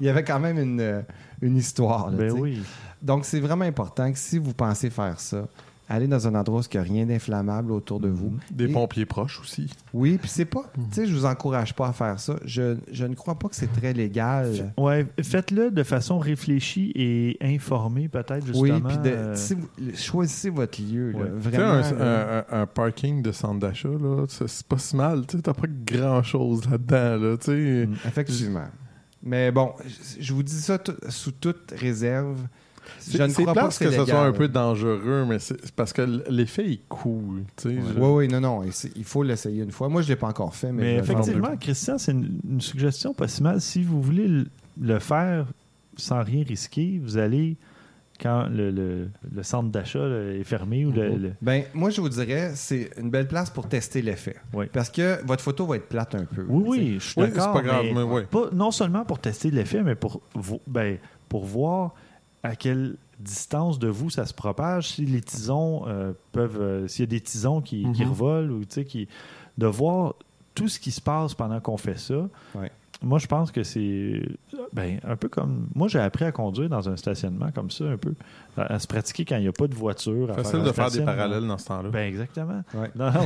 Il 0.00 0.06
y 0.06 0.08
avait 0.08 0.24
quand 0.24 0.40
même 0.40 0.58
une, 0.58 0.80
euh, 0.80 1.00
une 1.42 1.56
histoire. 1.56 2.10
là, 2.10 2.16
Ben 2.16 2.32
oui. 2.32 2.62
Donc, 3.00 3.24
c'est 3.24 3.38
vraiment 3.40 3.64
important 3.64 4.10
que 4.10 4.18
si 4.18 4.38
vous 4.38 4.52
pensez 4.52 4.90
faire 4.90 5.20
ça, 5.20 5.46
allez 5.88 6.06
dans 6.06 6.26
un 6.28 6.34
endroit 6.34 6.60
où 6.60 6.64
il 6.72 6.76
n'y 6.76 6.80
a 6.80 6.82
rien 6.82 7.06
d'inflammable 7.06 7.72
autour 7.72 7.98
de 8.00 8.08
vous. 8.08 8.34
Des 8.50 8.64
Et- 8.64 8.72
pompiers 8.72 9.06
proches 9.06 9.40
aussi. 9.40 9.72
Oui, 9.94 10.18
puis 10.18 10.28
c'est 10.28 10.44
pas... 10.44 10.62
Tu 10.74 10.82
sais, 11.02 11.06
je 11.06 11.14
vous 11.14 11.24
encourage 11.24 11.74
pas 11.74 11.88
à 11.88 11.92
faire 11.92 12.20
ça. 12.20 12.36
Je, 12.44 12.76
je 12.92 13.04
ne 13.06 13.14
crois 13.14 13.36
pas 13.38 13.48
que 13.48 13.56
c'est 13.56 13.72
très 13.72 13.92
légal. 13.92 14.72
Ouais, 14.76 15.06
faites-le 15.22 15.70
de 15.70 15.82
façon 15.82 16.18
réfléchie 16.18 16.92
et 16.94 17.36
informée, 17.40 18.08
peut-être, 18.08 18.46
justement. 18.46 18.62
Oui, 18.62 18.82
puis 18.86 18.98
de- 18.98 19.10
euh, 19.16 19.34
choisissez 19.94 20.50
votre 20.50 20.80
lieu. 20.82 21.12
là. 21.12 21.18
Ouais. 21.18 21.30
Vraiment. 21.34 21.82
un, 22.00 22.44
un- 22.50 22.66
parking 22.66 23.22
de 23.22 23.32
centre 23.32 23.58
d'achat, 23.60 23.88
là, 23.88 24.24
c'est 24.28 24.66
pas 24.66 24.78
si 24.78 24.94
mal. 24.96 25.26
Tu 25.26 25.36
sais, 25.36 25.42
t'as 25.42 25.54
pas 25.54 25.66
grand-chose 25.86 26.68
là-dedans, 26.70 27.16
là, 27.16 27.36
tu 27.36 27.44
sais. 27.46 27.86
Mm. 27.86 27.94
Effectivement. 28.06 28.66
Mais 29.22 29.50
bon, 29.50 29.72
je- 30.20 30.32
vous 30.32 30.42
dis 30.42 30.60
ça 30.60 30.78
tout- 30.78 30.94
sous 31.08 31.32
toute 31.32 31.72
réserve. 31.76 32.38
Je 33.06 33.12
C'est 33.16 33.26
ne 33.26 33.32
crois 33.32 33.54
pas 33.54 33.68
que 33.68 33.78
que 33.84 33.90
ce 33.90 34.04
soit 34.04 34.20
un 34.24 34.32
peu 34.32 34.48
dangereux, 34.48 35.24
mais 35.28 35.38
c'est 35.38 35.70
parce 35.72 35.92
que 35.92 36.02
l'effet 36.30 36.70
est 36.72 36.80
cool. 36.88 37.42
Je- 37.62 37.68
Oui, 37.70 37.76
oui, 37.98 38.28
non, 38.28 38.40
non. 38.40 38.60
Il 38.96 39.04
faut 39.04 39.22
l'essayer 39.22 39.62
une 39.62 39.72
fois. 39.72 39.88
Moi, 39.88 40.02
je 40.02 40.08
ne 40.08 40.12
l'ai 40.12 40.16
pas 40.16 40.28
encore 40.28 40.54
fait, 40.54 40.72
mais, 40.72 40.82
Mais 40.82 40.96
effectivement, 40.96 41.56
Christian, 41.58 41.98
c'est 41.98 42.12
une, 42.12 42.38
une 42.48 42.60
suggestion 42.60 43.14
pas 43.14 43.28
si 43.28 43.42
mal. 43.42 43.60
Si 43.60 43.82
vous 43.82 44.00
voulez 44.02 44.28
le, 44.28 44.46
le 44.80 44.98
faire 44.98 45.46
sans 45.96 46.22
rien 46.22 46.44
risquer, 46.46 47.00
vous 47.02 47.16
allez, 47.18 47.56
quand 48.20 48.48
le, 48.50 48.70
le- 48.70 49.08
le 49.32 49.42
centre 49.44 49.68
d'achat 49.70 50.00
est 50.08 50.42
fermé 50.44 50.84
ou 50.84 50.90
le, 50.92 51.08
le- 51.16 51.32
Ben, 51.40 51.62
moi, 51.74 51.90
je 51.90 52.00
vous 52.00 52.08
dirais, 52.08 52.52
c'est 52.54 52.90
une 53.00 53.10
belle 53.10 53.28
place 53.28 53.48
pour 53.50 53.68
tester 53.68 54.02
l'effet. 54.02 54.36
Oui. 54.52 54.66
Parce 54.72 54.90
que 54.90 55.24
votre 55.24 55.42
photo 55.42 55.66
va 55.66 55.76
être 55.76 55.88
plate 55.88 56.14
un 56.16 56.24
peu. 56.24 56.44
Oui, 56.48 56.64
oui, 56.66 56.94
je 56.98 57.04
suis 57.10 57.20
Oui, 57.20 57.28
d'accord. 57.28 57.52
c'est 57.54 57.60
pas 57.62 57.66
grave, 57.66 57.84
mais 57.84 57.94
mais 57.94 58.02
ouais. 58.02 58.24
pas- 58.24 58.50
non 58.52 58.70
seulement 58.72 59.04
pour 59.04 59.18
tester 59.20 59.50
l'effet, 59.52 59.82
mais 59.84 59.94
pour, 59.94 60.20
ben, 60.66 60.98
pour 61.28 61.44
voir 61.44 61.94
à 62.42 62.56
quelle 62.56 62.96
distance 63.18 63.78
de 63.78 63.88
vous 63.88 64.10
ça 64.10 64.26
se 64.26 64.34
propage, 64.34 64.88
si 64.90 65.04
les 65.04 65.20
tisons 65.20 65.84
euh, 65.88 66.12
peuvent. 66.32 66.60
euh, 66.60 66.86
S'il 66.88 67.02
y 67.04 67.08
a 67.08 67.10
des 67.10 67.20
tisons 67.20 67.60
qui, 67.60 67.86
qui 67.94 68.02
Mhm. 68.04 68.10
revolent 68.10 68.50
ou 68.52 68.60
tu 68.60 68.66
sais, 68.70 68.84
qui. 68.84 69.08
De 69.58 69.66
voir 69.66 70.14
tout 70.54 70.68
ce 70.68 70.78
qui 70.78 70.90
se 70.92 71.00
passe 71.00 71.34
pendant 71.34 71.58
qu'on 71.60 71.76
fait 71.76 71.98
ça. 71.98 72.28
Ouais. 72.54 72.70
Moi, 73.02 73.18
je 73.20 73.26
pense 73.28 73.52
que 73.52 73.62
c'est 73.62 74.22
ben, 74.72 74.98
un 75.04 75.14
peu 75.16 75.28
comme. 75.28 75.68
Moi, 75.74 75.86
j'ai 75.88 76.00
appris 76.00 76.24
à 76.24 76.32
conduire 76.32 76.68
dans 76.68 76.88
un 76.88 76.96
stationnement 76.96 77.50
comme 77.52 77.70
ça, 77.70 77.84
un 77.84 77.96
peu. 77.96 78.14
À, 78.56 78.74
à 78.74 78.78
se 78.80 78.86
pratiquer 78.88 79.24
quand 79.24 79.36
il 79.36 79.42
n'y 79.42 79.48
a 79.48 79.52
pas 79.52 79.68
de 79.68 79.74
voiture. 79.74 80.30
à 80.30 80.34
Facile 80.34 80.60
un 80.60 80.64
de 80.64 80.72
faire 80.72 80.90
des 80.90 81.02
parallèles 81.04 81.46
dans 81.46 81.58
ce 81.58 81.66
temps-là. 81.66 81.90
Ben, 81.90 82.08
exactement. 82.08 82.62
Ouais. 82.74 82.90
Non, 82.96 83.12
non, 83.12 83.20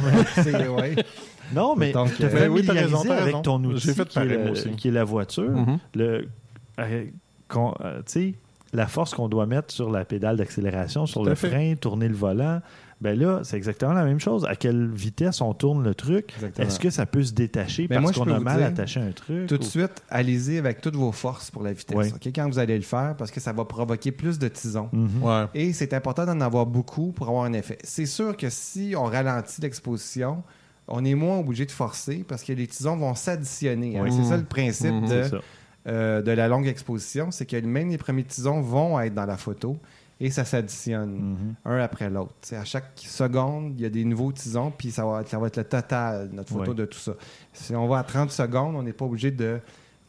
mais, 0.44 0.68
ouais. 0.68 0.94
non, 1.54 1.74
mais 1.76 1.92
te 1.92 2.34
Ben 2.34 2.50
oui, 2.50 2.62
raison, 2.68 3.10
avec 3.10 3.40
ton 3.42 3.62
outil 3.64 3.80
J'ai 3.86 3.94
fait 3.94 4.08
qui, 4.08 4.18
est 4.18 4.24
la, 4.44 4.50
aussi. 4.50 4.70
qui 4.72 4.88
est 4.88 4.92
la 4.92 5.04
voiture. 5.04 5.50
Mhm. 5.50 5.78
Le, 5.94 6.28
euh, 6.78 7.04
euh, 7.54 7.96
tu 7.98 8.02
sais, 8.06 8.34
la 8.72 8.86
force 8.86 9.14
qu'on 9.14 9.28
doit 9.28 9.46
mettre 9.46 9.72
sur 9.72 9.90
la 9.90 10.04
pédale 10.04 10.36
d'accélération, 10.36 11.06
sur 11.06 11.24
le 11.24 11.34
fait. 11.34 11.48
frein, 11.50 11.74
tourner 11.74 12.08
le 12.08 12.14
volant, 12.14 12.60
ben 13.02 13.18
là, 13.18 13.40
c'est 13.42 13.56
exactement 13.56 13.92
la 13.92 14.04
même 14.04 14.20
chose. 14.20 14.46
À 14.48 14.54
quelle 14.54 14.88
vitesse 14.88 15.40
on 15.40 15.54
tourne 15.54 15.82
le 15.82 15.94
truc? 15.94 16.32
Exactement. 16.36 16.66
Est-ce 16.68 16.78
que 16.78 16.88
ça 16.88 17.04
peut 17.04 17.22
se 17.24 17.32
détacher 17.32 17.88
Ben, 17.88 18.00
parce 18.00 18.16
qu'on 18.16 18.30
a 18.32 18.38
mal 18.38 18.58
dire, 18.58 18.66
attaché 18.68 19.00
un 19.00 19.10
truc? 19.10 19.48
Tout 19.48 19.58
de 19.58 19.62
ou- 19.64 19.66
suite, 19.66 20.02
allez-y 20.08 20.56
avec 20.56 20.80
toutes 20.80 20.94
vos 20.96 21.10
forces 21.12 21.50
pour 21.50 21.64
la 21.64 21.72
vitesse. 21.72 22.14
Oui. 22.24 22.32
Quand 22.32 22.48
vous 22.48 22.58
allez 22.60 22.76
le 22.76 22.82
faire, 22.84 23.16
parce 23.18 23.30
que 23.32 23.40
ça 23.40 23.52
va 23.52 23.64
provoquer 23.64 24.12
plus 24.12 24.38
de 24.38 24.46
tisons. 24.48 24.88
Mhm. 24.92 25.22
Ouais. 25.22 25.44
Et 25.54 25.72
c'est 25.72 25.92
important 25.94 26.24
d'en 26.24 26.40
avoir 26.40 26.64
beaucoup 26.64 27.10
pour 27.12 27.28
avoir 27.28 27.44
un 27.44 27.52
effet. 27.54 27.76
C'est 27.82 28.06
sûr 28.06 28.36
que 28.36 28.48
si 28.50 28.94
on 28.96 29.04
ralentit 29.04 29.60
l'exposition, 29.62 30.42
on 30.88 31.04
est 31.04 31.14
moins 31.14 31.38
obligé 31.38 31.66
de 31.66 31.70
forcer 31.72 32.24
parce 32.26 32.42
que 32.44 32.52
les 32.52 32.66
tisons 32.68 32.96
vont 32.96 33.14
s'additionner. 33.16 33.98
hein. 33.98 34.04
C'est 34.10 34.24
ça 34.24 34.36
le 34.36 34.44
principe 34.44 34.92
Mhm. 34.92 35.02
de, 35.08 35.22
C'est 35.24 35.28
ça. 35.30 35.38
Euh, 35.86 36.22
de 36.22 36.30
la 36.32 36.48
longue 36.48 36.66
exposition, 36.66 37.30
c'est 37.30 37.46
que 37.46 37.56
même 37.56 37.88
les 37.90 37.98
premiers 37.98 38.24
tisons 38.24 38.60
vont 38.60 38.98
être 39.00 39.14
dans 39.14 39.26
la 39.26 39.36
photo 39.36 39.76
et 40.20 40.30
ça 40.30 40.44
s'additionne 40.44 41.10
Mhm. 41.12 41.54
un 41.64 41.78
après 41.80 42.08
l'autre. 42.08 42.32
Tu 42.46 42.54
à 42.54 42.64
chaque 42.64 42.92
seconde, 42.96 43.74
il 43.76 43.82
y 43.82 43.86
a 43.86 43.90
des 43.90 44.04
nouveaux 44.04 44.30
tisons, 44.32 44.70
puis 44.76 44.90
ça 44.92 45.04
va, 45.04 45.24
ça 45.26 45.38
va 45.38 45.48
être 45.48 45.56
le 45.56 45.64
total, 45.64 46.30
notre 46.32 46.50
photo 46.50 46.70
Ouais. 46.70 46.76
de 46.76 46.84
tout 46.84 46.98
ça. 46.98 47.12
Si 47.52 47.74
on 47.74 47.88
va 47.88 47.98
à 47.98 48.04
30 48.04 48.30
secondes, 48.30 48.76
on 48.76 48.82
n'est 48.82 48.92
pas 48.92 49.04
obligé 49.04 49.30
de 49.32 49.58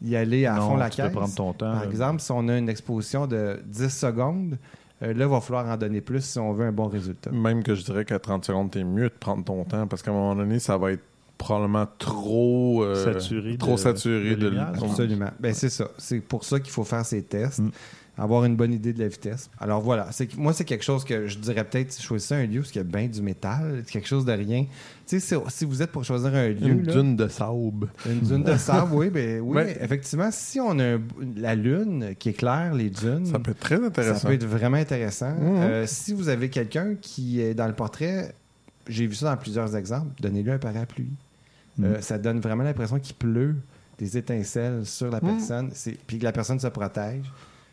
y 0.02 0.16
aller 0.16 0.46
à 0.46 0.56
Non, 0.56 0.70
fond 0.70 0.76
la 0.78 0.90
tu 0.90 0.98
peux 0.98 1.08
caisse. 1.08 1.16
prendre 1.16 1.34
ton 1.34 1.54
temps. 1.54 1.72
Par 1.72 1.84
exemple, 1.86 2.20
si 2.22 2.32
on 2.32 2.48
a 2.50 2.58
une 2.58 2.70
exposition 2.70 3.26
de 3.26 3.60
10 3.66 3.90
secondes, 3.90 4.58
euh, 5.02 5.08
là, 5.14 5.26
il 5.26 5.32
va 5.32 5.42
falloir 5.42 5.66
en 5.68 5.78
donner 5.78 6.02
plus 6.02 6.24
si 6.24 6.38
on 6.38 6.54
veut 6.54 6.66
un 6.68 6.72
bon 6.72 6.88
résultat. 6.88 7.32
Même 7.32 7.64
que 7.64 7.74
je 7.74 7.84
dirais 7.84 8.06
qu'à 8.06 8.20
30 8.20 8.46
secondes, 8.46 8.70
t'es 8.70 8.84
mieux 8.84 9.10
de 9.10 9.14
prendre 9.20 9.44
ton 9.44 9.64
temps 9.64 9.88
parce 9.88 10.04
qu'à 10.04 10.12
un 10.12 10.14
moment 10.14 10.36
donné, 10.36 10.60
ça 10.60 10.78
va 10.78 10.92
être 10.92 11.04
probablement 11.38 11.88
trop 11.98 12.84
euh, 12.84 13.04
Saturé 13.14 13.58
trop 13.58 13.72
de- 13.74 13.80
saturé 13.80 14.32
de 14.32 14.36
de, 14.36 14.48
lumière. 14.50 14.72
Absolument. 14.82 15.30
Ben, 15.40 15.54
c'est 15.54 15.70
ça. 15.70 15.90
C'est 15.98 16.20
pour 16.20 16.44
ça 16.46 16.60
qu'il 16.60 16.72
faut 16.72 16.84
faire 16.84 17.06
ces 17.06 17.22
tests, 17.24 17.60
Mm. 17.60 17.72
avoir 18.18 18.46
une 18.46 18.56
bonne 18.56 18.72
idée 18.72 18.94
de 18.94 19.00
la 19.00 19.08
vitesse. 19.08 19.50
Alors 19.60 19.82
voilà, 19.82 20.08
c'est 20.12 20.38
moi, 20.38 20.54
c'est 20.54 20.64
quelque 20.66 20.84
chose 20.86 21.04
que 21.04 21.28
je 21.28 21.38
dirais 21.40 21.64
peut-être 21.66 22.00
choisir 22.00 22.38
un 22.38 22.46
lieu 22.46 22.60
parce 22.62 22.72
qu'il 22.72 22.82
y 22.82 22.86
a 22.86 22.88
bien 22.88 23.08
du 23.08 23.22
métal, 23.22 23.84
quelque 23.92 24.08
chose 24.08 24.24
de 24.24 24.32
rien. 24.32 24.66
Tu 25.06 25.20
sais, 25.20 25.36
si, 25.36 25.36
si 25.50 25.66
vous 25.66 25.82
êtes 25.82 25.92
pour 25.92 26.06
choisir 26.06 26.34
un 26.34 26.48
lieu, 26.50 26.68
Une 26.68 26.86
là, 26.86 26.94
dune 26.94 27.16
de 27.18 27.28
sable. 27.28 27.88
une 28.06 28.20
dune 28.22 28.44
de 28.44 28.56
sable, 28.56 28.94
oui, 28.94 29.10
ben, 29.10 29.42
oui 29.42 29.56
Ouais. 29.58 29.78
effectivement, 29.82 30.30
si 30.32 30.62
on 30.62 30.78
a 30.80 30.84
un- 30.96 31.02
la 31.36 31.56
lune 31.56 32.14
qui 32.18 32.30
éclaire 32.30 32.74
les 32.74 32.90
dunes, 32.92 33.26
Ça 33.26 33.40
peut 33.40 33.52
être 33.52 33.60
très 33.60 33.78
ça 33.78 33.86
intéressant. 33.88 34.28
peut 34.28 34.34
être 34.36 34.46
vraiment 34.46 34.78
intéressant. 34.78 35.32
Mhm. 35.32 35.56
Euh, 35.58 35.86
si 35.88 36.14
vous 36.14 36.30
avez 36.30 36.50
quelqu'un 36.50 36.96
qui 37.02 37.42
est 37.42 37.54
dans 37.56 37.68
le 37.68 37.74
portrait, 37.74 38.34
j'ai 38.88 39.08
vu 39.08 39.16
ça 39.16 39.32
dans 39.32 39.38
plusieurs 39.42 39.76
exemples, 39.76 40.12
donnez-lui 40.22 40.52
un 40.52 40.58
parapluie. 40.60 41.12
Mhm. 41.78 41.86
Euh, 41.86 42.02
ça 42.02 42.18
donne 42.18 42.40
vraiment 42.40 42.64
l'impression 42.64 43.00
qu'il 43.00 43.16
pleut 43.16 43.56
des 43.98 44.18
étincelles 44.18 44.86
sur 44.86 45.10
la 45.10 45.20
Mhm. 45.22 45.38
personne, 45.38 45.70
c'est- 45.74 45.98
puis 46.06 46.20
que 46.20 46.24
la 46.24 46.32
personne 46.32 46.60
se 46.60 46.68
protège. 46.68 47.26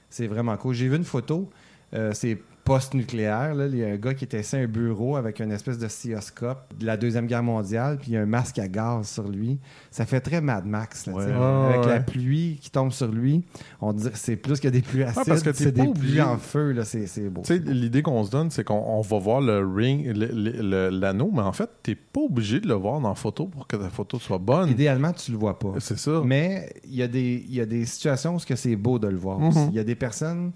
C'est 0.09 0.27
vraiment 0.27 0.57
cool. 0.57 0.75
J'ai 0.75 0.88
vu 0.88 0.96
une 0.96 1.05
photo, 1.05 1.51
euh, 1.94 2.12
c'est 2.12 2.38
post-nucléaire. 2.74 3.54
là. 3.54 3.66
Il 3.66 3.76
y 3.78 3.85
a 3.85 3.88
un 3.88 3.96
gars 3.96 4.14
qui 4.14 4.24
était 4.24 4.38
assis 4.38 4.56
à 4.56 4.61
un 4.61 4.66
bureau 4.66 5.16
avec 5.16 5.40
une 5.40 5.52
espèce 5.52 5.78
de 5.78 5.88
scioscope 5.88 6.72
de 6.78 6.87
la 6.87 6.96
Deuxième 6.96 7.26
Guerre 7.26 7.42
mondiale, 7.42 7.98
puis 8.00 8.12
il 8.12 8.14
y 8.14 8.16
a 8.16 8.20
un 8.22 8.26
masque 8.26 8.59
à 8.59 8.68
gaz 8.68 9.09
sur 9.09 9.28
lui. 9.28 9.59
Ça 9.90 10.06
fait 10.06 10.20
très 10.20 10.40
Mad 10.40 10.64
Max, 10.66 11.06
là, 11.06 11.12
Ouais. 11.14 11.24
tu 11.26 11.30
sais. 11.33 11.37
Ouais, 11.37 11.74
avec 11.74 11.87
la 11.87 12.00
pluie 12.00 12.59
qui 12.61 12.70
tombe 12.70 12.92
sur 12.92 13.09
lui. 13.11 13.42
On 13.80 13.92
dirait 13.92 14.12
c'est 14.14 14.37
plus 14.37 14.61
que 14.61 14.68
des 14.68 14.83
pluies 14.83 15.02
acides, 15.02 15.24
parce 15.26 15.42
que 15.42 15.50
t'es 15.50 15.64
c'est 15.64 15.72
pas 15.72 15.83
des 15.83 15.88
obligé- 15.88 16.11
pluies 16.12 16.22
en 16.22 16.37
feu. 16.38 16.72
là. 16.72 16.85
C'est 16.85 17.06
c'est 17.06 17.28
beau. 17.28 17.42
Tu 17.44 17.54
sais, 17.56 17.62
l'idée 17.72 18.02
qu'on 18.02 18.24
se 18.24 18.30
donne, 18.30 18.50
c'est 18.50 18.64
qu'on 18.64 18.74
on 18.87 19.00
va 19.00 19.18
voir 19.18 19.40
le 19.40 19.59
ring, 19.66 20.06
le- 20.06 20.26
le- 20.26 20.62
le- 20.62 20.88
l'anneau, 20.90 21.30
mais 21.33 21.42
en 21.42 21.52
fait, 21.52 21.68
t'es 21.83 21.94
pas 21.94 22.20
obligé 22.20 22.61
de 22.61 22.68
le 22.68 22.74
voir 22.74 23.00
dans 23.00 23.09
la 23.09 23.14
photo 23.14 23.46
pour 23.46 23.66
que 23.66 23.76
ta 23.76 23.88
photo 23.90 24.18
soit 24.18 24.38
bonne. 24.38 24.70
Idéalement, 24.70 25.12
tu 25.12 25.33
le 25.33 25.38
vois 25.38 25.59
pas. 25.59 25.74
C'est 25.78 25.98
ça. 25.98 26.22
Mais 26.24 26.72
il 26.85 26.94
y, 26.94 27.02
a 27.02 27.09
des- 27.09 27.44
il 27.48 27.54
y 27.54 27.61
a 27.61 27.66
des 27.66 27.85
situations 27.87 28.35
où 28.35 28.38
ce 28.38 28.46
que 28.46 28.56
c'est 28.56 28.76
beau 28.76 28.98
de 28.98 29.09
le 29.09 29.16
voir 29.16 29.38
Mhm. 29.38 29.48
aussi. 29.48 29.66
Il 29.70 29.74
y 29.74 29.78
a 29.80 29.85
des 29.85 29.94
personnes, 29.94 30.52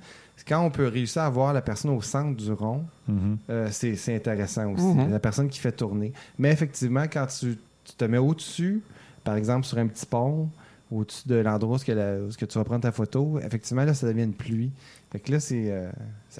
quand 0.46 0.64
on 0.64 0.70
peut 0.70 0.88
réussir 0.88 1.22
à 1.22 1.30
voir 1.30 1.52
la 1.52 1.62
personne 1.62 1.90
au 1.90 2.02
centre 2.02 2.36
du 2.36 2.52
rond, 2.52 2.84
Mhm. 3.08 3.38
euh, 3.50 3.68
c'est 3.70 3.96
c'est 3.96 4.14
intéressant 4.16 4.72
aussi. 4.72 4.84
Mhm. 4.84 5.10
La 5.10 5.18
personne 5.20 5.48
qui 5.48 5.58
fait 5.60 5.72
tourner. 5.72 6.12
Mais 6.38 6.50
effectivement, 6.52 7.04
quand 7.04 7.26
tu, 7.26 7.56
tu 7.84 7.92
te 7.94 8.04
mets 8.04 8.18
au-dessus, 8.18 8.82
par 9.24 9.36
exemple 9.36 9.64
sur 9.66 9.78
un 9.78 9.86
petit 9.86 10.06
pont, 10.06 10.48
au-dessus 10.90 11.26
de 11.26 11.36
l'endroit 11.36 11.76
où, 11.76 11.78
ce 11.78 11.84
que 11.84 11.92
la- 11.92 12.18
où 12.18 12.30
ce 12.30 12.36
que 12.38 12.44
tu 12.44 12.58
vas 12.58 12.64
prendre 12.64 12.82
ta 12.82 12.92
photo, 12.92 13.38
effectivement, 13.42 13.84
là, 13.84 13.94
ça 13.94 14.06
devient 14.06 14.24
une 14.24 14.34
pluie. 14.34 14.70
Fait 15.10 15.18
que 15.20 15.32
là, 15.32 15.40
c'est. 15.40 15.70
euh, 15.70 15.90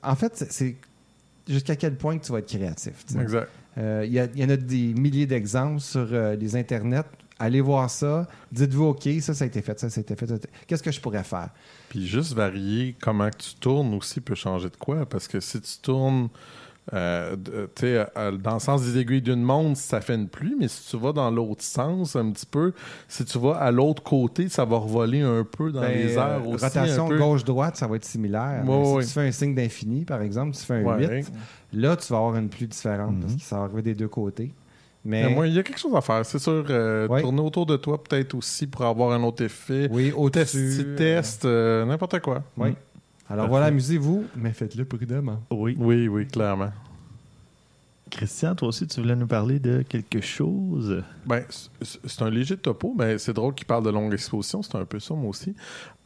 en 0.03 0.15
fait, 0.15 0.45
c'est- 0.51 0.77
jusqu'à 1.49 1.77
quel 1.77 1.97
point 1.97 2.19
que 2.19 2.25
tu 2.25 2.33
vas 2.33 2.39
être 2.39 2.49
créatif. 2.49 3.05
Exact. 3.21 3.49
Euh, 3.79 4.05
Il 4.07 4.13
y, 4.13 4.41
y 4.41 4.45
en 4.45 4.49
a 4.51 4.57
des 4.57 4.95
milliers 4.95 5.27
d'exemples 5.27 5.81
sur 5.81 6.07
euh, 6.13 6.37
les 6.37 6.57
internets. 6.57 7.03
Allez 7.45 7.61
voir 7.61 7.91
ça. 7.91 8.27
Dites-vous, 8.51 8.85
OK, 8.87 9.09
ça, 9.21 9.35
ça 9.35 9.45
a 9.45 9.47
été 9.47 9.61
fait, 9.61 9.79
ça, 9.79 9.91
ça 9.91 10.01
a 10.01 10.03
été 10.03 10.17
fait. 10.17 10.49
Qu'est-ce 10.67 10.83
que 10.83 10.91
je 10.91 11.01
pourrais 11.01 11.25
faire? 11.25 11.51
Puis 11.91 12.07
juste 12.07 12.33
varier 12.33 12.97
comment 13.03 13.29
que 13.29 13.37
tu 13.37 13.55
tournes 13.57 13.93
aussi 13.95 14.21
peut 14.21 14.35
changer 14.35 14.71
de 14.71 14.77
quoi. 14.77 15.05
Parce 15.07 15.29
que 15.29 15.41
si 15.41 15.61
tu 15.61 15.79
tournes 15.83 16.29
Euh, 16.93 17.35
de- 17.35 17.71
tu 17.75 17.81
sais, 17.87 18.07
euh, 18.15 18.33
dans 18.33 18.53
le 18.53 18.59
sens 18.61 18.83
des 18.83 18.99
aiguilles 18.99 19.23
d'une 19.23 19.41
montre, 19.43 19.79
ça 19.81 20.03
fait 20.03 20.17
une 20.17 20.29
pluie, 20.29 20.55
mais 20.61 20.69
si 20.69 20.87
tu 20.91 20.99
vas 20.99 21.13
dans 21.15 21.31
l'autre 21.31 21.63
sens 21.63 22.15
un 22.15 22.31
petit 22.31 22.45
peu, 22.45 22.75
si 23.09 23.25
tu 23.25 23.39
vas 23.39 23.57
à 23.57 23.71
l'autre 23.71 24.03
côté, 24.03 24.51
ça 24.51 24.67
va 24.67 24.77
revoler 24.77 25.23
un 25.23 25.45
peu 25.45 25.73
dans 25.73 25.81
Ben, 25.81 25.93
les 25.97 26.13
airs 26.13 26.43
euh, 26.45 26.53
aussi. 26.55 26.63
Rotation 26.67 27.09
gauche-droite, 27.09 27.79
ça 27.79 27.87
va 27.87 27.97
être 27.97 28.05
similaire. 28.05 28.63
Ouais, 28.69 28.85
si 28.85 28.93
ouais. 28.97 29.03
tu 29.05 29.11
fais 29.13 29.27
un 29.29 29.33
signe 29.33 29.55
d'infini, 29.55 30.05
par 30.05 30.21
exemple, 30.21 30.55
tu 30.55 30.63
fais 30.63 30.75
un 30.75 30.83
Ouais. 30.85 31.21
8, 31.23 31.33
là, 31.73 31.97
tu 31.97 32.13
vas 32.13 32.19
avoir 32.19 32.37
une 32.37 32.51
pluie 32.51 32.69
différente 32.69 33.19
parce 33.19 33.33
Mhm. 33.33 33.39
que 33.39 33.45
ça 33.47 33.57
va 33.57 33.63
arriver 33.65 33.81
des 33.81 33.95
deux 33.95 34.09
côtés. 34.09 34.53
Mais, 35.05 35.25
Mais 35.29 35.35
moi, 35.35 35.47
il 35.47 35.53
y 35.55 35.59
a 35.59 35.63
quelque 35.63 35.79
chose 35.79 35.95
à 35.95 36.01
faire, 36.01 36.25
c'est 36.25 36.39
sûr. 36.39 36.65
euh, 36.71 37.07
Ouais. 37.09 37.21
Tourner 37.21 37.41
autour 37.43 37.67
de 37.67 37.77
toi, 37.77 38.03
peut-être 38.03 38.35
aussi 38.35 38.67
pour 38.67 38.83
avoir 38.87 39.13
un 39.13 39.23
autre 39.23 39.45
effet. 39.45 39.89
oui, 39.91 40.05
Test, 40.33 40.55
au-dessus. 40.55 40.85
petit 40.85 40.97
test, 40.97 41.45
euh, 41.45 41.85
n'importe 41.85 42.21
quoi. 42.21 42.43
Oui. 42.57 42.71
Alors 43.29 43.45
Parfait. 43.45 43.49
voilà, 43.51 43.67
amusez-vous, 43.67 44.25
mais 44.37 44.53
faites-le 44.53 44.85
prudemment. 44.85 45.41
Oui. 45.51 45.77
Oui, 45.79 46.09
oui, 46.09 46.27
clairement. 46.27 46.71
Christian, 48.11 48.55
toi 48.55 48.69
aussi, 48.69 48.87
tu 48.87 49.01
voulais 49.01 49.17
nous 49.17 49.27
parler 49.27 49.59
de 49.59 49.83
quelque 49.83 50.21
chose? 50.21 51.03
Ben, 51.27 51.43
c'est 51.83 52.23
un 52.23 52.31
léger 52.31 52.57
topo, 52.57 52.95
mais 52.97 53.19
c'est 53.19 53.33
drôle 53.33 53.55
qu'il 53.55 53.67
parle 53.67 53.85
de 53.85 53.91
longue 53.91 54.13
exposition. 54.13 54.63
C'est 54.63 54.77
un 54.77 54.85
peu 54.85 55.01
ça, 55.01 55.15
moi 55.15 55.31
aussi. 55.31 55.55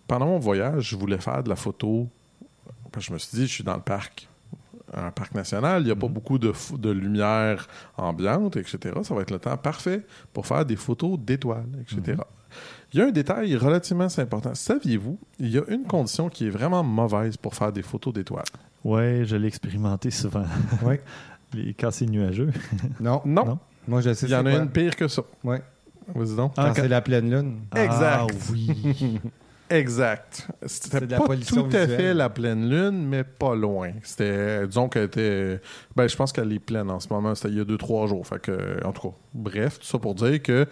Pendant 0.07 0.27
mon 0.27 0.39
voyage, 0.39 0.91
je 0.91 0.97
voulais 0.97 1.19
faire 1.19 1.43
de 1.43 1.49
la 1.49 1.57
photo. 1.57 2.09
Que 2.93 3.01
je 3.01 3.13
me 3.13 3.19
suis 3.19 3.37
dit, 3.37 3.47
je 3.47 3.53
suis 3.53 3.65
dans 3.65 3.75
le 3.75 3.83
parc. 3.83 4.28
Un 4.95 5.11
parc 5.11 5.35
national, 5.35 5.83
il 5.83 5.87
n'y 5.87 5.91
a 5.91 5.97
pas 5.97 6.09
beaucoup 6.09 6.39
de, 6.39 6.53
de 6.79 6.91
lumière 6.91 7.69
ambiante, 7.97 8.57
etc. 8.57 8.95
Ça 9.03 9.15
va 9.15 9.23
être 9.23 9.31
le 9.31 9.39
temps 9.39 9.57
parfait 9.57 10.05
pour 10.33 10.47
faire 10.47 10.65
des 10.65 10.77
photos 10.77 11.19
d'étoiles, 11.19 11.67
etc. 11.81 12.21
Il 12.93 13.01
y 13.01 13.03
a 13.03 13.07
un 13.07 13.11
détail 13.11 13.55
relativement 13.57 14.07
important. 14.17 14.55
Saviez-vous, 14.55 15.19
il 15.39 15.51
y 15.51 15.59
a 15.59 15.63
une 15.69 15.85
condition 15.85 16.29
qui 16.31 16.47
est 16.47 16.51
vraiment 16.51 16.83
mauvaise 16.83 17.37
pour 17.37 17.55
faire 17.55 17.71
des 17.71 17.83
photos 17.83 18.15
d'étoiles? 18.15 18.45
Ouais, 18.85 19.23
je 19.27 19.37
l'ai 19.37 19.49
expérimenté 19.49 20.11
souvent. 20.11 20.45
Oui. 20.83 20.97
Les 21.55 21.73
quand 21.75 21.91
c'est 21.91 22.07
nuageux. 22.07 22.51
Non, 23.01 23.23
Non, 23.25 23.45
Non. 23.47 23.59
moi 23.87 24.01
je 24.03 24.13
sais 24.15 24.27
il 24.27 24.33
y 24.33 24.35
en 24.37 24.45
a 24.47 24.51
quoi. 24.53 24.61
une 24.61 24.69
pire 24.71 24.95
que 24.97 25.09
ça. 25.09 25.23
Ouais. 25.45 25.63
Vas-y 26.15 26.37
donc. 26.37 26.55
Quand 26.55 26.63
Ah, 26.63 26.73
c'est 26.75 26.89
la 26.89 27.01
pleine 27.03 27.31
lune. 27.31 27.61
Exact. 27.75 28.21
Ah 28.21 28.27
oui. 28.51 29.21
Exact. 29.71 30.49
C'était 30.67 31.07
pas 31.07 31.37
tout 31.47 31.69
à 31.73 31.87
fait 31.87 32.15
la 32.15 32.31
pleine 32.31 32.69
lune, 32.69 33.07
mais 33.07 33.25
pas 33.25 33.55
loin. 33.55 33.93
C'était, 34.03 34.67
disons 34.67 34.89
qu'elle 34.89 35.05
était, 35.05 35.61
ben 35.95 36.09
je 36.09 36.17
pense 36.17 36.33
qu'elle 36.33 36.53
est 36.53 36.59
pleine 36.59 36.91
en 36.91 37.01
ce 37.01 37.09
moment. 37.13 37.35
C'était 37.35 37.49
il 37.51 37.59
y 37.59 37.61
a 37.61 37.65
deux 37.65 37.79
trois 37.79 38.07
jours. 38.07 38.27
Fait 38.27 38.41
que, 38.41 38.85
en 38.85 38.93
tout 38.93 39.11
cas, 39.11 39.17
bref, 39.35 39.79
tout 39.79 39.87
ça 39.87 39.99
pour 39.99 40.15
dire 40.15 40.43
que 40.43 40.67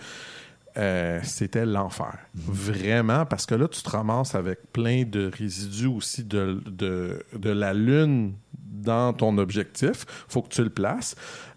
euh, 0.79 1.21
c'était 1.23 1.67
l'enfer. 1.67 2.19
Vraiment, 2.35 3.25
parce 3.25 3.47
que 3.47 3.55
là, 3.55 3.69
tu 3.69 3.83
te 3.83 3.91
ramasses 3.91 4.35
avec 4.35 4.73
plein 4.73 5.05
de 5.05 5.31
résidus 5.33 5.87
aussi 5.87 6.25
de, 6.25 6.63
de, 6.67 7.23
de 7.35 7.51
la 7.51 7.73
lune 7.73 8.35
dans 8.59 9.13
ton 9.13 9.39
objectif. 9.39 10.05
faut 10.29 10.43
que 10.43 10.49
tu 10.49 10.63
le 10.63 10.71
places. 10.71 11.17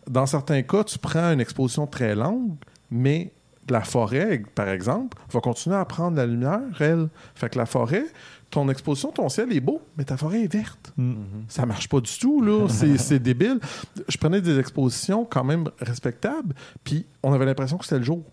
Dans 0.10 0.26
certains 0.26 0.62
cas, 0.62 0.84
tu 0.84 0.98
prends 0.98 1.32
une 1.34 1.42
exposition 1.42 1.86
très 1.86 2.16
longue, 2.16 2.56
mais 2.90 3.34
la 3.72 3.82
forêt, 3.82 4.42
par 4.56 4.70
exemple, 4.70 5.18
va 5.32 5.40
continuer 5.40 5.76
à 5.76 5.86
prendre 5.86 6.18
la 6.18 6.26
lumière, 6.26 6.62
elle. 6.80 7.10
Fait 7.36 7.50
que 7.50 7.58
la 7.58 7.66
forêt, 7.66 8.06
ton 8.50 8.68
exposition, 8.70 9.12
ton 9.12 9.30
ciel 9.30 9.54
est 9.54 9.60
beau, 9.60 9.82
mais 9.98 10.04
ta 10.04 10.18
forêt 10.18 10.44
est 10.44 10.52
verte. 10.52 10.92
Mm. 10.98 11.14
Ça 11.48 11.66
marche 11.66 11.88
pas 11.88 12.00
du 12.00 12.12
tout, 12.18 12.42
là. 12.42 12.68
C'est, 12.98 13.20
débile. 13.20 13.60
Je 14.08 14.18
prenais 14.18 14.42
des 14.42 14.60
expositions 14.60 15.26
quand 15.26 15.44
même 15.44 15.70
respectables, 15.80 16.56
puis 16.84 17.06
on 17.24 17.34
avait 17.34 17.46
l'impression 17.46 17.78
que 17.78 17.86
c'était 17.86 18.00
le 18.00 18.06
jour. 18.06 18.24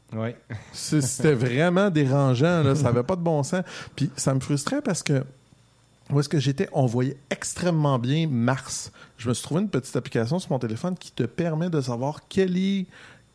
C'était 0.73 1.35
vraiment 1.35 1.91
dérangeant, 1.91 2.63
là. 2.63 2.75
Ça 2.75 2.89
avait 2.89 3.03
pas 3.03 3.17
de 3.17 3.23
bon 3.23 3.43
sens. 3.43 3.63
Puis 3.95 4.11
ça 4.17 4.35
me 4.35 4.41
frustrait 4.41 4.83
parce 4.83 5.03
que 5.03 5.23
où 6.11 6.21
est-ce 6.21 6.29
que 6.29 6.39
j'étais, 6.39 6.69
on 6.73 6.87
voyait 6.87 7.17
extrêmement 7.31 7.99
bien 7.99 8.29
Mars. 8.29 8.93
Je 9.19 9.29
me 9.29 9.35
suis 9.35 9.43
trouvé 9.43 9.63
une 9.63 9.69
petite 9.69 9.97
application 9.97 10.39
sur 10.39 10.53
mon 10.53 10.59
téléphone 10.59 10.95
qui 10.97 11.11
te 11.11 11.25
permet 11.25 11.69
de 11.69 11.81
savoir 11.81 12.21
quelle 12.29 12.57
est 12.57 12.87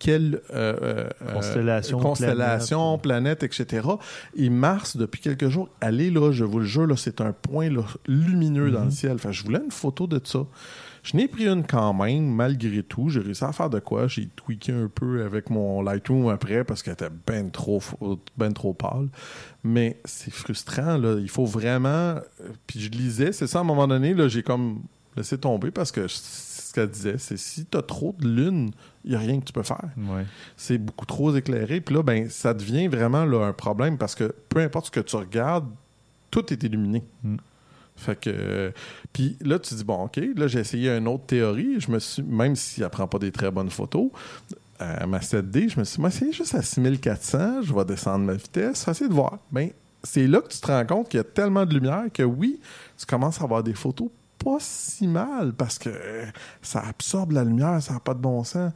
quelle 0.02 0.42
euh, 0.52 0.76
euh, 0.82 1.10
euh, 1.22 1.34
Constellation, 1.34 2.00
constellation, 2.00 2.98
planète, 2.98 3.44
etc. 3.44 3.88
Et 4.36 4.50
Mars, 4.50 4.98
depuis 4.98 5.22
quelques 5.22 5.48
jours, 5.50 5.70
elle 5.80 6.02
est 6.02 6.10
là, 6.10 6.32
je 6.32 6.44
vous 6.44 6.60
le 6.60 6.66
jure, 6.66 6.98
c'est 6.98 7.22
un 7.22 7.34
point 7.34 7.70
là, 7.70 7.84
lumineux 8.08 8.72
dans 8.72 8.86
le 8.86 8.90
ciel. 8.90 9.14
Enfin, 9.14 9.32
je 9.32 9.44
voulais 9.44 9.62
une 9.64 9.72
photo 9.72 10.08
de 10.08 10.20
ça. 10.24 10.40
Je 11.04 11.18
n'ai 11.18 11.28
pris 11.28 11.48
une 11.48 11.66
quand 11.66 11.94
même, 11.94 12.28
malgré 12.34 12.82
tout. 12.84 13.10
J'ai 13.10 13.20
réussi 13.20 13.44
à 13.44 13.52
faire 13.52 13.70
de 13.70 13.80
quoi. 13.80 14.08
J'ai 14.08 14.28
tweaké 14.36 14.72
un 14.72 14.88
peu 14.88 15.24
avec 15.24 15.50
mon 15.52 15.82
Lightroom 15.84 16.30
après 16.30 16.64
parce 16.64 16.82
qu'elle 16.84 16.94
était 16.94 17.10
ben 17.28 17.50
trop, 17.52 17.82
ben 18.38 18.54
trop 18.54 18.74
pâle. 18.74 19.08
Mais 19.64 20.00
c'est 20.06 20.34
frustrant, 20.34 20.98
là. 20.98 21.18
Il 21.20 21.30
faut 21.30 21.46
vraiment. 21.46 21.90
euh, 21.90 22.22
Puis 22.68 22.80
je 22.80 22.90
lisais, 22.90 23.32
c'est 23.32 23.48
ça, 23.48 23.60
à 23.60 23.62
un 23.62 23.66
moment 23.66 23.88
donné, 23.88 24.16
j'ai 24.30 24.44
comme 24.44 24.82
laissé 25.16 25.38
tomber 25.38 25.72
parce 25.72 25.92
que 25.92 26.08
ce 26.72 26.76
qu'elle 26.76 26.90
disait, 26.90 27.16
c'est 27.18 27.38
si 27.38 27.66
t'as 27.66 27.82
trop 27.82 28.16
de 28.20 28.28
lune, 28.28 28.72
il 29.04 29.12
n'y 29.12 29.16
a 29.16 29.20
rien 29.20 29.40
que 29.40 29.46
tu 29.46 29.54
peux 29.54 29.64
faire 29.64 29.90
Ouais. 29.98 30.26
c'est 30.56 30.78
beaucoup 30.78 31.06
trop 31.06 31.36
éclairé. 31.36 31.82
Puis 31.82 31.94
là, 31.96 32.02
ben, 32.04 32.30
ça 32.30 32.54
devient 32.54 32.88
vraiment 32.88 33.26
là, 33.26 33.46
un 33.46 33.54
problème 33.54 33.98
parce 33.98 34.16
que 34.16 34.34
peu 34.50 34.60
importe 34.62 34.86
ce 34.88 34.92
que 34.92 35.00
tu 35.02 35.16
regardes, 35.16 35.68
tout 36.30 36.52
est 36.54 36.64
illuminé. 36.64 37.04
Mm. 37.24 37.36
Fait 37.98 38.20
que. 38.20 38.30
euh, 38.34 38.72
puis 39.14 39.38
là, 39.42 39.60
tu 39.60 39.76
dis, 39.76 39.84
bon, 39.84 40.06
OK, 40.06 40.20
là, 40.36 40.48
j'ai 40.48 40.60
essayé 40.60 40.90
une 40.90 41.08
autre 41.08 41.26
théorie. 41.26 41.80
Je 41.80 41.92
me 41.92 42.00
suis, 42.00 42.24
même 42.24 42.56
si 42.56 42.82
elle 42.82 42.90
prend 42.90 43.08
pas 43.08 43.20
des 43.20 43.32
très 43.32 43.52
bonnes 43.52 43.70
photos, 43.70 44.10
à 44.80 45.06
ma 45.06 45.20
7D, 45.20 45.70
je 45.70 45.80
me 45.80 45.84
suis 45.84 45.96
dit, 45.98 46.02
moi, 46.02 46.10
c'est 46.10 46.32
juste 46.32 46.56
à 46.56 46.62
6400, 46.62 47.62
je 47.64 47.74
vais 47.74 47.86
descendre 47.86 48.26
ma 48.26 48.34
vitesse, 48.34 48.88
essayer 48.88 49.10
de 49.10 49.14
voir. 49.14 49.38
Ben, 49.52 49.70
c'est 50.04 50.26
là 50.26 50.42
que 50.42 50.48
tu 50.48 50.60
te 50.60 50.66
rends 50.68 50.86
compte 50.86 51.10
qu'il 51.10 51.18
y 51.18 51.22
a 51.22 51.24
tellement 51.24 51.66
de 51.66 51.74
lumière 51.74 52.06
que 52.12 52.24
oui, 52.24 52.60
tu 52.98 53.06
commences 53.06 53.40
à 53.42 53.44
avoir 53.44 53.62
des 53.62 53.74
photos 53.76 54.08
pas 54.44 54.58
si 54.60 55.08
mal 55.08 55.54
parce 55.54 55.78
que 55.80 55.90
euh, 55.90 56.26
ça 56.62 56.82
absorbe 56.88 57.32
la 57.32 57.44
lumière, 57.44 57.82
ça 57.82 57.94
n'a 57.94 58.00
pas 58.00 58.14
de 58.14 58.20
bon 58.20 58.44
sens. 58.44 58.72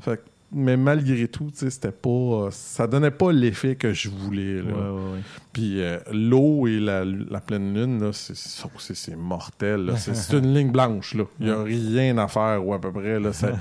Fait 0.00 0.16
que- 0.18 0.22
mais 0.52 0.76
malgré 0.76 1.26
tout, 1.26 1.50
c'était 1.52 1.90
pas. 1.90 2.48
Ça 2.52 2.86
donnait 2.86 3.10
pas 3.10 3.32
l'effet 3.32 3.74
que 3.74 3.92
je 3.92 4.08
voulais. 4.08 4.60
Ouais, 4.62 4.70
là. 4.70 4.92
ouais, 4.92 5.00
ouais. 5.14 5.20
Puis 5.52 5.82
euh, 5.82 5.98
l'eau 6.12 6.68
et 6.68 6.78
la, 6.78 7.04
la 7.04 7.40
pleine 7.40 7.74
lune, 7.74 8.00
là, 8.00 8.10
c'est, 8.12 9.16
mortel. 9.16 9.92
C'est, 9.98 10.14
une 10.38 10.54
ligne 10.54 10.70
blanche. 10.70 11.14
Là. 11.14 11.24
Il 11.40 11.46
n'y 11.46 11.52
a 11.52 11.62
rien 11.64 12.16
à 12.18 12.28
faire, 12.28 12.64
ou 12.64 12.72
à 12.74 12.80
peu 12.80 12.92
près. 12.92 13.18
Là. 13.18 13.32
Ça- 13.32 13.54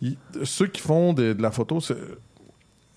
ceux 0.42 0.66
qui 0.66 0.80
font 0.80 1.12
de, 1.12 1.32
de 1.32 1.40
la 1.42 1.52
photo, 1.52 1.80
c'est- 1.80 1.96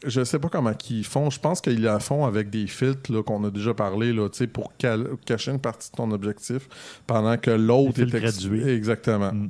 je 0.05 0.23
sais 0.23 0.39
pas 0.39 0.49
comment 0.49 0.73
ils 0.89 1.05
font. 1.05 1.29
Je 1.29 1.39
pense 1.39 1.61
qu'ils 1.61 1.81
la 1.81 1.99
font 1.99 2.25
avec 2.25 2.49
des 2.49 2.67
filtres 2.67 3.23
qu'on 3.23 3.43
a 3.43 3.49
déjà 3.49 3.73
parlé 3.73 4.13
là, 4.13 4.27
pour 4.53 4.73
cacher 4.77 5.51
une 5.51 5.59
partie 5.59 5.91
de 5.91 5.95
ton 5.95 6.11
objectif 6.11 6.67
pendant 7.07 7.37
que 7.37 7.51
l'autre 7.51 8.01
est 8.01 8.13
ex-. 8.13 8.45
Exactement. 8.45 9.33
Mm. 9.33 9.49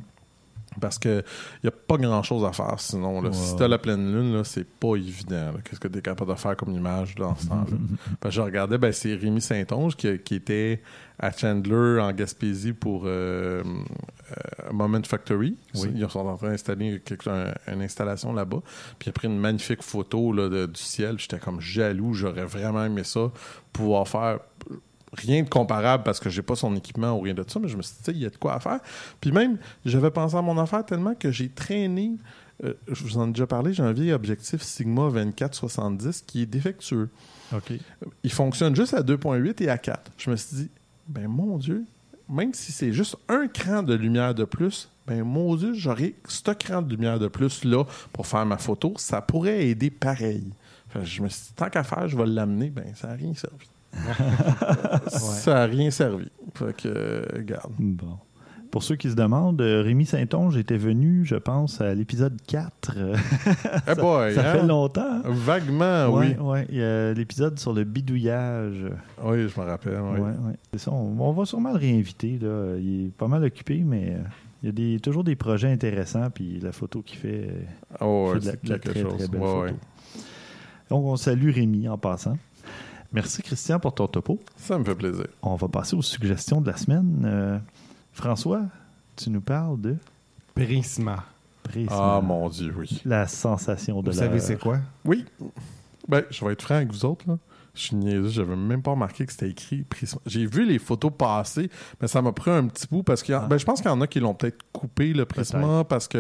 Parce 0.82 1.00
que 1.00 1.24
il 1.64 1.66
n'y 1.66 1.70
a 1.70 1.72
pas 1.72 1.98
grand 1.98 2.22
chose 2.24 2.44
à 2.46 2.52
faire 2.52 2.80
sinon. 2.80 3.22
Là. 3.22 3.30
Ouais, 3.30 3.36
si 3.36 3.52
ouais. 3.52 3.58
tu 3.58 3.64
as 3.64 3.68
la 3.68 3.78
pleine 3.78 4.12
lune, 4.14 4.34
là, 4.34 4.44
c'est 4.44 4.68
pas 4.68 4.96
évident. 4.96 5.52
là. 5.52 5.54
Qu'est-ce 5.64 5.80
que 5.80 5.88
tu 5.88 6.00
es 6.00 6.02
capable 6.02 6.32
de 6.32 6.38
faire 6.38 6.56
comme 6.58 6.72
image 6.74 7.16
dans 7.16 7.36
ce 7.36 7.48
temps-là? 7.48 7.78
Parce 8.20 8.36
que 8.36 8.42
je 8.42 8.46
regardais, 8.46 8.78
ben, 8.78 8.92
c'est 8.92 9.16
Rémi 9.16 9.42
Saint-Onge 9.42 9.96
qui, 9.96 10.18
qui 10.20 10.36
était 10.36 10.82
à 11.18 11.32
Chandler 11.32 12.00
en 12.02 12.12
Gaspésie 12.12 12.74
pour 12.74 13.04
euh, 13.06 13.64
euh, 13.64 14.72
Moment 14.74 15.02
Factory. 15.06 15.56
Oui. 15.76 15.92
Ils 15.96 16.10
sont 16.10 16.20
en 16.20 16.36
train 16.36 16.50
d'installer 16.50 17.02
un- 17.28 17.74
une 17.74 17.82
installation 17.82 18.34
là-bas. 18.34 18.60
Puis 19.00 19.08
il 19.08 19.10
a 19.10 19.14
pris 19.14 19.28
une 19.28 19.40
magnifique 19.40 19.82
photo 19.82 20.34
là, 20.34 20.50
de- 20.50 20.66
du 20.66 20.82
ciel. 20.82 21.18
J'étais 21.18 21.40
comme 21.40 21.62
jaloux. 21.62 22.14
J'aurais 22.14 22.44
vraiment 22.46 22.84
aimé 22.84 23.04
ça. 23.06 23.32
Pouvoir 23.72 24.08
faire 24.10 24.40
rien 25.16 25.44
de 25.44 25.50
comparable 25.50 26.04
parce 26.04 26.20
que 26.20 26.30
j'ai 26.30 26.42
pas 26.42 26.56
son 26.56 26.76
équipement 26.76 27.14
ou 27.18 27.22
rien 27.22 27.34
de 27.34 27.44
ça, 27.48 27.60
mais 27.60 27.68
je 27.68 27.78
me 27.78 27.82
suis 27.82 27.94
dit, 27.96 28.00
tu 28.00 28.12
sais, 28.12 28.18
il 28.18 28.24
y 28.24 28.26
a 28.26 28.30
de 28.30 28.38
quoi 28.38 28.56
à 28.56 28.60
faire. 28.60 28.80
Puis 29.22 29.32
même, 29.32 29.58
j'avais 29.86 30.12
pensé 30.12 30.36
à 30.36 30.42
mon 30.42 30.58
affaire 30.58 30.86
tellement 30.86 31.16
que 31.16 31.32
j'ai 31.32 31.50
traîné, 31.50 32.14
euh, 32.64 32.74
je 32.88 33.04
vous 33.04 33.18
en 33.18 33.28
ai 33.28 33.32
déjà 33.32 33.48
parlé, 33.48 33.74
j'ai 33.74 33.84
un 33.84 33.92
vieil 33.92 34.14
objectif 34.14 34.62
Sigma 34.62 35.10
2470 35.10 36.24
qui 36.26 36.42
est 36.42 36.46
défectueux. 36.46 37.10
OK. 37.54 37.74
Il 38.24 38.32
fonctionne 38.32 38.76
juste 38.76 38.94
à 38.94 39.02
2.8 39.02 39.64
et 39.64 39.70
à 39.70 39.78
4. 39.78 40.12
Je 40.18 40.30
me 40.30 40.36
suis 40.36 40.56
dit, 40.56 40.70
ben 41.08 41.28
mon 41.28 41.58
Dieu, 41.58 41.84
même 42.30 42.54
si 42.54 42.72
c'est 42.72 42.94
juste 42.94 43.18
un 43.28 43.48
cran 43.48 43.84
de 43.84 43.94
lumière 43.94 44.34
de 44.34 44.46
plus, 44.46 44.90
ben 45.06 45.24
mon 45.24 45.56
Dieu, 45.56 45.74
j'aurais 45.74 46.16
ce 46.28 46.52
cran 46.52 46.82
de 46.82 46.90
lumière 46.90 47.20
de 47.20 47.28
plus 47.28 47.64
là 47.64 47.84
pour 48.14 48.26
faire 48.26 48.46
ma 48.46 48.58
photo, 48.58 48.94
ça 48.98 49.22
pourrait 49.22 49.68
aider 49.68 49.90
pareil. 49.90 50.46
Fait 50.90 51.06
je 51.06 51.22
me 51.22 51.30
suis 51.30 51.48
dit, 51.48 51.54
tant 51.56 51.70
qu'à 51.70 51.84
faire, 51.84 52.08
je 52.08 52.18
vais 52.18 52.26
l'amener, 52.26 52.70
ben 52.70 52.86
ça 52.96 53.10
n'a 53.10 53.16
rien 53.16 53.34
servi. 53.36 53.68
Ça 55.08 55.54
n'a 55.54 55.66
rien 55.66 55.92
servi. 55.92 56.28
Fait 56.54 56.76
que, 56.76 56.88
euh, 56.88 57.26
regarde. 57.36 57.72
Bon. 57.80 58.18
Pour 58.72 58.84
ceux 58.84 58.96
qui 58.98 59.10
se 59.10 59.16
demandent, 59.16 59.62
euh, 59.62 59.82
Rémi 59.84 60.06
Saint-Onge 60.06 60.58
était 60.58 60.78
venu, 60.78 61.24
je 61.24 61.36
pense, 61.36 61.80
à 61.80 61.94
l'épisode 61.96 62.38
4. 62.46 62.94
euh, 62.98 63.16
Eh 63.90 63.96
boy, 64.02 64.34
ça 64.34 64.50
hein? 64.50 64.54
fait 64.54 64.68
longtemps. 64.68 65.02
hein? 65.06 65.22
Vaguement, 65.26 66.08
Ouais, 66.10 66.36
oui. 66.40 66.46
ouais. 66.46 66.66
Il 66.70 66.78
y 66.78 66.84
a 66.84 67.14
l'épisode 67.14 67.58
sur 67.58 67.72
le 67.74 67.86
bidouillage. 67.86 68.86
Oui, 69.24 69.48
je 69.48 69.60
me 69.60 69.66
rappelle. 69.66 69.98
oui. 70.02 70.20
Ouais, 70.20 70.78
ça. 70.78 70.92
On, 70.92 71.16
on 71.20 71.32
va 71.32 71.46
sûrement 71.46 71.72
le 71.72 71.78
réinviter. 71.78 72.38
Là. 72.42 72.76
Il 72.78 73.06
est 73.06 73.12
pas 73.12 73.28
mal 73.30 73.44
occupé, 73.46 73.82
mais 73.86 74.16
euh, 74.18 74.20
il 74.62 74.66
y 74.66 74.70
a 74.70 74.72
des, 74.74 75.00
toujours 75.00 75.24
des 75.24 75.38
projets 75.38 75.72
intéressants. 75.72 76.30
Puis 76.32 76.60
la 76.60 76.74
photo 76.74 77.02
qu'il 77.02 77.20
fait, 77.20 77.48
Oh, 78.02 78.32
fait 78.34 78.40
de 78.42 78.46
la- 78.46 78.52
c'est 78.52 78.64
de 78.66 78.70
la 78.72 78.80
quelque 78.80 78.92
très, 78.92 79.02
chose. 79.04 79.18
très 79.18 79.28
belle 79.30 79.42
photo. 79.42 79.74
Donc, 80.90 81.06
on 81.06 81.16
salue 81.16 81.52
Rémi 81.52 81.88
en 81.88 81.98
passant. 81.98 82.38
Merci, 83.16 83.42
Christian, 83.42 83.80
pour 83.80 83.96
ton 83.96 84.08
topo. 84.08 84.40
Ça 84.58 84.78
me 84.78 84.84
fait 84.84 84.94
plaisir. 84.94 85.26
On 85.42 85.56
va 85.56 85.68
passer 85.70 85.96
aux 85.96 86.02
suggestions 86.02 86.60
de 86.60 86.70
la 86.70 86.76
semaine. 86.76 87.24
Euh, 87.26 87.58
François, 88.12 88.62
tu 89.16 89.30
nous 89.30 89.40
parles 89.42 89.80
de. 89.80 89.96
Prisma. 90.54 91.24
Prisma. 91.64 91.96
Ah, 92.18 92.22
mon 92.22 92.50
Dieu, 92.50 92.74
oui. 92.78 93.02
La 93.06 93.26
sensation 93.28 94.02
de 94.02 94.12
Vous 94.12 94.18
l'heure. 94.18 94.28
savez 94.28 94.40
c'est 94.42 94.60
quoi? 94.60 94.80
Oui. 95.06 95.24
Ben, 96.10 96.24
je 96.30 96.44
vais 96.46 96.52
être 96.52 96.62
franc 96.62 96.76
avec 96.76 96.92
vous 96.92 97.06
autres, 97.06 97.26
là. 97.28 97.38
Je 97.74 97.82
suis 97.82 97.96
niaiseux, 97.96 98.30
j'avais 98.30 98.56
même 98.56 98.82
pas 98.82 98.92
remarqué 98.92 99.26
que 99.26 99.32
c'était 99.34 99.50
écrit 99.50 99.84
Prisma. 99.84 100.20
J'ai 100.26 100.46
vu 100.46 100.66
les 100.66 100.80
photos 100.80 101.12
passer, 101.18 101.70
mais 102.02 102.08
ça 102.08 102.22
m'a 102.22 102.32
pris 102.34 102.52
un 102.52 102.68
petit 102.68 102.86
bout 102.90 103.04
parce 103.04 103.22
que 103.24 103.34
Ah. 103.34 103.48
ben, 103.50 103.58
je 103.58 103.66
pense 103.66 103.82
qu'il 103.82 103.90
y 103.90 103.94
en 103.94 104.00
a 104.02 104.08
qui 104.08 104.20
l'ont 104.22 104.34
peut-être 104.34 104.60
coupé 104.74 105.14
le 105.14 105.26
Prisma 105.26 105.84
parce 105.84 106.08
que 106.08 106.18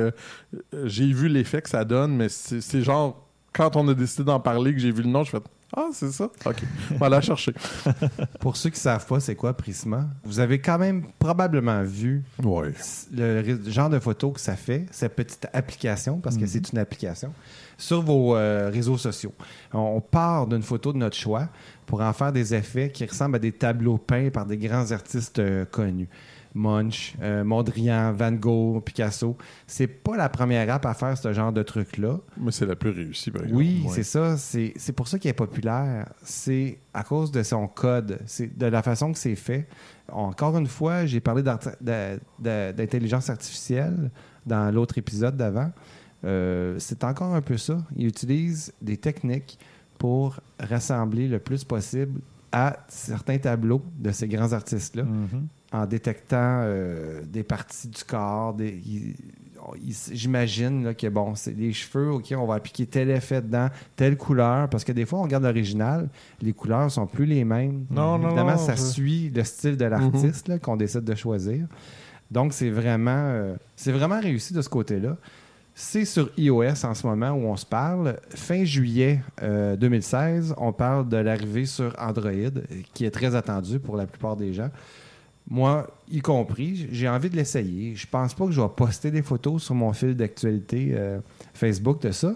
euh, 0.74 0.86
j'ai 0.86 1.12
vu 1.14 1.28
l'effet 1.30 1.62
que 1.62 1.70
ça 1.70 1.86
donne, 1.86 2.16
mais 2.16 2.28
c'est 2.30 2.60
c'est 2.62 2.82
genre 2.82 3.22
quand 3.54 3.76
on 3.78 3.88
a 3.88 3.94
décidé 3.94 4.24
d'en 4.26 4.40
parler 4.42 4.74
que 4.74 4.80
j'ai 4.80 4.92
vu 4.92 5.02
le 5.04 5.10
nom, 5.10 5.24
je 5.24 5.30
fais 5.32 5.40
Ah, 5.78 5.90
c'est 5.92 6.12
ça? 6.12 6.30
OK. 6.46 6.64
On 6.94 6.98
va 6.98 7.10
la 7.10 7.20
chercher. 7.22 7.54
Pour 8.40 8.56
ceux 8.56 8.70
qui 8.70 8.80
savent 8.80 9.06
pas 9.06 9.20
c'est 9.20 9.36
quoi 9.36 9.54
Prisma, 9.56 10.08
vous 10.24 10.40
avez 10.40 10.60
quand 10.60 10.78
même 10.78 11.06
probablement 11.20 11.84
vu 11.84 12.24
Ouais. 12.42 12.74
le 13.14 13.60
genre 13.70 13.90
de 13.90 14.00
photo 14.00 14.32
que 14.32 14.40
ça 14.40 14.56
fait, 14.56 14.86
cette 14.92 15.16
petite 15.16 15.48
application, 15.52 16.20
parce 16.20 16.38
que 16.38 16.46
c'est 16.46 16.72
une 16.72 16.80
application, 16.80 17.34
sur 17.78 18.02
vos 18.02 18.36
euh, 18.38 18.70
réseaux 18.72 18.98
sociaux. 18.98 19.34
On, 19.74 19.80
on 19.80 20.02
part 20.02 20.48
d'une 20.48 20.64
photo 20.64 20.94
de 20.94 20.98
notre 20.98 21.18
choix 21.18 21.50
pour 21.86 22.02
en 22.02 22.14
faire 22.14 22.32
des 22.32 22.54
effets 22.56 22.90
qui 22.90 23.06
ressemblent 23.06 23.36
à 23.36 23.40
des 23.40 23.52
tableaux 23.52 23.98
peints 23.98 24.30
par 24.30 24.46
des 24.46 24.58
grands 24.58 24.92
artistes 24.92 25.40
euh, 25.40 25.66
connus. 25.66 26.08
Munch, 26.56 27.16
euh, 27.22 27.44
Mondrian, 27.44 28.14
Van 28.14 28.32
Gogh, 28.32 28.82
Picasso. 28.82 29.38
C'est 29.68 29.88
pas 29.88 30.16
la 30.16 30.30
première 30.30 30.74
app 30.74 30.86
à 30.86 30.94
faire 30.94 31.18
ce 31.18 31.32
genre 31.34 31.52
de 31.52 31.62
truc-là. 31.64 32.18
Mais 32.38 32.52
c'est 32.52 32.66
la 32.66 32.76
plus 32.78 32.92
réussie, 32.92 33.30
par 33.30 33.42
exemple. 33.44 33.58
Oui, 33.58 33.84
Ouais. 33.86 33.92
c'est 33.94 34.04
ça. 34.04 34.38
C'est 34.38 34.74
c'est 34.78 34.94
pour 34.94 35.08
ça 35.10 35.20
qu'il 35.20 35.30
est 35.30 35.34
populaire. 35.34 36.08
C'est 36.24 36.80
à 36.94 37.04
cause 37.04 37.30
de 37.32 37.44
son 37.44 37.68
code, 37.68 38.20
c'est 38.26 38.58
de 38.58 38.66
la 38.68 38.82
façon 38.82 39.12
que 39.12 39.20
c'est 39.20 39.36
fait. 39.36 39.68
Encore 40.12 40.58
une 40.58 40.68
fois, 40.68 41.06
j'ai 41.06 41.20
parlé 41.20 41.44
d'intelligence 42.40 43.30
artificielle 43.30 44.10
dans 44.46 44.74
l'autre 44.74 44.98
épisode 44.98 45.36
d'avant. 45.38 45.72
Euh, 46.24 46.76
c'est 46.80 47.04
encore 47.04 47.34
un 47.36 47.42
peu 47.42 47.58
ça. 47.58 47.78
Ils 47.96 48.08
utilisent 48.08 48.74
des 48.82 48.98
techniques 48.98 49.60
pour 49.98 50.40
rassembler 50.60 51.28
le 51.28 51.40
plus 51.40 51.64
possible 51.64 52.20
à 52.52 52.78
certains 52.88 53.38
tableaux 53.38 53.82
de 53.98 54.12
ces 54.12 54.28
grands 54.28 54.54
artistes-là 54.54 55.04
Mhm. 55.04 55.48
En 55.72 55.86
détectant 55.86 56.62
euh, 56.64 57.22
des 57.26 57.44
parties 57.44 57.88
du 57.90 58.04
corps. 58.04 58.56
J'imagine 60.12 60.94
que 60.96 61.08
bon, 61.08 61.34
c'est 61.36 61.54
des 61.54 61.74
cheveux, 61.74 62.12
OK, 62.12 62.34
on 62.38 62.46
va 62.46 62.56
appliquer 62.56 62.86
tel 62.86 63.10
effet 63.10 63.42
dedans, 63.42 63.70
telle 63.96 64.16
couleur, 64.18 64.70
parce 64.70 64.84
que 64.84 64.92
des 64.92 65.06
fois, 65.06 65.20
on 65.20 65.24
regarde 65.24 65.44
l'original, 65.44 66.08
les 66.42 66.54
couleurs 66.54 66.92
sont 66.92 67.08
plus 67.08 67.26
les 67.26 67.44
mêmes. 67.44 67.86
Non, 67.90 68.18
non, 68.18 68.28
Évidemment, 68.28 68.52
non, 68.52 68.58
ça 68.58 68.76
je- 68.76 68.82
suit 68.82 69.32
le 69.34 69.44
style 69.44 69.76
de 69.78 69.86
l'artiste 69.86 70.48
là, 70.48 70.60
qu'on 70.60 70.78
décide 70.78 71.04
de 71.04 71.16
choisir. 71.16 71.66
Donc, 72.30 72.54
c'est 72.54 72.70
vraiment, 72.70 73.12
euh, 73.16 73.56
c'est 73.76 73.92
vraiment 73.92 74.20
réussi 74.20 74.54
de 74.54 74.62
ce 74.62 74.70
côté-là. 74.70 75.18
C'est 75.74 76.06
sur 76.06 76.30
iOS 76.38 76.86
en 76.86 76.94
ce 76.94 77.06
moment 77.06 77.32
où 77.32 77.46
on 77.48 77.56
se 77.58 77.66
parle. 77.66 78.18
Fin 78.30 78.64
juillet 78.64 79.22
euh, 79.42 79.76
2016, 79.76 80.54
on 80.58 80.72
parle 80.72 81.10
de 81.10 81.18
l'arrivée 81.18 81.66
sur 81.66 81.94
Android, 82.00 82.30
euh, 82.32 82.62
qui 82.94 83.06
est 83.06 83.12
très 83.12 83.36
attendu 83.36 83.80
pour 83.80 83.98
la 83.98 84.06
plupart 84.08 84.36
des 84.38 84.54
gens. 84.54 84.70
Moi, 85.48 85.88
y 86.10 86.22
compris, 86.22 86.88
j'ai 86.92 87.08
envie 87.08 87.30
de 87.30 87.36
l'essayer. 87.36 87.96
Je 87.96 88.08
pense 88.08 88.34
pas 88.34 88.46
que 88.46 88.52
je 88.52 88.62
vais 88.62 88.68
poster 88.76 89.12
des 89.12 89.22
photos 89.22 89.64
sur 89.64 89.76
mon 89.76 89.94
fil 89.94 90.16
d'actualité 90.16 90.94
euh, 90.94 91.20
Facebook 91.54 92.02
de 92.02 92.12
ça, 92.12 92.34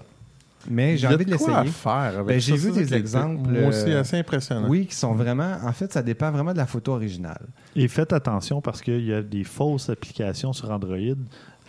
mais 0.69 0.95
j'ai 0.97 1.07
envie 1.07 1.25
de 1.25 1.35
quoi 1.35 1.57
à 1.57 1.63
l'essayer. 1.63 1.73
faire 1.73 2.19
avec 2.19 2.27
Ben, 2.27 2.39
j'ai 2.39 2.55
vu 2.55 2.71
des 2.71 2.93
exemples, 2.93 3.49
Moi 3.49 3.69
aussi, 3.69 3.91
euh, 3.91 4.01
assez 4.01 4.17
impressionnant. 4.17 4.67
Oui, 4.67 4.85
qui 4.85 4.95
sont 4.95 5.13
vraiment. 5.13 5.57
En 5.63 5.73
fait, 5.73 5.91
ça 5.91 6.03
dépend 6.03 6.29
vraiment 6.31 6.53
de 6.53 6.57
la 6.57 6.67
photo 6.67 6.93
originale. 6.93 7.47
Et 7.75 7.87
faites 7.87 8.13
attention 8.13 8.61
parce 8.61 8.81
qu'il 8.81 9.05
y 9.05 9.13
a 9.13 9.23
des 9.23 9.43
fausses 9.43 9.89
applications 9.89 10.53
sur 10.53 10.69
Android. 10.69 11.15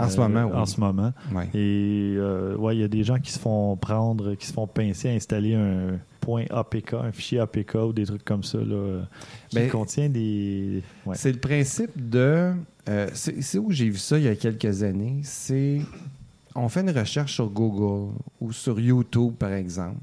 En 0.01 0.09
ce 0.09 0.19
euh, 0.19 0.29
moment, 0.29 0.45
oui. 0.47 0.57
En 0.57 0.67
ce 0.67 0.81
moment. 0.81 1.13
Et 1.55 2.15
euh, 2.17 2.57
ouais, 2.57 2.77
il 2.77 2.81
y 2.81 2.85
a 2.85 2.89
des 2.89 3.05
gens 3.05 3.19
qui 3.19 3.31
se 3.33 3.39
font 3.39 3.77
prendre, 3.77 4.35
qui 4.35 4.47
se 4.47 4.53
font 4.53 4.67
pincer 4.67 5.09
à 5.09 5.13
installer 5.13 5.55
un 5.55 5.99
point 6.21 6.45
APK, 6.51 6.95
un 6.95 7.13
fichier 7.13 7.41
APK 7.41 7.75
ou 7.75 7.93
des 7.93 8.05
trucs 8.05 8.25
comme 8.25 8.43
ça, 8.45 8.59
là, 8.59 8.75
euh, 8.75 9.03
qui 9.49 9.57
Ben, 9.57 9.71
contient 9.71 10.09
des. 10.09 10.83
ouais. 11.07 11.17
C'est 11.17 11.33
le 11.33 11.39
principe 11.39 11.93
de. 12.11 12.53
euh, 12.89 13.09
c'est 13.15 13.59
où 13.59 13.71
j'ai 13.71 13.89
vu 13.89 13.97
ça 13.99 14.19
il 14.19 14.25
y 14.25 14.29
a 14.29 14.35
quelques 14.37 14.83
années. 14.83 15.21
C'est. 15.23 15.81
On 16.55 16.69
fait 16.69 16.81
une 16.81 16.91
recherche 16.91 17.35
sur 17.35 17.49
Google 17.49 18.13
ou 18.41 18.53
sur 18.53 18.81
YouTube, 18.81 19.35
par 19.39 19.53
exemple, 19.53 19.99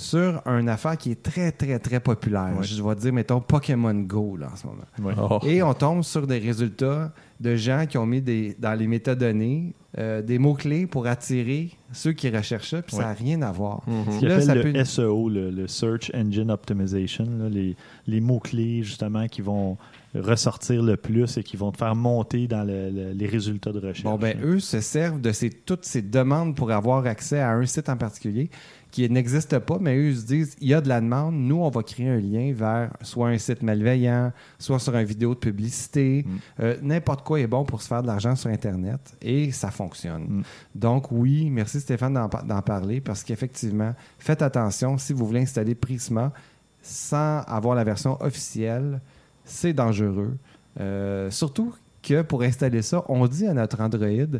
sur 0.00 0.40
une 0.46 0.68
affaire 0.68 0.96
qui 0.96 1.10
est 1.10 1.20
très, 1.22 1.50
très, 1.50 1.80
très 1.80 1.98
populaire. 1.98 2.52
Ouais. 2.56 2.62
Je 2.64 2.80
vais 2.80 2.94
dire, 2.94 3.12
mettons, 3.12 3.40
Pokémon 3.40 3.92
Go, 3.94 4.36
là, 4.36 4.48
en 4.52 4.56
ce 4.56 4.66
moment. 4.68 4.84
Ouais. 5.00 5.14
Oh. 5.18 5.40
Et 5.44 5.60
on 5.60 5.74
tombe 5.74 6.04
sur 6.04 6.24
des 6.28 6.38
résultats 6.38 7.12
de 7.40 7.56
gens 7.56 7.84
qui 7.88 7.98
ont 7.98 8.06
mis 8.06 8.20
des, 8.22 8.54
dans 8.60 8.74
les 8.78 8.86
métadonnées 8.86 9.74
euh, 9.98 10.22
des 10.22 10.38
mots-clés 10.38 10.86
pour 10.86 11.08
attirer 11.08 11.70
ceux 11.92 12.12
qui 12.12 12.30
recherchent 12.30 12.70
ça, 12.70 12.82
puis 12.82 12.94
ça 12.94 13.02
n'a 13.06 13.12
rien 13.12 13.42
à 13.42 13.50
voir. 13.50 13.82
Ce 14.12 14.18
qu'ils 14.20 14.28
Là, 14.28 14.34
appellent 14.34 14.46
ça 14.46 14.54
le 14.54 14.62
peut- 14.72 14.84
SEO, 14.84 15.28
le, 15.28 15.50
le 15.50 15.66
Search 15.66 16.12
Engine 16.14 16.50
Optimization, 16.52 17.26
là, 17.38 17.48
les, 17.48 17.74
les 18.06 18.20
mots-clés 18.20 18.82
justement 18.84 19.26
qui 19.26 19.40
vont 19.42 19.76
ressortir 20.14 20.82
le 20.82 20.96
plus 20.96 21.36
et 21.36 21.42
qui 21.42 21.56
vont 21.56 21.70
te 21.70 21.76
faire 21.76 21.94
monter 21.94 22.46
dans 22.48 22.64
le- 22.64 22.90
le- 22.90 23.12
les 23.12 23.26
résultats 23.26 23.72
de 23.72 23.78
recherche. 23.78 24.04
Bon, 24.04 24.16
ben, 24.16 24.36
eux 24.42 24.58
se 24.58 24.80
servent 24.80 25.20
de 25.20 25.32
ces, 25.32 25.50
toutes 25.50 25.84
ces 25.84 26.02
demandes 26.02 26.54
pour 26.56 26.70
avoir 26.70 27.06
accès 27.06 27.38
à 27.40 27.52
un 27.52 27.66
site 27.66 27.88
en 27.88 27.96
particulier 27.96 28.50
qui 28.90 29.08
n'existe 29.10 29.58
pas, 29.58 29.76
mais 29.80 29.96
eux 29.96 30.08
ils 30.10 30.16
se 30.16 30.24
disent 30.26 30.56
il 30.60 30.68
y 30.68 30.74
a 30.74 30.80
de 30.80 30.88
la 30.88 31.00
demande, 31.00 31.34
nous, 31.34 31.56
on 31.56 31.68
va 31.68 31.82
créer 31.82 32.08
un 32.08 32.18
lien 32.20 32.52
vers 32.54 32.90
soit 33.02 33.28
un 33.28 33.36
site 33.38 33.62
malveillant, 33.62 34.32
soit 34.58 34.78
sur 34.78 34.96
une 34.96 35.04
vidéo 35.04 35.34
de 35.34 35.38
publicité. 35.40 36.24
Mm. 36.26 36.38
Euh, 36.60 36.76
N'importe 36.82 37.22
quoi 37.22 37.38
est 37.38 37.46
bon 37.46 37.64
pour 37.64 37.82
se 37.82 37.88
faire 37.88 38.00
de 38.02 38.06
l'argent 38.06 38.34
sur 38.34 38.48
Internet 38.50 39.00
et 39.20 39.52
ça 39.52 39.70
fonctionne. 39.70 40.22
Mm. 40.22 40.42
Donc, 40.74 41.12
oui, 41.12 41.50
merci 41.50 41.80
Stéphane 41.80 42.14
d'en 42.14 42.28
par- 42.30 42.44
d'en 42.44 42.62
parler 42.62 43.00
parce 43.02 43.22
qu'effectivement, 43.22 43.94
faites 44.18 44.40
attention 44.42 44.96
si 44.96 45.12
vous 45.12 45.26
voulez 45.26 45.40
installer 45.42 45.74
Prisma 45.74 46.32
sans 46.82 47.40
avoir 47.46 47.74
la 47.74 47.84
version 47.84 48.16
officielle, 48.22 49.00
c'est 49.44 49.72
dangereux. 49.74 50.36
Euh, 50.80 51.30
surtout 51.30 51.74
que 52.02 52.22
pour 52.22 52.42
installer 52.42 52.80
ça, 52.82 53.04
on 53.08 53.26
dit 53.26 53.46
à 53.46 53.52
notre 53.52 53.80
Android, 53.80 54.38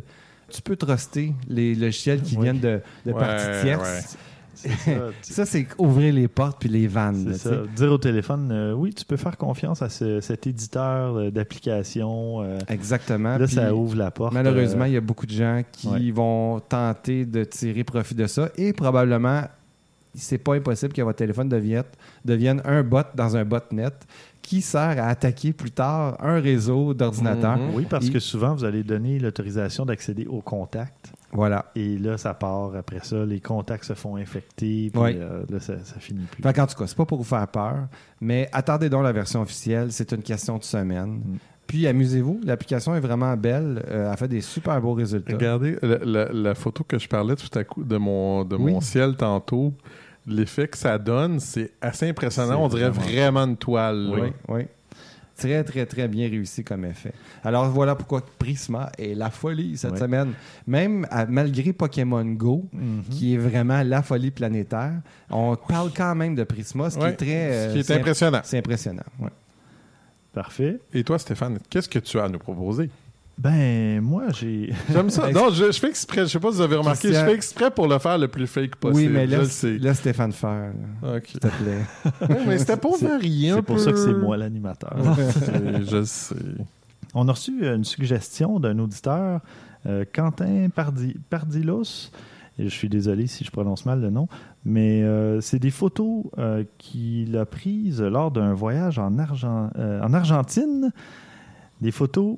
tu 0.49 0.61
peux 0.63 0.75
truster 0.75 1.33
les 1.47 1.75
logiciels 1.75 2.21
qui 2.23 2.35
viennent 2.37 2.59
de, 2.59 2.81
de 3.05 3.11
Ouais, 3.11 3.19
parties 3.19 3.61
tierces. 3.61 3.83
ouais. 4.13 4.19
Ça, 5.21 5.45
c'est 5.45 5.67
ouvrir 5.77 6.13
les 6.13 6.27
portes 6.27 6.57
puis 6.59 6.69
les 6.69 6.87
vannes. 6.87 7.29
Là, 7.29 7.37
ça. 7.37 7.51
Dire 7.75 7.91
au 7.91 7.97
téléphone, 7.97 8.49
euh, 8.51 8.73
oui, 8.73 8.93
tu 8.93 9.05
peux 9.05 9.17
faire 9.17 9.37
confiance 9.37 9.81
à 9.81 9.89
ce- 9.89 10.19
cet 10.21 10.47
éditeur 10.47 11.15
euh, 11.17 11.31
d'application. 11.31 12.41
euh, 12.41 12.59
Exactement. 12.67 13.37
là, 13.37 13.45
Puis, 13.45 13.55
ça 13.55 13.73
ouvre 13.73 13.95
la 13.95 14.11
porte. 14.11 14.33
Malheureusement, 14.33 14.83
euh, 14.83 14.87
il 14.87 14.93
y 14.93 14.97
a 14.97 15.01
beaucoup 15.01 15.25
de 15.25 15.31
gens 15.31 15.61
qui 15.71 15.87
ouais. 15.87 16.11
vont 16.11 16.59
tenter 16.59 17.25
de 17.25 17.43
tirer 17.43 17.83
profit 17.83 18.15
de 18.15 18.27
ça 18.27 18.49
et 18.57 18.73
probablement, 18.73 19.43
c'est 20.15 20.37
pas 20.39 20.55
impossible 20.55 20.93
que 20.93 21.01
votre 21.01 21.17
téléphone 21.19 21.49
devienne, 21.49 21.83
devienne 22.25 22.61
un 22.65 22.83
bot 22.83 23.03
dans 23.15 23.37
un 23.37 23.45
botnet 23.45 23.89
qui 24.41 24.61
sert 24.61 24.81
à 24.99 25.07
attaquer 25.09 25.53
plus 25.53 25.69
tard 25.69 26.17
un 26.19 26.39
réseau 26.39 26.93
d'ordinateurs. 26.95 27.57
Mhm. 27.57 27.75
oui, 27.75 27.85
parce 27.87 28.09
que 28.09 28.19
souvent, 28.19 28.55
vous 28.55 28.63
allez 28.65 28.83
donner 28.83 29.19
l'autorisation 29.19 29.85
d'accéder 29.85 30.25
aux 30.25 30.41
contacts. 30.41 30.98
Voilà. 31.31 31.65
Et 31.75 31.97
là, 31.97 32.17
ça 32.17 32.33
part. 32.33 32.75
Après 32.75 32.99
ça, 33.03 33.23
les 33.25 33.39
contacts 33.39 33.83
se 33.85 33.93
font 33.93 34.15
infecter. 34.15 34.89
Puis 34.91 35.01
euh, 35.05 35.43
là, 35.49 35.59
ça, 35.59 35.73
ça 35.83 35.99
finit 35.99 36.25
plus. 36.25 36.41
Fait 36.41 36.53
qu'en 36.53 36.65
tout 36.67 36.75
cas, 36.75 36.87
c'est 36.87 36.97
pas 36.97 37.05
pour 37.05 37.17
vous 37.19 37.23
faire 37.23 37.47
peur, 37.47 37.87
mais 38.21 38.49
attendez 38.51 38.89
donc 38.89 39.03
la 39.03 39.11
version 39.11 39.41
officielle, 39.41 39.91
c'est 39.91 40.11
une 40.11 40.23
question 40.23 40.57
de 40.57 40.63
semaine. 40.63 41.21
Mm. 41.25 41.37
Puis 41.67 41.85
amusez-vous, 41.85 42.41
l'application 42.43 42.95
est 42.95 42.99
vraiment 42.99 43.37
belle, 43.37 43.83
euh, 43.91 44.09
elle 44.11 44.17
fait 44.17 44.27
des 44.27 44.41
super 44.41 44.81
beaux 44.81 44.93
résultats. 44.93 45.33
Regardez 45.33 45.77
la, 45.83 45.97
la- 45.99 46.33
la 46.33 46.55
photo 46.55 46.83
que 46.83 46.97
je 46.97 47.07
parlais 47.07 47.35
tout 47.35 47.59
à 47.59 47.63
coup 47.63 47.83
de 47.83 47.97
mon, 47.97 48.43
de 48.43 48.55
Oui. 48.55 48.73
mon 48.73 48.81
ciel 48.81 49.15
tantôt. 49.15 49.71
L'effet 50.25 50.67
que 50.67 50.77
ça 50.77 50.97
donne, 50.97 51.39
c'est 51.39 51.71
assez 51.79 52.09
impressionnant. 52.09 52.63
On 52.63 52.67
dirait 52.69 52.89
vraiment- 52.89 53.05
vraiment 53.11 53.39
une 53.45 53.57
toile. 53.57 53.97
là. 53.97 54.15
Oui, 54.19 54.29
oui. 54.47 54.61
Très, 55.39 55.63
très, 55.63 55.85
très 55.85 56.07
bien 56.07 56.29
réussi 56.29 56.63
comme 56.63 56.85
effet. 56.85 57.13
Alors 57.43 57.69
voilà 57.69 57.95
pourquoi 57.95 58.21
Prisma 58.37 58.91
est 58.97 59.15
la 59.15 59.29
folie 59.29 59.77
cette 59.77 59.97
semaine. 59.97 60.33
Même 60.67 61.07
à- 61.09 61.25
malgré 61.25 61.73
Pokémon 61.73 62.25
Go, 62.25 62.65
Mhm. 62.73 63.03
qui 63.09 63.33
est 63.33 63.37
vraiment 63.37 63.81
la 63.83 64.01
folie 64.03 64.31
planétaire, 64.31 64.93
on 65.29 65.55
parle 65.55 65.91
quand 65.95 66.13
même 66.15 66.35
de 66.35 66.43
Prisma, 66.43 66.89
ce 66.89 66.97
qui 66.99 67.05
est 67.05 67.13
très... 67.13 67.51
euh, 67.51 67.69
Ce 67.69 67.85
qui 67.85 67.91
est 67.91 67.95
impressionnant. 67.95 68.41
C'est 68.43 68.57
impressionnant. 68.57 69.03
ouais. 69.19 69.29
Parfait. 70.33 70.79
Et 70.93 71.03
toi, 71.03 71.17
Stéphane, 71.17 71.57
qu'est-ce 71.69 71.89
que 71.89 71.99
tu 71.99 72.19
as 72.19 72.25
à 72.25 72.29
nous 72.29 72.37
proposer? 72.39 72.89
Ben, 73.41 74.01
moi, 74.01 74.25
j'ai. 74.37 74.73
J'aime 74.91 75.09
ça. 75.09 75.31
non, 75.31 75.49
je, 75.49 75.71
je 75.71 75.79
fais 75.79 75.87
exprès. 75.87 76.21
Je 76.23 76.25
sais 76.25 76.39
pas 76.39 76.49
si 76.51 76.57
vous 76.57 76.61
avez 76.61 76.75
remarqué. 76.75 77.07
Christian- 77.07 77.21
Je 77.21 77.29
fais 77.29 77.35
exprès 77.35 77.71
pour 77.71 77.87
le 77.87 77.97
faire 77.97 78.17
le 78.17 78.27
plus 78.27 78.47
fake 78.47 78.75
possible. 78.75 78.97
Oui, 78.99 79.07
mais 79.07 79.25
laisse, 79.25 79.63
laisse 79.63 79.99
Stéphane 79.99 80.33
faire, 80.33 80.73
Ok. 81.01 81.27
s'il 81.27 81.39
te 81.39 81.47
plaît. 81.47 82.35
Mais 82.47 82.57
c'était 82.57 82.75
pour 82.75 82.97
varier 83.01 83.51
C'est 83.55 83.61
pour 83.61 83.77
peu. 83.77 83.81
ça 83.81 83.91
que 83.93 83.97
c'est 83.97 84.13
moi 84.13 84.35
l'animateur. 84.35 84.93
je 85.89 86.03
sais. 86.03 86.35
On 87.13 87.29
a 87.29 87.31
reçu 87.31 87.65
une 87.65 87.85
suggestion 87.85 88.59
d'un 88.59 88.77
auditeur, 88.77 89.39
euh, 89.85 90.03
Quentin 90.13 90.67
Pardi- 90.75 91.15
Pardilos. 91.29 92.11
Et 92.59 92.63
je 92.65 92.75
suis 92.75 92.89
désolé 92.89 93.25
si 93.27 93.45
je 93.45 93.51
prononce 93.51 93.85
mal 93.85 94.01
le 94.01 94.09
nom, 94.09 94.27
mais 94.65 95.01
euh, 95.01 95.39
c'est 95.39 95.59
des 95.59 95.71
photos 95.71 96.25
euh, 96.37 96.65
qu'il 96.77 97.37
a 97.37 97.45
prises 97.45 98.01
lors 98.01 98.31
d'un 98.31 98.53
voyage 98.53 98.99
en, 98.99 99.17
Argen- 99.17 99.71
euh, 99.77 100.01
en 100.03 100.13
Argentine. 100.13 100.91
Des 101.79 101.91
photos 101.91 102.35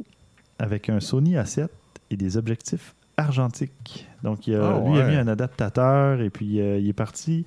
avec 0.62 0.90
un 0.90 1.00
Sony 1.00 1.34
A7 1.36 1.68
et 2.12 2.16
des 2.18 2.38
objectifs 2.38 2.94
argentiques. 3.18 4.08
Donc, 4.24 4.48
il 4.48 4.56
a- 4.56 4.76
Ah, 4.78 4.90
lui, 4.90 5.00
a 5.00 5.08
mis 5.08 5.16
un 5.16 5.28
adaptateur 5.28 6.22
et 6.22 6.30
puis 6.30 6.60
euh, 6.62 6.78
il 6.80 6.88
est 6.88 6.94
parti 6.94 7.46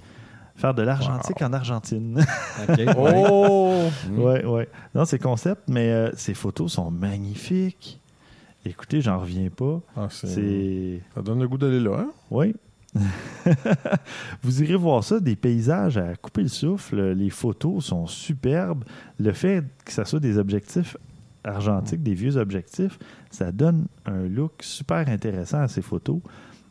faire 0.57 0.75
de 0.75 0.83
l'argentique 0.83 1.41
en 1.43 1.53
Argentine. 1.53 2.25
OK. 2.69 2.77
ouais. 2.79 2.87
Oh! 2.97 3.83
Ouais, 4.13 4.45
ouais. 4.45 4.69
Non, 4.95 5.05
c'est 5.05 5.19
concept, 5.19 5.63
mais 5.69 5.91
euh, 5.91 6.11
ces 6.17 6.35
photos 6.35 6.73
sont 6.73 6.91
magnifiques. 6.91 8.01
Écoutez, 8.65 9.01
j'en 9.01 9.19
reviens 9.19 9.49
pas. 9.51 9.81
Ah, 9.97 10.09
c'est-. 10.11 11.01
Ça 11.15 11.23
donne 11.23 11.41
le 11.41 11.49
goût 11.49 11.59
d'aller 11.59 11.81
là, 11.81 11.99
hein? 12.01 12.11
Oui. 12.31 12.55
Vous 14.43 14.63
irez 14.63 14.77
voir 14.77 15.03
ça, 15.05 15.21
des 15.21 15.37
paysages 15.37 15.99
à 15.99 16.15
couper 16.17 16.43
le 16.43 16.49
souffle. 16.49 17.11
Les 17.13 17.31
photos 17.31 17.85
sont 17.87 18.07
superbes. 18.07 18.85
Le 19.19 19.33
fait 19.33 19.65
que 19.85 19.93
ce 19.93 20.05
soit 20.05 20.21
des 20.21 20.39
objectifs 20.39 20.97
argentiques, 21.45 22.03
des 22.03 22.15
vieux 22.15 22.37
objectifs, 22.37 22.99
ça 23.31 23.53
donne 23.53 23.87
un 24.07 24.27
look 24.27 24.63
super 24.63 25.09
intéressant 25.09 25.61
à 25.61 25.69
ces 25.69 25.83
photos. 25.83 26.21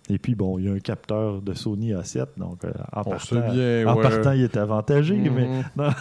Et 0.10 0.18
puis, 0.18 0.36
bon, 0.36 0.60
il 0.60 0.66
y 0.66 0.70
a 0.70 0.74
un 0.74 0.80
capteur 0.80 1.42
de 1.42 1.54
Sony 1.54 1.94
A7, 1.94 2.26
donc 2.38 2.66
euh, 2.66 2.72
en, 2.92 3.04
partant, 3.04 3.20
sait 3.20 3.36
bien, 3.36 3.88
en 3.88 3.96
ouais. 3.96 4.02
partant, 4.02 4.34
il 4.34 4.42
est 4.42 4.58
avantagé. 4.58 5.16
Mhm. 5.16 5.34
Mais 5.34 5.48
non, 5.78 5.92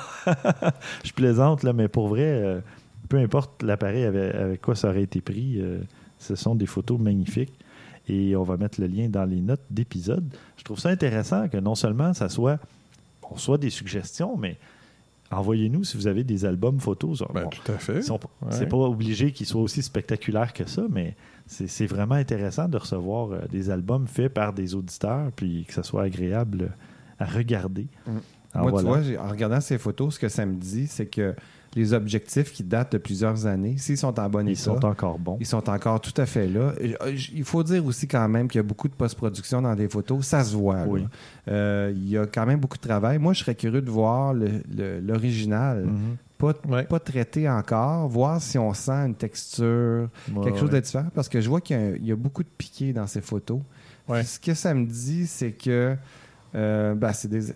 je 1.04 1.12
plaisante, 1.12 1.62
là, 1.62 1.72
mais 1.72 1.88
pour 1.88 2.08
vrai, 2.08 2.24
euh, 2.24 2.60
peu 3.08 3.18
importe 3.18 3.62
l'appareil 3.62 4.04
avec, 4.04 4.34
avec 4.34 4.60
quoi 4.60 4.74
ça 4.74 4.88
aurait 4.88 5.02
été 5.02 5.20
pris, 5.20 5.60
euh, 5.60 5.78
ce 6.18 6.34
sont 6.34 6.54
des 6.54 6.66
photos 6.66 6.98
magnifiques. 6.98 7.52
Et 8.08 8.34
on 8.34 8.42
va 8.42 8.56
mettre 8.56 8.80
le 8.80 8.88
lien 8.88 9.08
dans 9.08 9.24
les 9.24 9.40
notes 9.40 9.62
d'épisode. 9.70 10.24
Je 10.56 10.64
trouve 10.64 10.80
ça 10.80 10.88
intéressant 10.88 11.48
que 11.48 11.58
non 11.58 11.76
seulement 11.76 12.12
ça 12.14 12.28
soit, 12.28 12.58
on 13.30 13.36
soit 13.36 13.58
des 13.58 13.70
suggestions, 13.70 14.36
mais 14.36 14.56
envoyez-nous 15.32 15.84
si 15.84 15.96
vous 15.96 16.06
avez 16.06 16.24
des 16.24 16.44
albums 16.44 16.78
photos. 16.80 17.22
Ben, 17.34 17.44
Bon, 17.44 17.50
tout 17.50 17.72
à 17.72 17.78
fait. 17.78 18.00
Ouais. 18.42 18.50
C'est 18.50 18.66
pas 18.66 18.76
obligé 18.76 19.32
qu'ils 19.32 19.46
soient 19.46 19.62
aussi 19.62 19.82
spectaculaires 19.82 20.52
que 20.52 20.64
ça, 20.68 20.82
mais 20.90 21.16
c'est 21.46 21.86
vraiment 21.86 22.14
intéressant 22.14 22.68
de 22.68 22.76
recevoir 22.76 23.32
euh, 23.32 23.40
des 23.50 23.70
albums 23.70 24.06
faits 24.06 24.32
par 24.32 24.52
des 24.52 24.74
auditeurs, 24.74 25.30
puis 25.34 25.64
que 25.66 25.74
ça 25.74 25.82
soit 25.82 26.02
agréable 26.04 26.72
à 27.18 27.24
regarder. 27.26 27.86
Mm. 28.06 28.10
Alors 28.54 28.68
Moi, 28.68 28.82
voilà. 28.82 28.82
tu 28.82 28.86
vois, 28.94 29.02
j'ai- 29.02 29.18
en 29.18 29.28
regardant 29.28 29.60
ces 29.60 29.78
photos, 29.78 30.14
ce 30.14 30.18
que 30.20 30.28
ça 30.28 30.44
me 30.44 30.54
dit, 30.56 30.86
c'est 30.86 31.06
que 31.06 31.34
les 31.74 31.92
objectifs 31.94 32.52
qui 32.52 32.62
datent 32.64 32.92
de 32.92 32.98
plusieurs 32.98 33.46
années, 33.46 33.76
s'ils 33.78 33.96
sont 33.96 34.18
en 34.20 34.28
bon 34.28 34.46
ils 34.46 34.52
état, 34.52 34.60
sont 34.62 34.84
encore 34.84 35.18
bons. 35.18 35.36
ils 35.40 35.46
sont 35.46 35.68
encore 35.70 36.00
tout 36.00 36.12
à 36.20 36.26
fait 36.26 36.46
là. 36.48 36.72
Euh, 36.80 37.16
Il 37.32 37.44
faut 37.44 37.62
dire 37.62 37.84
aussi 37.86 38.06
quand 38.06 38.28
même 38.28 38.48
qu'il 38.48 38.58
y 38.58 38.64
a 38.64 38.66
beaucoup 38.66 38.88
de 38.88 38.94
post-production 38.94 39.62
dans 39.62 39.74
des 39.74 39.88
photos. 39.88 40.24
Ça 40.26 40.44
se 40.44 40.54
voit. 40.54 40.84
Oui. 40.86 41.06
Euh, 41.48 41.92
il 41.96 42.08
y 42.10 42.18
a 42.18 42.26
quand 42.26 42.44
même 42.46 42.60
beaucoup 42.60 42.76
de 42.76 42.82
travail. 42.82 43.18
Moi, 43.18 43.32
je 43.32 43.40
serais 43.40 43.54
curieux 43.54 43.80
de 43.82 43.90
voir 43.90 44.34
l'original, 45.00 45.84
Mhm. 45.86 46.16
pas, 46.38 46.52
Ouais. 46.68 46.84
pas 46.84 46.98
traité 47.00 47.48
encore, 47.48 48.08
voir 48.08 48.40
si 48.42 48.58
on 48.58 48.72
sent 48.74 48.92
une 48.92 49.14
texture, 49.14 50.08
Ouais, 50.34 50.44
quelque 50.44 50.58
chose 50.58 50.70
ouais. 50.70 50.80
de 50.80 50.84
différent, 50.84 51.08
parce 51.14 51.28
que 51.28 51.40
je 51.40 51.48
vois 51.48 51.60
qu'il 51.60 51.76
y 51.76 51.78
a, 51.80 51.90
il 51.96 52.06
y 52.06 52.12
a 52.12 52.16
beaucoup 52.16 52.42
de 52.42 52.48
piqués 52.58 52.92
dans 52.92 53.06
ces 53.06 53.20
photos. 53.20 53.60
Ce 54.24 54.38
que 54.38 54.52
ça 54.54 54.74
me 54.74 54.84
dit, 54.86 55.26
c'est 55.26 55.52
que 55.52 55.96
euh, 56.54 56.94
ben, 56.94 57.12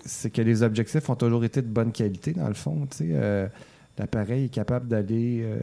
c'est 0.07 0.31
que 0.31 0.41
les 0.41 0.63
objectifs 0.63 1.11
ont 1.11 1.17
toujours 1.17 1.45
été 1.45 1.61
de 1.61 1.67
bonne 1.69 1.93
qualité, 1.93 2.33
dans 2.33 2.49
le 2.49 2.55
fond. 2.55 2.87
Euh, 3.03 3.47
L'appareil 3.99 4.45
est 4.45 4.49
capable 4.49 4.89
d'aller 4.89 5.41
euh, 5.43 5.59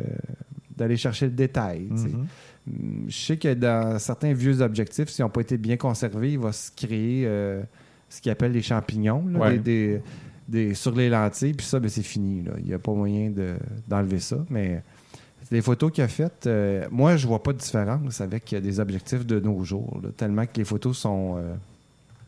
d'aller 0.76 0.98
chercher 0.98 1.26
le 1.28 1.32
détail. 1.34 1.88
Mhm. 1.90 2.26
Hum, 2.68 3.06
Je 3.08 3.16
sais 3.16 3.38
que 3.38 3.54
dans 3.54 4.00
certains 4.00 4.34
vieux 4.34 4.62
objectifs, 4.62 5.10
s'ils 5.10 5.24
n'ont 5.24 5.30
pas 5.30 5.42
été 5.42 5.58
bien 5.58 5.78
conservés, 5.78 6.32
il 6.34 6.40
va 6.40 6.52
se 6.52 6.72
créer 6.76 7.26
euh, 7.28 7.62
ce 8.10 8.22
qu'ils 8.22 8.32
appellent 8.32 8.52
les 8.54 8.62
champignons 8.62 9.24
là, 9.32 9.40
Ouais. 9.40 9.58
des, 9.60 9.98
des- 9.98 10.02
des- 10.70 10.74
sur 10.74 10.96
les 10.96 11.10
lentilles. 11.10 11.54
Puis 11.54 11.66
ça, 11.68 11.80
ben, 11.80 11.90
c'est 11.90 12.02
fini. 12.04 12.42
là. 12.44 12.54
Il 12.60 12.66
n'y 12.66 12.74
a 12.74 12.80
pas 12.80 12.92
moyen 12.94 13.30
de- 13.30 13.56
d'enlever 13.88 14.20
ça. 14.20 14.38
Mais 14.50 14.82
les 15.52 15.62
photos 15.62 15.92
qu'il 15.92 16.04
a 16.04 16.08
faites, 16.08 16.48
euh, 16.48 16.88
moi, 16.90 17.16
je 17.18 17.28
vois 17.28 17.44
pas 17.44 17.54
de 17.54 17.60
différence 17.60 18.20
avec 18.22 18.50
des 18.56 18.80
objectifs 18.80 19.26
de 19.28 19.40
nos 19.40 19.64
jours. 19.64 20.00
là, 20.02 20.10
tellement 20.16 20.46
que 20.46 20.58
les 20.58 20.64
photos 20.64 20.98
sont 20.98 21.36
euh, 21.38 21.54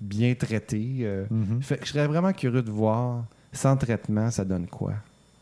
bien 0.02 0.36
traitées. 0.36 0.98
euh. 1.02 1.26
Fait 1.62 1.78
que 1.78 1.86
je 1.88 1.92
serais 1.94 2.08
vraiment 2.08 2.34
curieux 2.34 2.62
de 2.62 2.70
voir, 2.72 3.26
sans 3.54 3.76
traitement, 3.78 4.30
ça 4.30 4.44
donne 4.46 4.68
quoi? 4.68 4.94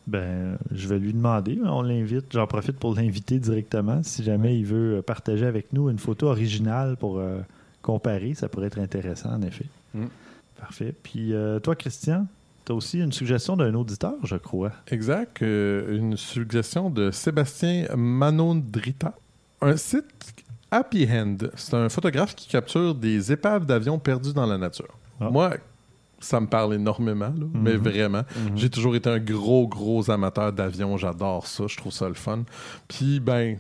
Ben, 0.05 0.57
je 0.71 0.87
vais 0.87 0.99
lui 0.99 1.13
demander. 1.13 1.59
On 1.63 1.81
l'invite. 1.81 2.25
J'en 2.31 2.47
profite 2.47 2.77
pour 2.77 2.95
l'inviter 2.95 3.39
directement. 3.39 4.01
Si 4.03 4.23
jamais 4.23 4.57
il 4.57 4.65
veut 4.65 4.97
euh, 4.97 5.01
partager 5.01 5.45
avec 5.45 5.71
nous 5.71 5.89
une 5.89 5.99
photo 5.99 6.27
originale 6.27 6.97
pour 6.97 7.19
euh, 7.19 7.39
comparer, 7.81 8.33
ça 8.33 8.49
pourrait 8.49 8.67
être 8.67 8.79
intéressant, 8.79 9.33
en 9.33 9.41
effet. 9.41 9.65
Mm. 9.93 10.05
Parfait. 10.59 10.93
Puis 11.03 11.33
euh, 11.33 11.59
toi, 11.59 11.75
Christian, 11.75 12.27
tu 12.65 12.71
as 12.71 12.75
aussi 12.75 12.99
une 12.99 13.11
suggestion 13.11 13.57
d'un 13.57 13.73
auditeur, 13.73 14.15
je 14.23 14.35
crois. 14.35 14.71
Exact. 14.87 15.41
euh, 15.41 15.97
une 15.97 16.17
suggestion 16.17 16.89
de 16.89 17.11
Sébastien 17.11 17.87
Manondrita. 17.95 19.13
Un 19.61 19.77
site 19.77 20.05
Happy 20.71 21.07
Hand. 21.09 21.51
C'est 21.55 21.75
un 21.75 21.89
photographe 21.89 22.35
qui 22.35 22.47
capture 22.47 22.95
des 22.95 23.31
épaves 23.31 23.65
d'avions 23.65 23.99
perdues 23.99 24.33
dans 24.33 24.45
la 24.45 24.57
nature. 24.57 24.97
Ah. 25.19 25.29
Moi, 25.29 25.51
ça 26.23 26.39
me 26.39 26.47
parle 26.47 26.73
énormément, 26.75 27.27
là, 27.37 27.45
mais 27.53 27.75
vraiment. 27.75 28.23
J'ai 28.55 28.69
toujours 28.69 28.95
été 28.95 29.09
un 29.09 29.19
gros, 29.19 29.67
gros 29.67 30.09
amateur 30.09 30.51
d'avions. 30.53 30.97
J'adore 30.97 31.47
ça. 31.47 31.65
Je 31.67 31.77
trouve 31.77 31.91
ça 31.93 32.07
le 32.07 32.13
fun. 32.15 32.43
Puis, 32.87 33.19
ben, 33.19 33.57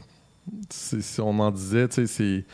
si 0.69 1.21
on 1.21 1.39
en 1.39 1.51
disait, 1.51 1.87
tu 1.87 1.95
sais, 1.95 2.07
c'est. 2.07 2.45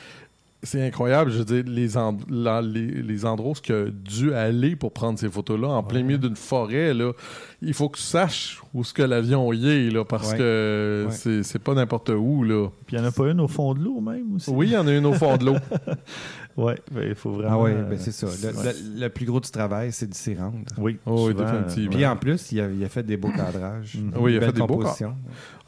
C'est 0.62 0.86
incroyable, 0.86 1.32
je 1.32 1.38
veux 1.38 1.46
dire, 1.46 1.64
les, 1.68 1.88
la- 2.30 2.62
les, 2.62 3.02
les 3.02 3.26
endroits 3.26 3.54
où 3.54 3.62
il 3.70 3.72
a 3.74 3.86
dû 3.90 4.34
aller 4.34 4.76
pour 4.76 4.92
prendre 4.92 5.18
ces 5.18 5.30
photos-là, 5.30 5.70
en 5.70 5.84
plein 5.84 6.04
milieu 6.04 6.18
d'une 6.18 6.36
forêt, 6.36 6.94
là, 6.94 7.14
il 7.62 7.74
faut 7.74 7.88
que 7.88 7.96
tu 7.96 8.04
saches 8.04 8.62
où 8.74 8.84
ce 8.84 8.92
que 8.94 9.02
l'avion 9.02 9.54
y 9.54 9.70
est, 9.70 9.90
là, 9.90 10.04
parce 10.04 10.34
Ouais. 10.34 10.38
que 10.38 11.06
Ouais. 11.08 11.16
c'est 11.16 11.44
c'est 11.44 11.60
pas 11.60 11.74
n'importe 11.76 12.10
où, 12.10 12.44
là. 12.44 12.68
Puis 12.86 12.98
il 12.98 13.00
n'y 13.00 13.06
en 13.06 13.08
a 13.08 13.12
pas 13.14 13.30
une 13.32 13.40
au 13.40 13.48
fond 13.48 13.74
de 13.74 13.80
l'eau, 13.82 14.02
même 14.02 14.36
aussi. 14.36 14.50
Oui, 14.50 14.68
il 14.68 14.74
y 14.74 14.78
en 14.78 14.86
a 14.86 14.92
une 14.94 15.06
au 15.06 15.14
fond 15.14 15.38
de 15.38 15.46
l'eau. 15.46 15.56
Ouais, 16.62 16.78
ben, 16.92 17.04
il 17.08 17.16
faut 17.16 17.32
vraiment. 17.32 17.62
Ah 17.62 17.64
oui, 17.64 17.72
euh, 17.72 17.84
ben 17.84 17.98
c'est 18.00 18.12
ça. 18.12 18.28
Le, 18.28 18.56
ouais. 18.58 18.74
le- 18.74 19.00
le 19.02 19.10
plus 19.10 19.26
gros 19.26 19.40
du 19.40 19.50
travail, 19.50 19.92
c'est 19.92 20.08
de 20.10 20.14
s'y 20.14 20.36
rendre. 20.36 20.58
Oui, 20.78 20.98
Oh, 21.06 21.28
oui, 21.28 21.32
souvent, 21.34 21.46
définitivement. 21.52 21.92
Puis 21.96 22.06
en 22.06 22.16
plus, 22.18 22.52
il 22.52 22.60
a, 22.62 22.68
il 22.70 22.84
a 22.84 22.90
fait 22.90 23.04
des 23.04 23.18
beaux 23.18 23.32
cadrages. 23.32 23.96
Mhm. 23.96 24.14
Oui, 24.18 24.34
il 24.34 24.38
a 24.38 24.42
fait 24.48 24.52
des 24.54 24.60
beaux 24.60 24.68
compositions. 24.68 25.16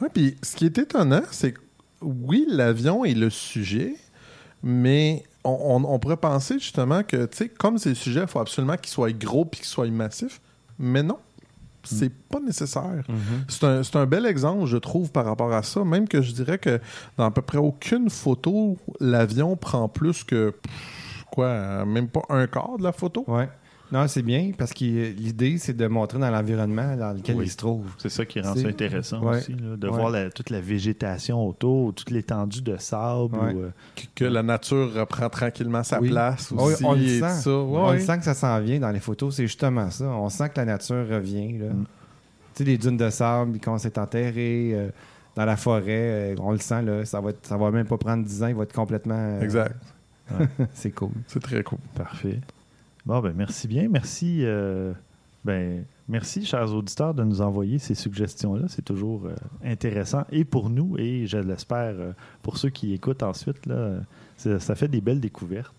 Ouais, 0.02 0.10
puis 0.14 0.36
ce 0.44 0.56
qui 0.56 0.66
est 0.66 0.78
étonnant, 0.78 1.22
c'est 1.32 1.54
que 1.54 1.60
oui, 2.02 2.46
l'avion 2.50 3.06
est 3.06 3.14
le 3.14 3.30
sujet, 3.30 3.96
mais 4.64 5.24
on, 5.44 5.52
on- 5.52 5.94
on 5.94 6.00
pourrait 6.00 6.18
penser 6.18 6.56
justement 6.60 7.04
que, 7.04 7.26
tu 7.26 7.38
sais, 7.38 7.50
comme 7.50 7.78
c'est 7.78 7.90
le 7.90 7.96
sujet, 7.96 8.22
il 8.22 8.28
faut 8.28 8.40
absolument 8.40 8.78
qu'il 8.78 8.90
soit 8.92 9.12
gros 9.18 9.46
puis 9.46 9.60
qu'il 9.62 9.68
soit 9.70 9.88
massif. 9.90 10.42
Mais 10.80 11.04
non, 11.04 11.18
c'est 11.84 12.10
pas 12.10 12.40
nécessaire. 12.40 13.04
C'est 13.48 13.64
un, 13.64 13.84
c'est 13.84 13.96
un 13.96 14.06
bel 14.06 14.26
exemple, 14.26 14.66
je 14.66 14.78
trouve, 14.78 15.12
par 15.12 15.26
rapport 15.26 15.52
à 15.54 15.64
ça. 15.64 15.84
Même 15.84 16.08
que 16.08 16.22
je 16.22 16.32
dirais 16.32 16.58
que 16.58 16.80
dans 17.18 17.26
à 17.26 17.32
peu 17.32 17.42
près 17.42 17.58
aucune 17.58 18.10
photo, 18.10 18.78
l'avion 19.00 19.56
prend 19.56 19.88
plus 19.88 20.24
que, 20.24 20.54
quoi, 21.32 21.86
même 21.86 22.08
pas 22.08 22.22
un 22.30 22.48
quart 22.48 22.78
de 22.78 22.84
la 22.84 22.92
photo. 22.92 23.24
Ouais. 23.28 23.50
Non, 23.92 24.08
c'est 24.08 24.22
bien 24.22 24.52
parce 24.58 24.72
que 24.74 24.86
l'idée, 24.86 25.58
c'est 25.58 25.76
de 25.76 25.86
montrer 25.88 26.18
dans 26.18 26.30
l'environnement 26.32 26.96
dans 26.96 27.12
lequel 27.14 27.36
Oui. 27.36 27.46
il 27.46 27.52
se 27.52 27.58
trouve. 27.58 27.86
C'est 27.98 28.08
ça 28.10 28.26
qui 28.26 28.40
rend 28.40 28.56
ça 28.56 28.68
intéressant 28.68 29.22
Ouais. 29.22 29.38
aussi, 29.38 29.52
là, 29.54 29.76
de 29.76 29.88
Ouais. 29.90 29.94
voir 29.94 30.10
la- 30.10 30.30
toute 30.30 30.50
la 30.50 30.62
végétation 30.62 31.46
autour, 31.46 31.94
toute 31.94 32.10
l'étendue 32.10 32.62
de 32.62 32.78
sable. 32.78 33.36
Ouais. 33.36 33.54
ou, 33.54 33.60
euh, 33.64 33.70
Que, 33.96 34.04
que 34.16 34.26
la 34.26 34.44
nature 34.44 34.94
reprend 34.94 35.30
tranquillement 35.30 35.84
sa 35.84 36.00
Oui. 36.00 36.10
place 36.10 36.52
Oui, 36.52 36.72
aussi. 36.74 36.86
on 36.86 36.94
le 36.94 37.06
sent. 37.06 37.20
tout 37.20 37.42
ça. 37.42 37.60
Ouais, 37.64 37.80
On 37.80 37.92
le 37.92 38.00
sent 38.00 38.18
que 38.20 38.24
ça 38.24 38.34
s'en 38.34 38.60
vient 38.62 38.80
dans 38.80 38.92
les 38.92 39.00
photos. 39.02 39.36
C'est 39.36 39.44
justement 39.48 39.90
ça. 39.92 40.06
On 40.06 40.30
sent 40.30 40.50
que 40.50 40.58
la 40.58 40.66
nature 40.66 41.06
revient. 41.10 41.58
là. 41.58 41.66
Mm. 41.74 41.86
Tu 42.54 42.64
sais, 42.64 42.64
les 42.64 42.78
dunes 42.78 42.98
de 42.98 43.10
sable, 43.10 43.60
quand 43.62 43.78
c'est 43.78 43.98
enterré 43.98 44.72
euh, 44.74 44.90
dans 45.36 45.46
la 45.46 45.58
forêt, 45.58 45.84
euh, 45.88 46.36
on 46.40 46.52
le 46.52 46.58
sent. 46.60 46.82
Là, 46.84 47.04
ça, 47.06 47.20
va 47.22 47.32
être- 47.32 47.46
ça 47.46 47.58
va 47.58 47.72
même 47.72 47.88
pas 47.88 47.98
prendre 47.98 48.24
10 48.26 48.42
ans. 48.44 48.48
Il 48.48 48.56
va 48.56 48.64
être 48.64 48.74
complètement. 48.74 49.16
euh, 49.18 49.42
Exact. 49.42 49.76
c'est 50.74 50.92
cool. 50.92 51.12
C'est 51.28 51.42
très 51.42 51.62
cool. 51.64 51.80
Parfait. 51.96 52.40
Bon, 53.06 53.20
ben 53.20 53.34
merci 53.36 53.68
bien. 53.68 53.88
Merci, 53.90 54.40
euh, 54.44 54.94
ben, 55.44 55.84
merci, 56.08 56.46
chers 56.46 56.72
auditeurs, 56.74 57.14
de 57.14 57.24
nous 57.24 57.42
envoyer 57.42 57.80
ces 57.80 57.96
suggestions-là. 57.96 58.66
C'est 58.68 58.84
toujours 58.86 59.26
euh, 59.26 59.34
intéressant. 59.64 60.24
Et 60.32 60.44
pour 60.46 60.70
nous, 60.70 60.96
et 60.98 61.26
je 61.26 61.38
l'espère 61.38 61.96
euh, 61.98 62.12
pour 62.44 62.58
ceux 62.58 62.70
qui 62.70 62.94
écoutent 62.94 63.24
ensuite, 63.24 63.66
là, 63.66 63.96
ça, 64.38 64.60
ça 64.60 64.76
fait 64.76 64.88
des 64.88 65.02
belles 65.02 65.20
découvertes. 65.20 65.74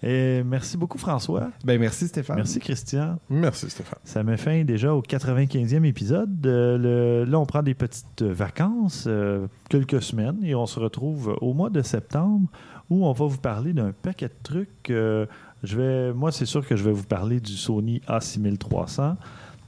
Et 0.00 0.44
merci 0.44 0.76
beaucoup, 0.76 0.96
François. 0.98 1.50
Ben, 1.64 1.80
merci 1.80 2.06
Stéphane. 2.06 2.36
Merci, 2.36 2.60
Christian. 2.60 3.18
Merci, 3.28 3.68
Stéphane. 3.68 3.98
Ça 4.04 4.22
met 4.22 4.36
fin 4.36 4.62
déjà 4.62 4.94
au 4.94 5.02
95e 5.02 5.84
épisode. 5.84 6.46
Euh, 6.46 6.78
le- 7.24 7.28
là, 7.28 7.40
on 7.40 7.46
prend 7.46 7.64
des 7.64 7.74
petites 7.74 8.22
vacances, 8.22 9.06
euh, 9.08 9.48
quelques 9.68 10.00
semaines, 10.00 10.38
et 10.44 10.54
on 10.54 10.66
se 10.66 10.78
retrouve 10.78 11.36
au 11.40 11.52
mois 11.52 11.70
de 11.70 11.82
septembre 11.82 12.48
où 12.90 13.04
on 13.06 13.12
va 13.12 13.26
vous 13.26 13.38
parler 13.38 13.72
d'un 13.72 13.90
paquet 13.90 14.28
de 14.28 14.34
trucs. 14.44 14.90
Euh, 14.90 15.26
je 15.64 15.76
vais, 15.76 16.12
moi, 16.12 16.32
c'est 16.32 16.46
sûr 16.46 16.66
que 16.66 16.76
je 16.76 16.84
vais 16.84 16.92
vous 16.92 17.04
parler 17.04 17.40
du 17.40 17.52
Sony 17.52 18.00
A6300. 18.08 19.16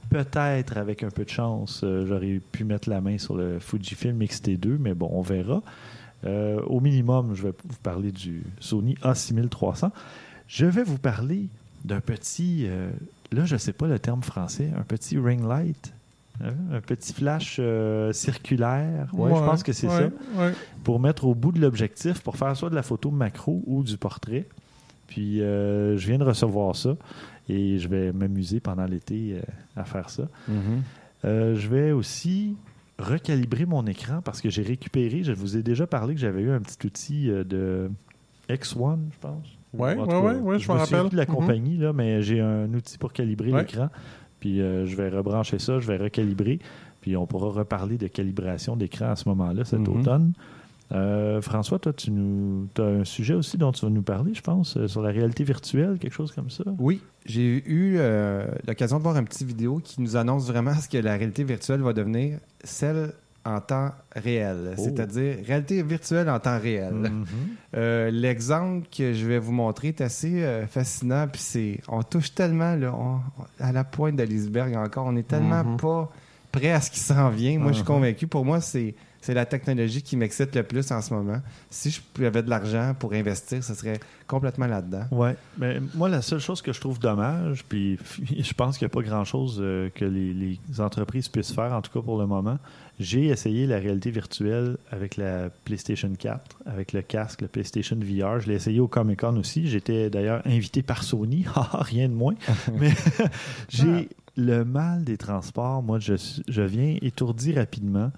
Peut-être, 0.09 0.77
avec 0.77 1.03
un 1.03 1.09
peu 1.09 1.23
de 1.23 1.29
chance, 1.29 1.81
euh, 1.83 2.05
j'aurais 2.05 2.41
pu 2.51 2.63
mettre 2.63 2.89
la 2.89 2.99
main 2.99 3.17
sur 3.17 3.35
le 3.35 3.59
Fujifilm 3.59 4.21
X-T2, 4.21 4.77
mais 4.79 4.93
bon, 4.93 5.09
on 5.13 5.21
verra. 5.21 5.61
Euh, 6.25 6.61
au 6.67 6.79
minimum, 6.79 7.33
je 7.33 7.43
vais 7.43 7.53
vous 7.63 7.77
parler 7.81 8.11
du 8.11 8.43
Sony 8.59 8.95
A6300. 9.03 9.89
Je 10.47 10.65
vais 10.65 10.83
vous 10.83 10.97
parler 10.97 11.47
d'un 11.85 12.01
petit, 12.01 12.65
euh, 12.67 12.91
là, 13.31 13.45
je 13.45 13.53
ne 13.53 13.57
sais 13.59 13.73
pas 13.73 13.87
le 13.87 13.99
terme 13.99 14.21
français, 14.21 14.69
un 14.77 14.83
petit 14.83 15.17
ring 15.17 15.47
light. 15.47 15.93
un 16.41 16.81
petit 16.81 17.13
flash 17.13 17.57
euh, 17.59 18.11
circulaire. 18.13 19.07
Ouais, 19.13 19.29
je 19.33 19.39
pense 19.39 19.63
que 19.63 19.73
c'est 19.73 19.87
ouais, 19.87 20.09
ça. 20.35 20.41
ouais. 20.41 20.53
Pour 20.83 20.99
mettre 20.99 21.25
au 21.25 21.35
bout 21.35 21.51
de 21.51 21.59
l'objectif 21.59 22.21
pour 22.21 22.35
faire 22.35 22.55
soit 22.57 22.69
de 22.69 22.75
la 22.75 22.83
photo 22.83 23.11
macro 23.11 23.61
ou 23.65 23.83
du 23.83 23.97
portrait. 23.97 24.45
Puis 25.11 25.41
euh, 25.41 25.97
je 25.97 26.07
viens 26.07 26.17
de 26.17 26.23
recevoir 26.23 26.73
ça 26.73 26.95
et 27.49 27.77
je 27.79 27.89
vais 27.89 28.13
m'amuser 28.13 28.61
pendant 28.61 28.85
l'été 28.85 29.33
euh, 29.35 29.41
à 29.75 29.83
faire 29.83 30.09
ça. 30.09 30.23
Euh, 31.25 31.53
je 31.55 31.67
vais 31.67 31.91
aussi 31.91 32.55
recalibrer 32.97 33.65
mon 33.65 33.85
écran 33.87 34.21
parce 34.23 34.39
que 34.39 34.49
j'ai 34.49 34.61
récupéré, 34.63 35.23
je 35.23 35.33
vous 35.33 35.57
ai 35.57 35.63
déjà 35.63 35.85
parlé 35.85 36.13
que 36.13 36.19
j'avais 36.21 36.43
eu 36.43 36.51
un 36.51 36.61
petit 36.61 36.87
outil 36.87 37.27
de 37.27 37.91
X1, 38.49 38.99
je 39.11 39.17
pense. 39.19 39.47
Ouais, 39.73 39.95
tout 39.95 40.05
cas, 40.07 40.19
ouais, 40.19 40.59
je 40.59 40.67
m'en 40.69 40.75
me 40.75 40.79
rappelle. 40.79 41.09
de 41.09 41.17
la 41.17 41.25
Mhm. 41.25 41.35
compagnie, 41.35 41.77
là, 41.77 41.91
mais 41.93 42.21
j'ai 42.21 42.39
un 42.39 42.73
outil 42.73 42.97
pour 42.97 43.11
calibrer 43.11 43.51
Ouais. 43.51 43.61
l'écran. 43.61 43.89
Puis 44.39 44.61
euh, 44.61 44.85
je 44.85 44.95
vais 44.95 45.09
rebrancher 45.09 45.59
ça, 45.59 45.79
je 45.79 45.87
vais 45.87 45.97
recalibrer. 45.97 46.59
Puis 47.01 47.17
on 47.17 47.25
pourra 47.27 47.49
reparler 47.49 47.97
de 47.97 48.07
calibration 48.07 48.75
d'écran 48.77 49.09
à 49.11 49.15
ce 49.17 49.27
moment-là, 49.29 49.65
cet 49.65 49.79
Mhm. 49.81 49.87
automne. 49.97 50.33
Euh, 50.91 51.41
François, 51.41 51.79
toi, 51.79 51.93
tu 51.93 52.11
nous 52.11 52.67
as 52.77 52.81
un 52.81 53.03
sujet 53.05 53.33
aussi 53.33 53.57
dont 53.57 53.71
tu 53.71 53.85
vas 53.85 53.91
nous 53.91 54.01
parler, 54.01 54.33
je 54.33 54.41
pense, 54.41 54.75
euh, 54.77 54.87
sur 54.87 55.01
la 55.01 55.09
réalité 55.11 55.43
virtuelle, 55.43 55.97
quelque 55.99 56.13
chose 56.13 56.31
comme 56.33 56.49
ça. 56.49 56.63
Oui, 56.79 57.01
j'ai 57.25 57.63
eu 57.65 57.95
euh, 57.97 58.45
l'occasion 58.67 58.97
de 58.97 59.03
voir 59.03 59.17
une 59.17 59.25
petite 59.25 59.47
vidéo 59.47 59.79
qui 59.83 60.01
nous 60.01 60.17
annonce 60.17 60.47
vraiment 60.47 60.73
ce 60.73 60.89
que 60.89 60.97
la 60.97 61.15
réalité 61.15 61.43
virtuelle 61.45 61.81
va 61.81 61.93
devenir, 61.93 62.39
celle 62.63 63.13
en 63.45 63.59
temps 63.59 63.89
réel, 64.15 64.75
Oh. 64.77 64.81
c'est-à-dire 64.83 65.37
réalité 65.47 65.81
virtuelle 65.81 66.29
en 66.29 66.39
temps 66.39 66.59
réel. 66.59 66.93
Mhm. 66.93 67.25
L'exemple 68.11 68.87
que 68.95 69.13
je 69.13 69.25
vais 69.25 69.39
vous 69.39 69.51
montrer 69.51 69.87
est 69.89 70.01
assez 70.01 70.43
fascinant, 70.69 71.27
puis 71.27 71.41
c'est, 71.41 71.79
on 71.87 72.03
touche 72.03 72.33
tellement 72.35 72.75
là, 72.75 72.93
on- 72.93 73.19
à 73.59 73.71
la 73.71 73.83
pointe 73.83 74.15
de 74.15 74.23
l'iceberg 74.23 74.75
encore, 74.75 75.05
on 75.07 75.15
est 75.15 75.27
tellement 75.27 75.63
Mhm. 75.63 75.77
pas 75.77 76.11
prêt 76.51 76.71
à 76.71 76.81
ce 76.81 76.91
qui 76.91 76.99
s'en 76.99 77.29
vient. 77.29 77.57
Moi, 77.57 77.69
je 77.71 77.75
suis 77.77 77.81
Mhm. 77.83 77.87
convaincu. 77.87 78.27
Pour 78.27 78.45
moi, 78.45 78.61
c'est 78.61 78.93
c'est 79.21 79.33
la 79.33 79.45
technologie 79.45 80.01
qui 80.01 80.17
m'excite 80.17 80.55
le 80.55 80.63
plus 80.63 80.91
en 80.91 81.01
ce 81.01 81.13
moment. 81.13 81.39
Si 81.69 81.91
je 81.91 82.25
avais 82.25 82.43
de 82.43 82.49
l'argent 82.49 82.95
pour 82.97 83.13
investir, 83.13 83.63
ce 83.63 83.73
serait 83.73 83.99
complètement 84.27 84.67
là-dedans. 84.67 85.05
Ouais, 85.11 85.35
mais 85.57 85.79
moi, 85.93 86.09
la 86.09 86.21
seule 86.21 86.39
chose 86.39 86.61
que 86.61 86.73
je 86.73 86.79
trouve 86.79 86.99
dommage, 86.99 87.63
puis 87.69 87.99
je 88.39 88.53
pense 88.53 88.77
qu'il 88.77 88.85
n'y 88.87 88.91
a 88.91 88.95
pas 88.95 89.03
grand-chose 89.03 89.59
euh, 89.61 89.89
que 89.93 90.05
les, 90.05 90.33
les 90.33 90.59
entreprises 90.81 91.27
puissent 91.27 91.53
faire, 91.53 91.71
en 91.71 91.81
tout 91.81 91.91
cas 91.91 92.03
pour 92.03 92.17
le 92.17 92.25
moment. 92.25 92.57
J'ai 92.99 93.27
essayé 93.27 93.65
la 93.65 93.77
réalité 93.77 94.11
virtuelle 94.11 94.77
avec 94.91 95.17
la 95.17 95.49
PlayStation 95.65 96.11
4, 96.17 96.59
avec 96.67 96.93
le 96.93 97.01
casque, 97.01 97.41
le 97.41 97.47
PlayStation 97.47 97.95
VR. 97.95 98.39
Je 98.39 98.47
l'ai 98.47 98.55
essayé 98.55 98.79
au 98.79 98.87
Comic-Con 98.87 99.37
aussi. 99.37 99.67
J'étais 99.67 100.09
d'ailleurs 100.09 100.41
invité 100.45 100.83
par 100.83 101.03
Sony, 101.03 101.45
Haha, 101.55 101.79
rien 101.81 102.09
de 102.09 102.13
moins. 102.13 102.35
mais 102.79 102.91
j'ai 103.69 104.09
le 104.37 104.63
mal 104.63 105.03
des 105.03 105.17
transports. 105.17 105.81
Moi, 105.81 105.97
je, 105.97 106.13
je 106.47 106.61
viens 106.61 106.95
étourdi 107.01 107.53
rapidement. 107.53 108.11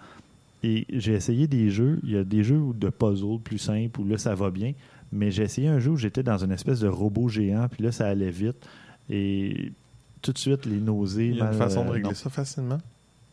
Et 0.64 0.86
j'ai 0.90 1.14
essayé 1.14 1.48
des 1.48 1.70
jeux. 1.70 2.00
Il 2.04 2.12
y 2.12 2.18
a 2.18 2.24
des 2.24 2.44
jeux 2.44 2.62
de 2.76 2.90
puzzle 2.90 3.40
plus 3.44 3.58
simples 3.58 4.00
où 4.00 4.08
là, 4.08 4.18
ça 4.18 4.34
va 4.34 4.50
bien. 4.50 4.74
Mais 5.12 5.30
j'ai 5.30 5.44
essayé 5.44 5.68
un 5.68 5.80
jeu 5.80 5.92
où 5.92 5.98
j'étais 5.98 6.24
dans 6.24 6.38
une 6.44 6.52
espèce 6.52 6.80
de 6.80 6.88
robot 6.88 7.28
géant, 7.30 7.68
puis 7.70 7.84
là, 7.84 7.92
ça 7.92 8.08
allait 8.08 8.32
vite. 8.32 8.56
Et 9.10 9.72
tout 10.22 10.32
de 10.32 10.38
suite, 10.38 10.66
les 10.66 10.78
nausées. 10.78 11.28
Il 11.28 11.36
y 11.36 11.42
a 11.42 11.46
une 11.46 11.50
mal- 11.52 11.58
façon 11.58 11.84
de 11.84 11.90
euh, 11.90 11.92
régler 11.92 12.10
non. 12.10 12.16
ça 12.16 12.30
facilement? 12.30 12.80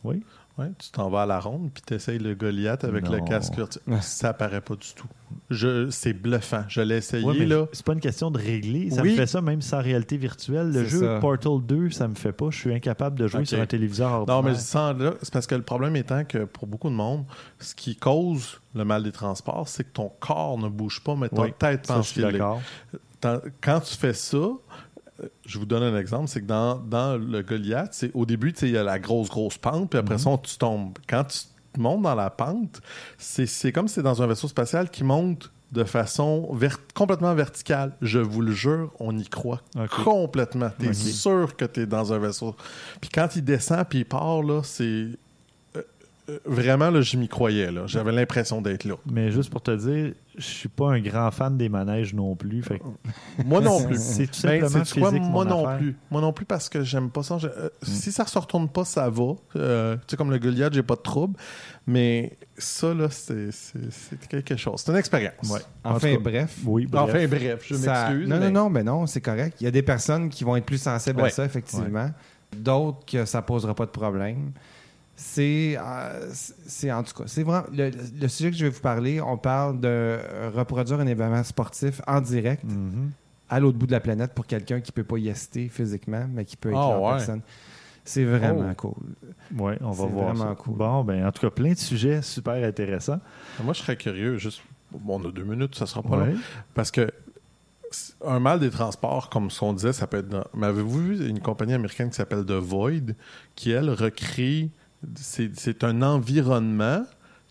Oui. 0.03 0.21
Ouais, 0.57 0.69
tu 0.77 0.91
t'en 0.91 1.09
vas 1.09 1.21
à 1.23 1.25
la 1.25 1.39
ronde, 1.39 1.71
puis 1.73 1.81
tu 1.85 1.93
essayes 1.93 2.19
le 2.19 2.35
Goliath 2.35 2.83
avec 2.83 3.07
le 3.07 3.19
Non. 3.19 3.25
casque. 3.25 3.53
Ça 4.01 4.29
apparaît 4.29 4.59
pas 4.61 4.75
du 4.75 4.93
tout. 4.95 5.07
Je, 5.49 5.89
c'est 5.89 6.11
bluffant. 6.13 6.63
Je 6.67 6.81
l'ai 6.81 6.97
essayé, 6.97 7.25
Ouais, 7.25 7.35
mais 7.39 7.45
là. 7.45 7.65
C'est 7.71 7.85
pas 7.85 7.93
une 7.93 8.01
question 8.01 8.29
de 8.31 8.37
régler. 8.37 8.89
Ça 8.89 9.01
Oui. 9.01 9.11
me 9.11 9.15
fait 9.15 9.27
ça 9.27 9.41
même 9.41 9.61
sans 9.61 9.81
réalité 9.81 10.17
virtuelle. 10.17 10.67
Le 10.67 10.83
C'est 10.83 10.89
jeu 10.89 10.99
ça. 10.99 11.19
Portal 11.19 11.61
2, 11.63 11.89
ça 11.91 12.07
me 12.09 12.15
fait 12.15 12.33
pas. 12.33 12.47
Je 12.49 12.57
suis 12.57 12.73
incapable 12.73 13.17
de 13.17 13.27
jouer 13.27 13.45
sur 13.45 13.59
un 13.61 13.65
téléviseur 13.65 14.09
Non, 14.11 14.33
ordinaire. 14.33 14.43
mais 14.43 14.55
sans 14.59 14.91
là, 14.93 15.13
c'est 15.21 15.31
parce 15.31 15.47
que 15.47 15.55
le 15.55 15.61
problème 15.63 15.95
étant 15.95 16.25
que 16.25 16.39
pour 16.43 16.67
beaucoup 16.67 16.89
de 16.89 16.95
monde, 16.95 17.23
ce 17.59 17.73
qui 17.73 17.95
cause 17.95 18.59
le 18.75 18.83
mal 18.83 19.03
des 19.03 19.13
transports, 19.13 19.69
c'est 19.69 19.85
que 19.85 19.93
ton 19.93 20.11
corps 20.19 20.57
ne 20.57 20.67
bouge 20.67 21.01
pas, 21.01 21.15
mais 21.15 21.29
ta 21.29 21.41
Oui, 21.43 21.53
tête 21.57 21.87
pense 21.87 22.13
Quand 23.61 23.79
tu 23.79 23.95
fais 23.95 24.13
ça, 24.13 24.37
je 25.45 25.59
vous 25.59 25.65
donne 25.65 25.83
un 25.83 25.97
exemple, 25.97 26.27
c'est 26.27 26.41
que 26.41 26.45
dans, 26.47 26.75
dans 26.75 27.17
le 27.17 27.41
Goliath, 27.41 27.89
c'est 27.93 28.11
au 28.13 28.25
début, 28.25 28.53
il 28.61 28.69
y 28.69 28.77
a 28.77 28.83
la 28.83 28.99
grosse, 28.99 29.29
grosse 29.29 29.57
pente, 29.57 29.89
puis 29.89 29.99
après 29.99 30.17
ça, 30.17 30.29
tu 30.41 30.57
tombes. 30.57 30.97
Quand 31.07 31.23
tu 31.25 31.79
montes 31.79 32.01
dans 32.01 32.15
la 32.15 32.29
pente, 32.29 32.81
c'est 33.17 33.71
comme 33.71 33.87
si 33.87 33.95
c'est 33.95 34.03
dans 34.03 34.21
un 34.21 34.27
vaisseau 34.27 34.47
spatial 34.47 34.89
qui 34.89 35.03
monte 35.03 35.51
de 35.71 35.85
façon 35.85 36.53
vert- 36.53 36.79
complètement 36.93 37.33
verticale. 37.33 37.93
Je 38.01 38.19
vous 38.19 38.41
le 38.41 38.51
jure, 38.51 38.91
on 38.99 39.17
y 39.17 39.25
croit 39.27 39.61
complètement. 40.03 40.69
Tu 40.77 40.85
es 40.87 40.89
Ok. 40.89 40.95
sûr 40.95 41.55
que 41.55 41.63
tu 41.63 41.81
es 41.81 41.85
dans 41.85 42.11
un 42.11 42.17
vaisseau. 42.19 42.55
Puis 42.99 43.09
quand 43.09 43.29
il 43.37 43.43
descend 43.45 43.85
puis 43.87 43.99
il 43.99 44.05
part, 44.05 44.43
là, 44.43 44.61
c'est... 44.63 45.07
euh, 46.29 46.33
euh, 46.33 46.39
vraiment, 46.45 46.89
là, 46.89 47.01
je 47.01 47.17
m'y 47.17 47.27
croyais. 47.27 47.71
là. 47.71 47.83
J'avais 47.87 48.11
l'impression 48.11 48.61
d'être 48.61 48.85
là. 48.85 48.95
Mais 49.11 49.31
juste 49.31 49.49
pour 49.49 49.61
te 49.61 49.71
dire, 49.71 50.13
je 50.37 50.41
suis 50.43 50.69
pas 50.69 50.91
un 50.91 50.99
grand 50.99 51.29
fan 51.31 51.57
des 51.57 51.67
manèges 51.69 52.13
non 52.13 52.35
plus. 52.35 52.61
Fait 52.63 52.79
que 52.79 53.43
Moi 53.43 53.59
non 53.61 53.83
plus. 53.85 53.97
C'est 53.99 54.27
tout 54.27 54.41
Ben, 54.43 54.61
simplement 54.67 54.83
quoi? 55.01 55.09
physique, 55.11 55.23
Moi 55.31 55.43
mon 55.45 55.49
non 55.49 55.65
affaire. 55.65 55.77
plus. 55.79 55.95
Moi 56.09 56.21
non 56.21 56.33
plus 56.33 56.45
parce 56.45 56.69
que 56.69 56.83
j'aime 56.83 57.09
pas 57.09 57.23
ça. 57.23 57.37
Je- 57.37 57.47
euh, 57.47 57.69
Si 57.83 58.11
ça 58.11 58.25
se 58.25 58.37
retourne 58.39 58.69
pas, 58.69 58.85
ça 58.85 59.09
va. 59.09 59.33
Euh, 59.55 59.95
tu 59.97 60.01
sais, 60.09 60.17
comme 60.17 60.31
le 60.31 60.39
Goliath, 60.39 60.73
j'ai 60.73 60.83
pas 60.83 60.95
de 60.95 61.01
trouble. 61.01 61.37
Mais 61.87 62.37
ça, 62.57 62.93
là, 62.93 63.07
c'est 63.09 63.51
c'est- 63.51 63.89
c'est 63.91 64.27
quelque 64.27 64.55
chose. 64.55 64.81
C'est 64.85 64.91
une 64.91 64.97
expérience. 64.97 65.49
Ouais. 65.49 65.59
Enfin, 65.83 66.13
cas, 66.13 66.19
bref. 66.19 66.57
Oui, 66.65 66.85
bref. 66.85 67.03
Enfin, 67.03 67.27
bref, 67.27 67.63
je 67.67 67.75
Ça- 67.75 68.09
m'excuse. 68.09 68.29
Non, 68.29 68.39
mais- 68.39 68.51
non, 68.51 68.63
non, 68.63 68.69
mais 68.69 68.83
non, 68.83 69.07
c'est 69.07 69.21
correct. 69.21 69.57
Il 69.59 69.63
y 69.63 69.67
a 69.67 69.71
des 69.71 69.81
personnes 69.81 70.29
qui 70.29 70.43
vont 70.43 70.55
être 70.55 70.65
plus 70.65 70.81
sensibles 70.81 71.21
à 71.21 71.29
ça, 71.29 71.43
effectivement. 71.45 72.11
D'autres 72.55 73.05
que 73.05 73.25
ça 73.25 73.41
posera 73.41 73.73
pas 73.73 73.85
de 73.85 73.91
problème. 73.91 74.51
C'est, 75.23 75.77
euh, 75.77 76.29
c'est 76.33 76.91
en 76.91 77.03
tout 77.03 77.13
cas, 77.13 77.23
c'est 77.27 77.43
vraiment 77.43 77.63
le, 77.71 77.91
le 78.19 78.27
sujet 78.27 78.49
que 78.49 78.57
je 78.57 78.65
vais 78.65 78.71
vous 78.71 78.81
parler. 78.81 79.21
On 79.21 79.37
parle 79.37 79.79
de 79.79 80.17
reproduire 80.55 80.99
un 80.99 81.05
événement 81.05 81.43
sportif 81.43 82.01
en 82.07 82.19
direct 82.21 82.63
Mhm. 82.63 83.11
à 83.47 83.59
l'autre 83.59 83.77
bout 83.77 83.85
de 83.85 83.91
la 83.91 83.99
planète 83.99 84.33
pour 84.33 84.47
quelqu'un 84.47 84.81
qui 84.81 84.91
peut 84.91 85.03
pas 85.03 85.17
y 85.19 85.29
assister 85.29 85.69
physiquement, 85.69 86.25
mais 86.33 86.43
qui 86.43 86.57
peut 86.57 86.69
être 86.69 86.75
là 86.75 86.81
en 86.85 87.05
ouais. 87.05 87.17
personne. 87.17 87.41
C'est 88.03 88.25
vraiment 88.25 88.71
Oh. 88.71 88.75
cool. 88.75 89.59
Ouais, 89.63 89.77
on 89.81 89.91
va 89.91 90.03
C'est 90.05 90.09
voir 90.09 90.33
vraiment 90.33 90.49
ça. 90.49 90.55
cool. 90.55 90.73
Bon, 90.75 91.03
ben, 91.03 91.27
en 91.27 91.31
tout 91.31 91.41
cas, 91.41 91.51
plein 91.51 91.73
de 91.73 91.77
sujets 91.77 92.23
super 92.23 92.55
intéressants. 92.67 93.19
Moi, 93.63 93.73
je 93.75 93.79
serais 93.81 93.95
curieux. 93.97 94.37
Juste, 94.39 94.61
bon, 94.91 95.21
on 95.23 95.29
a 95.29 95.31
deux 95.31 95.43
minutes, 95.43 95.75
ça 95.75 95.85
sera 95.85 96.01
pas 96.01 96.17
long. 96.17 96.25
Ouais. 96.25 96.35
Parce 96.73 96.89
que 96.89 97.11
un 98.25 98.39
mal 98.39 98.59
des 98.59 98.71
transports, 98.71 99.29
comme 99.29 99.51
ce 99.51 99.59
qu'on 99.59 99.73
disait, 99.73 99.93
ça 99.93 100.07
peut 100.07 100.17
être. 100.17 100.29
dans- 100.29 100.45
Mais 100.55 100.65
avez-vous 100.67 100.99
vu 100.99 101.27
une 101.29 101.39
compagnie 101.41 101.73
américaine 101.75 102.09
qui 102.09 102.15
s'appelle 102.15 102.43
The 102.45 102.51
Void, 102.53 103.13
qui, 103.55 103.69
elle, 103.71 103.91
recrée. 103.91 104.69
C'est 105.15 105.83
un 105.83 106.01
environnement 106.01 107.03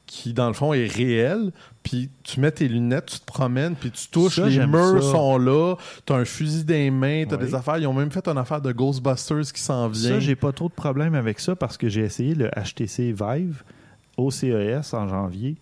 qui, 0.07 0.33
dans 0.33 0.49
le 0.49 0.55
fond, 0.55 0.73
est 0.73 0.87
réel. 0.89 1.53
Puis 1.83 2.11
tu 2.25 2.41
mets 2.41 2.51
tes 2.51 2.69
lunettes, 2.69 3.07
tu 3.07 3.21
te 3.21 3.25
promènes, 3.25 3.75
puis 3.75 3.91
tu 3.91 4.09
touches, 4.09 4.37
Ça, 4.37 4.47
les 4.49 4.67
murs 4.67 5.03
ça. 5.03 5.13
sont 5.13 5.39
là, 5.39 5.77
tu 6.05 6.13
as 6.13 6.17
un 6.17 6.25
fusil 6.25 6.65
dans 6.65 6.75
les 6.75 6.91
mains, 6.91 7.25
tu 7.27 7.35
as 7.35 7.39
Oui. 7.39 7.45
des 7.47 7.55
affaires. 7.55 7.79
Ils 7.79 7.87
ont 7.87 7.95
même 7.95 8.11
fait 8.11 8.27
une 8.29 8.37
affaire 8.39 8.61
de 8.61 8.73
Ghostbusters 8.73 9.53
qui 9.53 9.61
s'en 9.63 9.89
vient. 9.89 10.11
Ça, 10.11 10.21
j'ai 10.21 10.37
pas 10.37 10.53
trop 10.53 10.69
de 10.69 10.75
problème 10.75 11.15
avec 11.15 11.41
ça 11.41 11.57
parce 11.57 11.77
que 11.79 11.89
j'ai 11.89 12.03
essayé 12.03 12.35
le 12.35 12.49
HTC 12.51 13.13
Vive 13.13 13.63
au 14.17 14.31
CES 14.31 14.93
en 14.95 15.09
janvier. 15.09 15.57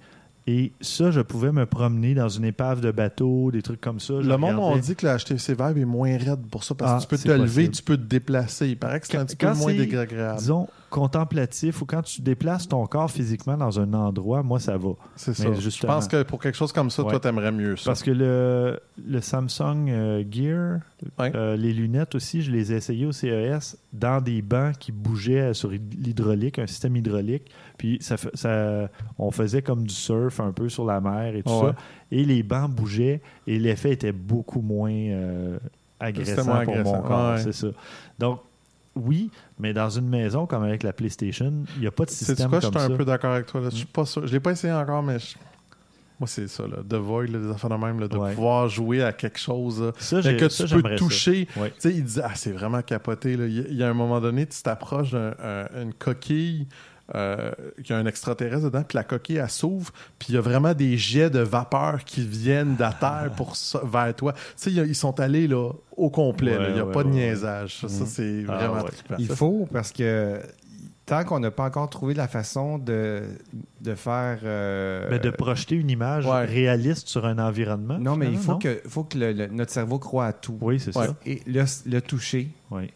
Et 0.50 0.72
ça, 0.80 1.10
je 1.10 1.20
pouvais 1.20 1.52
me 1.52 1.66
promener 1.66 2.14
dans 2.14 2.30
une 2.30 2.46
épave 2.46 2.80
de 2.80 2.90
bateau, 2.90 3.50
des 3.52 3.60
trucs 3.60 3.82
comme 3.82 4.00
ça. 4.00 4.14
Le 4.14 4.36
monde 4.38 4.56
on 4.58 4.76
dit 4.78 4.96
que 4.96 5.06
le 5.06 5.14
HTC 5.18 5.52
Vive 5.54 5.76
est 5.78 5.84
moins 5.84 6.16
raide 6.16 6.40
pour 6.50 6.64
ça 6.64 6.74
parce 6.74 6.90
Ah, 6.90 6.96
que 7.06 7.16
tu 7.16 7.22
peux 7.22 7.28
te 7.28 7.38
lever, 7.38 7.70
tu 7.70 7.82
peux 7.82 7.98
te 7.98 8.02
déplacer. 8.02 8.70
Il 8.70 8.78
paraît 8.78 8.98
que 8.98 9.06
c'est 9.06 9.18
un 9.18 9.26
petit 9.26 9.36
peu 9.36 9.52
moins 9.52 9.74
désagréable. 9.74 10.38
Disons, 10.38 10.66
contemplatif 10.90 11.82
ou 11.82 11.86
quand 11.86 12.02
tu 12.02 12.22
déplaces 12.22 12.66
ton 12.68 12.86
corps 12.86 13.10
physiquement 13.10 13.56
dans 13.56 13.78
un 13.80 13.92
endroit, 13.94 14.42
moi, 14.42 14.58
ça 14.60 14.76
va. 14.76 14.90
C'est 15.16 15.34
ça. 15.34 15.52
Je 15.52 15.86
pense 15.86 16.08
que 16.08 16.22
pour 16.22 16.40
quelque 16.40 16.56
chose 16.56 16.72
comme 16.72 16.90
ça, 16.90 17.02
Ouais. 17.02 17.10
toi, 17.10 17.20
t'aimerais 17.20 17.52
mieux 17.52 17.76
ça. 17.76 17.84
Parce 17.86 18.02
que 18.02 18.10
le, 18.10 18.80
le 19.06 19.20
Samsung 19.20 19.86
euh, 19.88 20.24
Gear, 20.30 20.80
Ouais. 21.18 21.30
euh, 21.34 21.56
les 21.56 21.72
lunettes 21.72 22.14
aussi, 22.14 22.42
je 22.42 22.50
les 22.50 22.72
ai 22.72 22.76
essayées 22.76 23.06
au 23.06 23.12
CES 23.12 23.76
dans 23.92 24.20
des 24.20 24.42
bancs 24.42 24.76
qui 24.78 24.90
bougeaient 24.92 25.54
sur 25.54 25.70
l'hydraulique, 25.70 26.58
un 26.58 26.66
système 26.66 26.96
hydraulique. 26.96 27.50
Puis 27.76 27.98
ça, 28.00 28.16
ça, 28.34 28.88
on 29.18 29.30
faisait 29.30 29.62
comme 29.62 29.86
du 29.86 29.94
surf 29.94 30.40
un 30.40 30.52
peu 30.52 30.68
sur 30.68 30.84
la 30.84 31.00
mer 31.00 31.36
et 31.36 31.42
tout 31.42 31.50
Ouais. 31.52 31.68
ça. 31.68 31.74
Et 32.10 32.24
les 32.24 32.42
bancs 32.42 32.70
bougeaient 32.70 33.20
et 33.46 33.58
l'effet 33.58 33.92
était 33.92 34.12
beaucoup 34.12 34.60
moins 34.62 34.90
euh, 34.90 35.58
agressant 36.00 36.44
pour 36.44 36.54
agressant, 36.54 36.96
mon 36.96 37.02
corps. 37.02 37.38
C'est 37.38 37.52
ça. 37.52 37.68
Donc, 38.18 38.40
oui, 39.04 39.30
mais 39.58 39.72
dans 39.72 39.88
une 39.90 40.08
maison 40.08 40.46
comme 40.46 40.62
avec 40.64 40.82
la 40.82 40.92
PlayStation, 40.92 41.52
il 41.76 41.80
n'y 41.80 41.86
a 41.86 41.90
pas 41.90 42.04
de 42.04 42.10
C'est 42.10 42.24
système 42.24 42.50
quoi, 42.50 42.60
je 42.60 42.66
suis 42.66 42.78
un 42.78 42.96
peu 42.96 43.04
d'accord 43.04 43.32
avec 43.32 43.46
toi. 43.46 43.60
Là. 43.60 43.68
Je 43.70 43.76
suis 43.76 43.86
pas 43.86 44.04
sûr. 44.04 44.26
Je 44.26 44.32
l'ai 44.32 44.40
pas 44.40 44.52
essayé 44.52 44.72
encore, 44.72 45.02
mais 45.02 45.18
je- 45.18 45.36
moi, 46.20 46.26
c'est 46.26 46.48
ça. 46.48 46.64
Là. 46.64 46.78
The 46.88 46.94
Void, 46.94 47.28
là, 47.28 47.38
des 47.38 47.50
affaires 47.50 47.70
de 47.70 47.76
même, 47.76 48.00
là, 48.00 48.08
de 48.08 48.16
Ouais. 48.16 48.34
pouvoir 48.34 48.68
jouer 48.68 49.02
à 49.04 49.12
quelque 49.12 49.38
chose 49.38 49.92
Ça, 49.98 50.20
que 50.20 50.48
ça, 50.48 50.64
tu 50.64 50.82
peux 50.82 50.96
toucher. 50.96 51.46
Ouais. 51.56 51.70
Tu 51.70 51.74
sais, 51.78 51.94
il 51.94 52.02
dit, 52.04 52.20
ah, 52.22 52.32
c'est 52.34 52.50
vraiment 52.52 52.82
capoté. 52.82 53.34
y 53.34 53.64
il 53.70 53.76
y 53.76 53.82
a 53.84 53.88
un 53.88 53.94
moment 53.94 54.20
donné, 54.20 54.44
tu 54.46 54.60
t'approches 54.62 55.12
d'une 55.12 55.94
coquille. 55.98 56.66
Euh, 57.14 57.52
qui 57.82 57.94
a 57.94 57.96
un 57.96 58.04
extraterrestre 58.04 58.64
dedans, 58.64 58.82
puis 58.86 58.96
la 58.96 59.02
coquille, 59.02 59.38
elle 59.38 59.48
s'ouvre, 59.48 59.90
puis 60.18 60.28
il 60.28 60.34
y 60.34 60.36
a 60.38 60.42
vraiment 60.42 60.74
des 60.74 60.98
jets 60.98 61.30
de 61.30 61.38
vapeur 61.38 62.04
qui 62.04 62.20
viennent 62.20 62.74
de 62.76 62.80
la 62.82 62.92
Terre 62.92 63.30
pour 63.34 63.54
vers 63.90 64.14
toi. 64.14 64.34
Tu 64.34 64.40
sais, 64.56 64.70
ils- 64.72 64.94
sont 64.94 65.18
allés 65.18 65.48
là, 65.48 65.70
au 65.96 66.10
complet. 66.10 66.52
là. 66.52 66.58
Ouais, 66.60 66.66
il 66.68 66.74
n'y 66.74 66.80
a 66.80 66.84
ouais, 66.84 66.92
pas 66.92 67.02
de 67.04 67.08
ouais, 67.08 67.14
niaisage. 67.14 67.78
Ça, 67.78 67.88
ça, 67.88 68.04
c'est 68.04 68.44
Ah, 68.46 68.56
vraiment 68.58 68.82
ouais. 68.84 68.90
trippant. 68.90 69.14
Il 69.18 69.26
faut 69.28 69.66
parce 69.72 69.90
que 69.90 70.38
tant 71.06 71.24
qu'on 71.24 71.40
n'a 71.40 71.50
pas 71.50 71.64
encore 71.64 71.88
trouvé 71.88 72.12
la 72.12 72.28
façon 72.28 72.76
de, 72.76 73.22
de 73.80 73.94
faire. 73.94 74.40
euh, 74.44 75.08
Ben, 75.08 75.18
de 75.18 75.30
projeter 75.30 75.76
une 75.76 75.88
image 75.88 76.26
Ouais. 76.26 76.44
réaliste 76.44 77.08
sur 77.08 77.24
un 77.24 77.38
environnement. 77.38 77.98
non, 77.98 78.16
mais 78.16 78.30
il 78.30 78.36
faut 78.36 78.52
non? 78.52 78.58
que, 78.58 78.82
faut 78.86 79.04
que 79.04 79.16
le- 79.16 79.32
le- 79.32 79.46
notre 79.46 79.72
cerveau 79.72 79.98
croit 79.98 80.26
à 80.26 80.32
tout. 80.34 80.58
Oui, 80.60 80.78
c'est 80.78 80.94
Ouais. 80.94 81.06
ça. 81.06 81.16
Et 81.24 81.40
le, 81.46 81.64
le 81.86 82.00
toucher, 82.02 82.50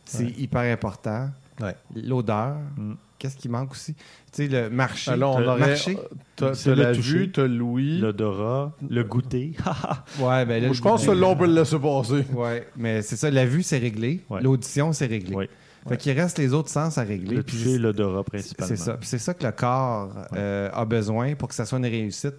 c'est 0.04 0.28
hyper 0.38 0.70
important. 0.70 1.30
Ouais. 1.62 1.74
L'odeur. 1.96 2.56
Mm. 2.76 2.92
Qu'est-ce 3.22 3.36
qui 3.36 3.48
manque 3.48 3.70
aussi? 3.70 3.94
Tu 3.94 4.02
sais, 4.32 4.48
le 4.48 4.68
marché. 4.68 5.12
Alors, 5.12 5.36
on 5.36 5.38
le 5.38 5.46
aurait. 5.46 5.60
marché? 5.60 5.96
T'as 6.34 6.54
la 6.74 6.90
vue, 6.90 7.30
t'as 7.30 7.46
l'ouïe. 7.46 8.00
L'odorat, 8.00 8.72
le 8.90 9.04
goûter. 9.04 9.52
Ouais, 10.18 10.44
ben 10.44 10.60
là, 10.60 10.66
Moi, 10.66 10.74
Je 10.74 10.82
pense 10.82 11.06
que 11.06 11.12
là, 11.12 11.28
on 11.28 11.36
peut 11.36 11.46
le 11.46 11.54
laisser 11.54 11.78
passer. 11.78 12.24
Ouais, 12.32 12.66
mais 12.76 13.00
c'est 13.02 13.14
ça, 13.14 13.30
la 13.30 13.46
vue, 13.46 13.62
c'est 13.62 13.78
réglé. 13.78 14.22
Ouais. 14.28 14.42
L'audition, 14.42 14.92
c'est 14.92 15.06
réglé. 15.06 15.36
Oui. 15.36 15.48
Fait 15.88 15.96
qu'il 15.96 16.18
reste 16.18 16.38
les 16.38 16.52
autres 16.52 16.68
sens 16.68 16.98
à 16.98 17.02
régler. 17.02 17.36
le 17.36 17.42
puis 17.44 17.56
toucher, 17.58 17.78
l'odorat 17.78 18.24
principalement. 18.24 18.74
C'est 18.74 18.82
ça. 18.82 18.94
Puis 18.94 19.08
c'est 19.08 19.18
ça 19.18 19.34
que 19.34 19.46
le 19.46 19.52
corps 19.52 20.12
euh, 20.34 20.68
a 20.72 20.84
besoin 20.84 21.36
pour 21.36 21.46
que 21.48 21.54
ça 21.54 21.64
soit 21.64 21.78
une 21.78 21.86
réussite 21.86 22.34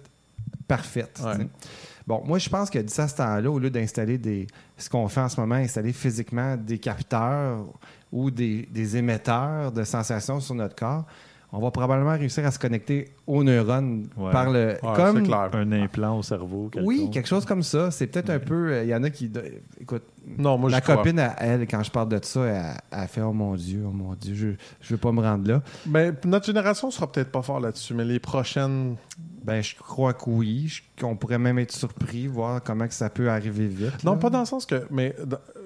parfaite. 0.68 1.18
Ouais. 1.24 1.46
Bon, 2.06 2.22
moi, 2.24 2.38
je 2.38 2.48
pense 2.50 2.68
que 2.68 2.78
d'ici 2.78 3.00
à 3.00 3.08
ce 3.08 3.16
temps-là, 3.16 3.50
au 3.50 3.58
lieu 3.58 3.70
d'installer 3.70 4.18
des. 4.18 4.46
Ce 4.76 4.90
qu'on 4.90 5.08
fait 5.08 5.20
en 5.20 5.28
ce 5.28 5.40
moment, 5.40 5.54
installer 5.54 5.92
physiquement 5.92 6.56
des 6.56 6.78
capteurs 6.78 7.64
ou 8.12 8.30
des 8.30 8.96
émetteurs 8.96 9.72
de 9.72 9.84
sensations 9.84 10.40
sur 10.40 10.54
notre 10.54 10.74
corps, 10.74 11.06
on 11.56 11.60
va 11.60 11.70
probablement 11.70 12.12
réussir 12.12 12.44
à 12.44 12.50
se 12.50 12.58
connecter 12.58 13.08
aux 13.26 13.44
neurones 13.44 14.08
Ouais. 14.16 14.32
par 14.32 14.50
le. 14.50 14.76
Ouais, 14.82 14.92
comme, 14.96 15.22
clair. 15.22 15.50
Un 15.52 15.70
implant 15.72 16.18
au 16.18 16.22
cerveau. 16.22 16.70
Oui, 16.82 17.08
quelque 17.12 17.28
chose 17.28 17.44
comme 17.44 17.62
ça. 17.62 17.90
C'est 17.90 18.08
peut-être 18.08 18.30
un 18.30 18.40
peu. 18.40 18.72
euh, 18.72 18.82
Il 18.84 18.88
y 18.90 18.94
en 18.94 19.02
a 19.04 19.10
qui. 19.10 19.30
Écoute, 19.80 20.02
Non, 20.38 20.58
moi, 20.58 20.68
je 20.70 20.74
Ma 20.74 20.80
crois. 20.80 20.96
copine, 20.96 21.18
elle, 21.20 21.32
elle, 21.38 21.60
quand 21.68 21.82
je 21.82 21.90
parle 21.90 22.08
de 22.08 22.18
ça, 22.22 22.40
elle, 22.44 22.64
elle 22.90 23.08
fait 23.08 23.20
Oh 23.20 23.32
mon 23.32 23.54
Dieu, 23.54 23.84
oh 23.86 23.92
mon 23.92 24.14
Dieu, 24.14 24.34
je, 24.34 24.48
je 24.80 24.94
veux 24.94 24.98
pas 24.98 25.12
me 25.12 25.20
rendre 25.20 25.46
là. 25.48 25.62
Ben, 25.86 26.14
notre 26.24 26.46
génération 26.46 26.90
sera 26.90 27.10
peut-être 27.10 27.30
pas 27.30 27.42
fort 27.42 27.60
là-dessus, 27.60 27.94
mais 27.94 28.04
les 28.04 28.18
prochaines. 28.18 28.96
Ben, 29.44 29.62
je 29.62 29.76
crois 29.76 30.12
que 30.14 30.28
oui. 30.30 30.80
Qu'on 31.00 31.16
pourrait 31.16 31.38
même 31.38 31.58
être 31.58 31.72
surpris, 31.72 32.26
voir 32.26 32.62
comment 32.62 32.88
que 32.88 32.94
ça 32.94 33.10
peut 33.10 33.28
arriver 33.30 33.66
vite. 33.68 34.02
Non, 34.02 34.12
là. 34.14 34.18
pas 34.18 34.30
dans 34.30 34.40
le 34.40 34.46
sens 34.46 34.66
que. 34.66 34.86
Mais 34.90 35.14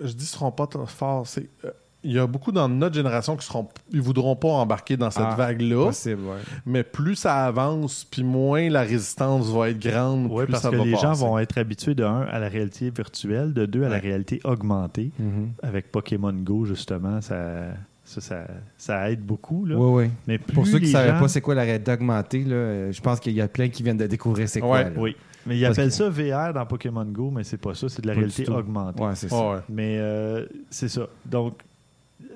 je 0.03 0.13
dis 0.13 0.27
seront 0.27 0.51
pas 0.53 0.69
forts. 0.87 1.27
C'est. 1.27 1.49
euh, 1.65 1.71
il 2.05 2.13
y 2.13 2.19
a 2.19 2.27
beaucoup 2.27 2.53
dans 2.53 2.69
notre 2.69 2.95
génération 2.95 3.37
qui 3.37 3.45
seront, 3.45 3.69
ils 3.91 4.01
voudront 4.01 4.37
pas 4.37 4.49
embarquer 4.49 4.97
dans 4.97 5.11
cette 5.11 5.25
Ah, 5.27 5.35
vague-là, 5.35 5.87
Possible, 5.87 6.23
ouais. 6.23 6.37
mais 6.65 6.85
plus 6.85 7.17
ça 7.17 7.45
avance, 7.47 8.07
puis 8.09 8.23
moins 8.23 8.69
la 8.71 8.83
résistance 8.83 9.49
va 9.51 9.71
être 9.71 9.81
grande, 9.81 10.29
Oui, 10.31 10.45
parce 10.49 10.63
ça 10.63 10.71
que 10.71 10.77
va 10.77 10.85
les 10.85 10.95
gens 10.97 11.13
vont 11.15 11.39
être 11.39 11.59
habitués 11.59 11.95
de 11.97 12.05
un 12.05 12.23
à 12.23 12.39
la 12.39 12.49
réalité 12.49 12.91
virtuelle, 12.91 13.53
de 13.53 13.67
deux 13.67 13.83
à 13.85 13.89
la 13.89 13.99
réalité 13.99 14.41
augmentée. 14.45 15.11
Mhm. 15.19 15.51
Avec 15.63 15.91
Pokémon 15.91 16.33
Go, 16.33 16.65
justement, 16.67 17.21
ça, 17.21 17.65
ça, 18.05 18.21
ça, 18.21 18.47
ça 18.77 19.11
aide 19.11 19.21
beaucoup. 19.21 19.65
Là. 19.67 19.75
Oui, 19.77 20.05
oui. 20.05 20.11
Mais 20.29 20.39
plus 20.39 20.55
Pour 20.55 20.67
ceux 20.67 20.79
qui 20.79 20.87
ne 20.87 20.93
savaient 20.93 21.11
gens- 21.13 21.19
pas 21.21 21.29
c'est 21.29 21.41
quoi 21.41 21.55
la 21.57 21.63
réalité 21.65 21.93
augmentée, 21.93 22.45
là, 22.45 22.55
euh, 22.55 22.93
je 22.93 23.01
pense 23.01 23.19
qu'il 23.19 23.33
y 23.35 23.41
a 23.41 23.49
plein 23.49 23.69
qui 23.69 23.83
viennent 23.83 23.97
de 23.99 24.07
découvrir 24.07 24.49
c'est 24.49 24.61
quoi. 24.61 24.71
Ouais, 24.79 24.85
là. 24.85 24.91
Oui, 24.97 25.17
mais 25.47 25.59
ils 25.59 25.63
Parce 25.65 25.79
appellent 25.79 25.91
que- 25.91 25.95
ça 25.95 26.09
VR 26.09 26.55
dans 26.55 26.65
Pokémon 26.65 27.05
Go, 27.07 27.31
mais 27.35 27.43
c'est 27.45 27.57
pas 27.59 27.75
ça, 27.75 27.89
c'est 27.89 28.03
de 28.03 28.07
la 28.07 28.15
Pas 28.15 28.21
réalité 28.21 28.49
augmentée. 28.49 29.03
Ouais, 29.03 29.15
c'est 29.17 29.29
ça. 29.29 29.51
Ouais. 29.51 29.59
Mais 29.69 29.97
euh, 29.99 30.47
c'est 30.71 30.89
ça. 30.89 31.07
Donc, 31.27 31.59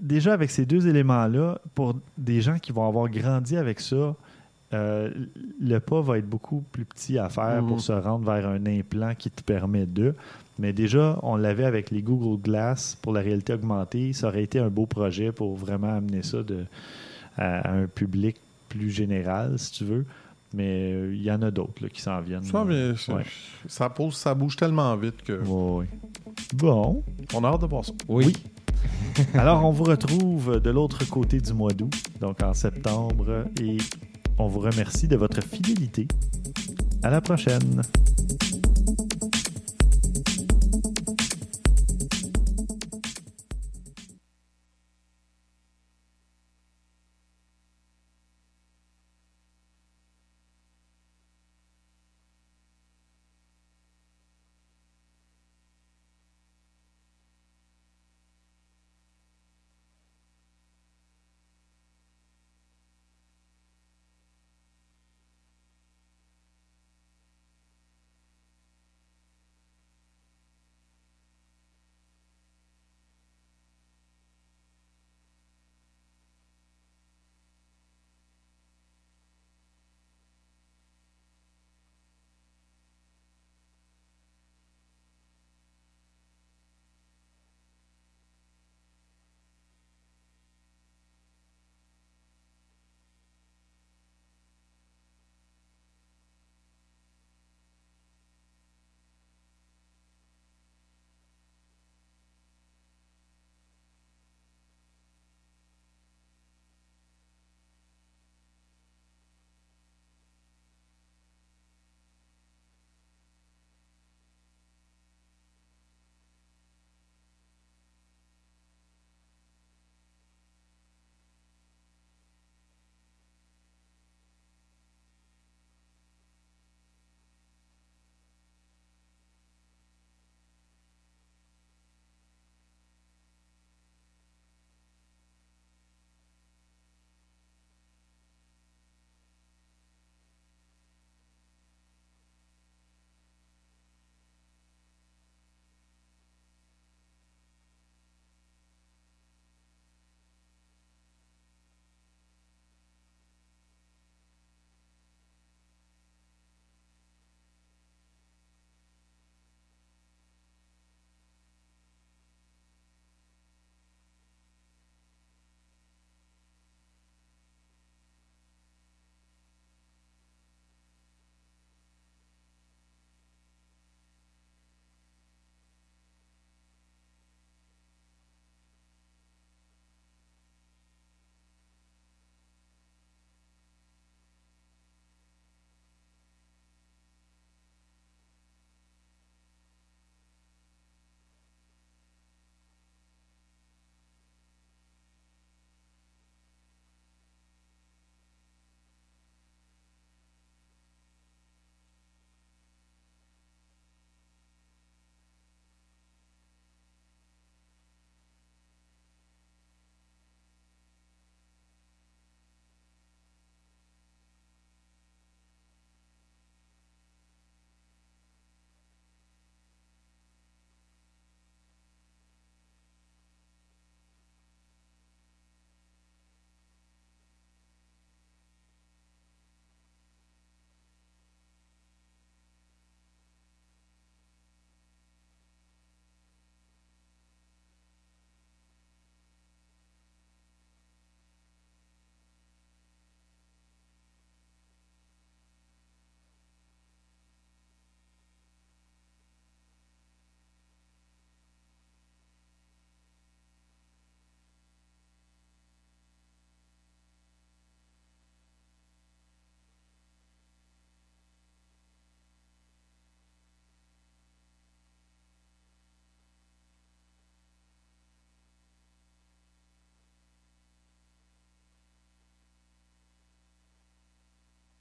déjà 0.00 0.32
avec 0.32 0.50
ces 0.50 0.66
deux 0.66 0.86
éléments-là, 0.88 1.60
pour 1.74 1.94
des 2.18 2.40
gens 2.40 2.58
qui 2.58 2.72
vont 2.72 2.86
avoir 2.86 3.08
grandi 3.08 3.56
avec 3.56 3.80
ça, 3.80 4.14
euh, 4.74 5.10
le 5.60 5.78
pas 5.80 6.00
va 6.00 6.18
être 6.18 6.28
beaucoup 6.28 6.62
plus 6.72 6.84
petit 6.86 7.18
à 7.18 7.28
faire 7.28 7.62
pour 7.66 7.80
se 7.80 7.92
rendre 7.92 8.24
vers 8.30 8.48
un 8.48 8.64
implant 8.66 9.14
qui 9.14 9.30
te 9.30 9.42
permet 9.42 9.84
de. 9.86 10.14
Mais 10.58 10.72
déjà, 10.72 11.18
on 11.22 11.36
l'avait 11.36 11.64
avec 11.64 11.90
les 11.90 12.00
Google 12.02 12.40
Glass 12.40 12.96
pour 13.02 13.12
la 13.12 13.20
réalité 13.20 13.52
augmentée. 13.52 14.12
Ça 14.12 14.28
aurait 14.28 14.42
été 14.44 14.58
un 14.58 14.68
beau 14.70 14.86
projet 14.86 15.30
pour 15.32 15.56
vraiment 15.56 15.94
amener 15.96 16.22
ça 16.22 16.42
de, 16.42 16.64
à, 17.36 17.58
à 17.70 17.72
un 17.74 17.86
public 17.86 18.36
plus 18.68 18.90
général, 18.90 19.58
si 19.58 19.72
tu 19.72 19.84
veux. 19.84 20.06
Mais 20.54 20.92
euh, 20.92 21.14
il 21.14 21.22
y 21.22 21.30
en 21.32 21.40
a 21.42 21.50
d'autres 21.50 21.88
qui 21.88 22.00
s'en 22.00 22.20
viennent. 22.20 22.42
Ça, 22.44 22.64
mais 22.64 22.94
c'est- 22.96 23.12
Ouais. 23.12 23.24
ça, 23.66 23.88
pose, 23.90 24.14
ça 24.14 24.34
bouge 24.34 24.56
tellement 24.56 24.94
vite 24.96 25.22
que 25.22 25.32
ouais. 25.42 25.88
Bon. 26.54 27.02
on 27.34 27.44
a 27.44 27.48
hâte 27.48 27.62
de 27.62 27.66
voir 27.66 27.84
ça. 27.84 27.92
Oui. 28.08 28.34
Alors, 29.34 29.64
on 29.64 29.70
vous 29.70 29.84
retrouve 29.84 30.60
de 30.60 30.70
l'autre 30.70 31.06
côté 31.08 31.40
du 31.40 31.52
mois 31.52 31.72
d'août, 31.72 31.94
donc 32.20 32.42
en 32.42 32.54
septembre, 32.54 33.44
et 33.60 33.76
on 34.38 34.48
vous 34.48 34.60
remercie 34.60 35.08
de 35.08 35.16
votre 35.16 35.42
fidélité. 35.42 36.08
À 37.02 37.10
la 37.10 37.20
prochaine. 37.20 37.82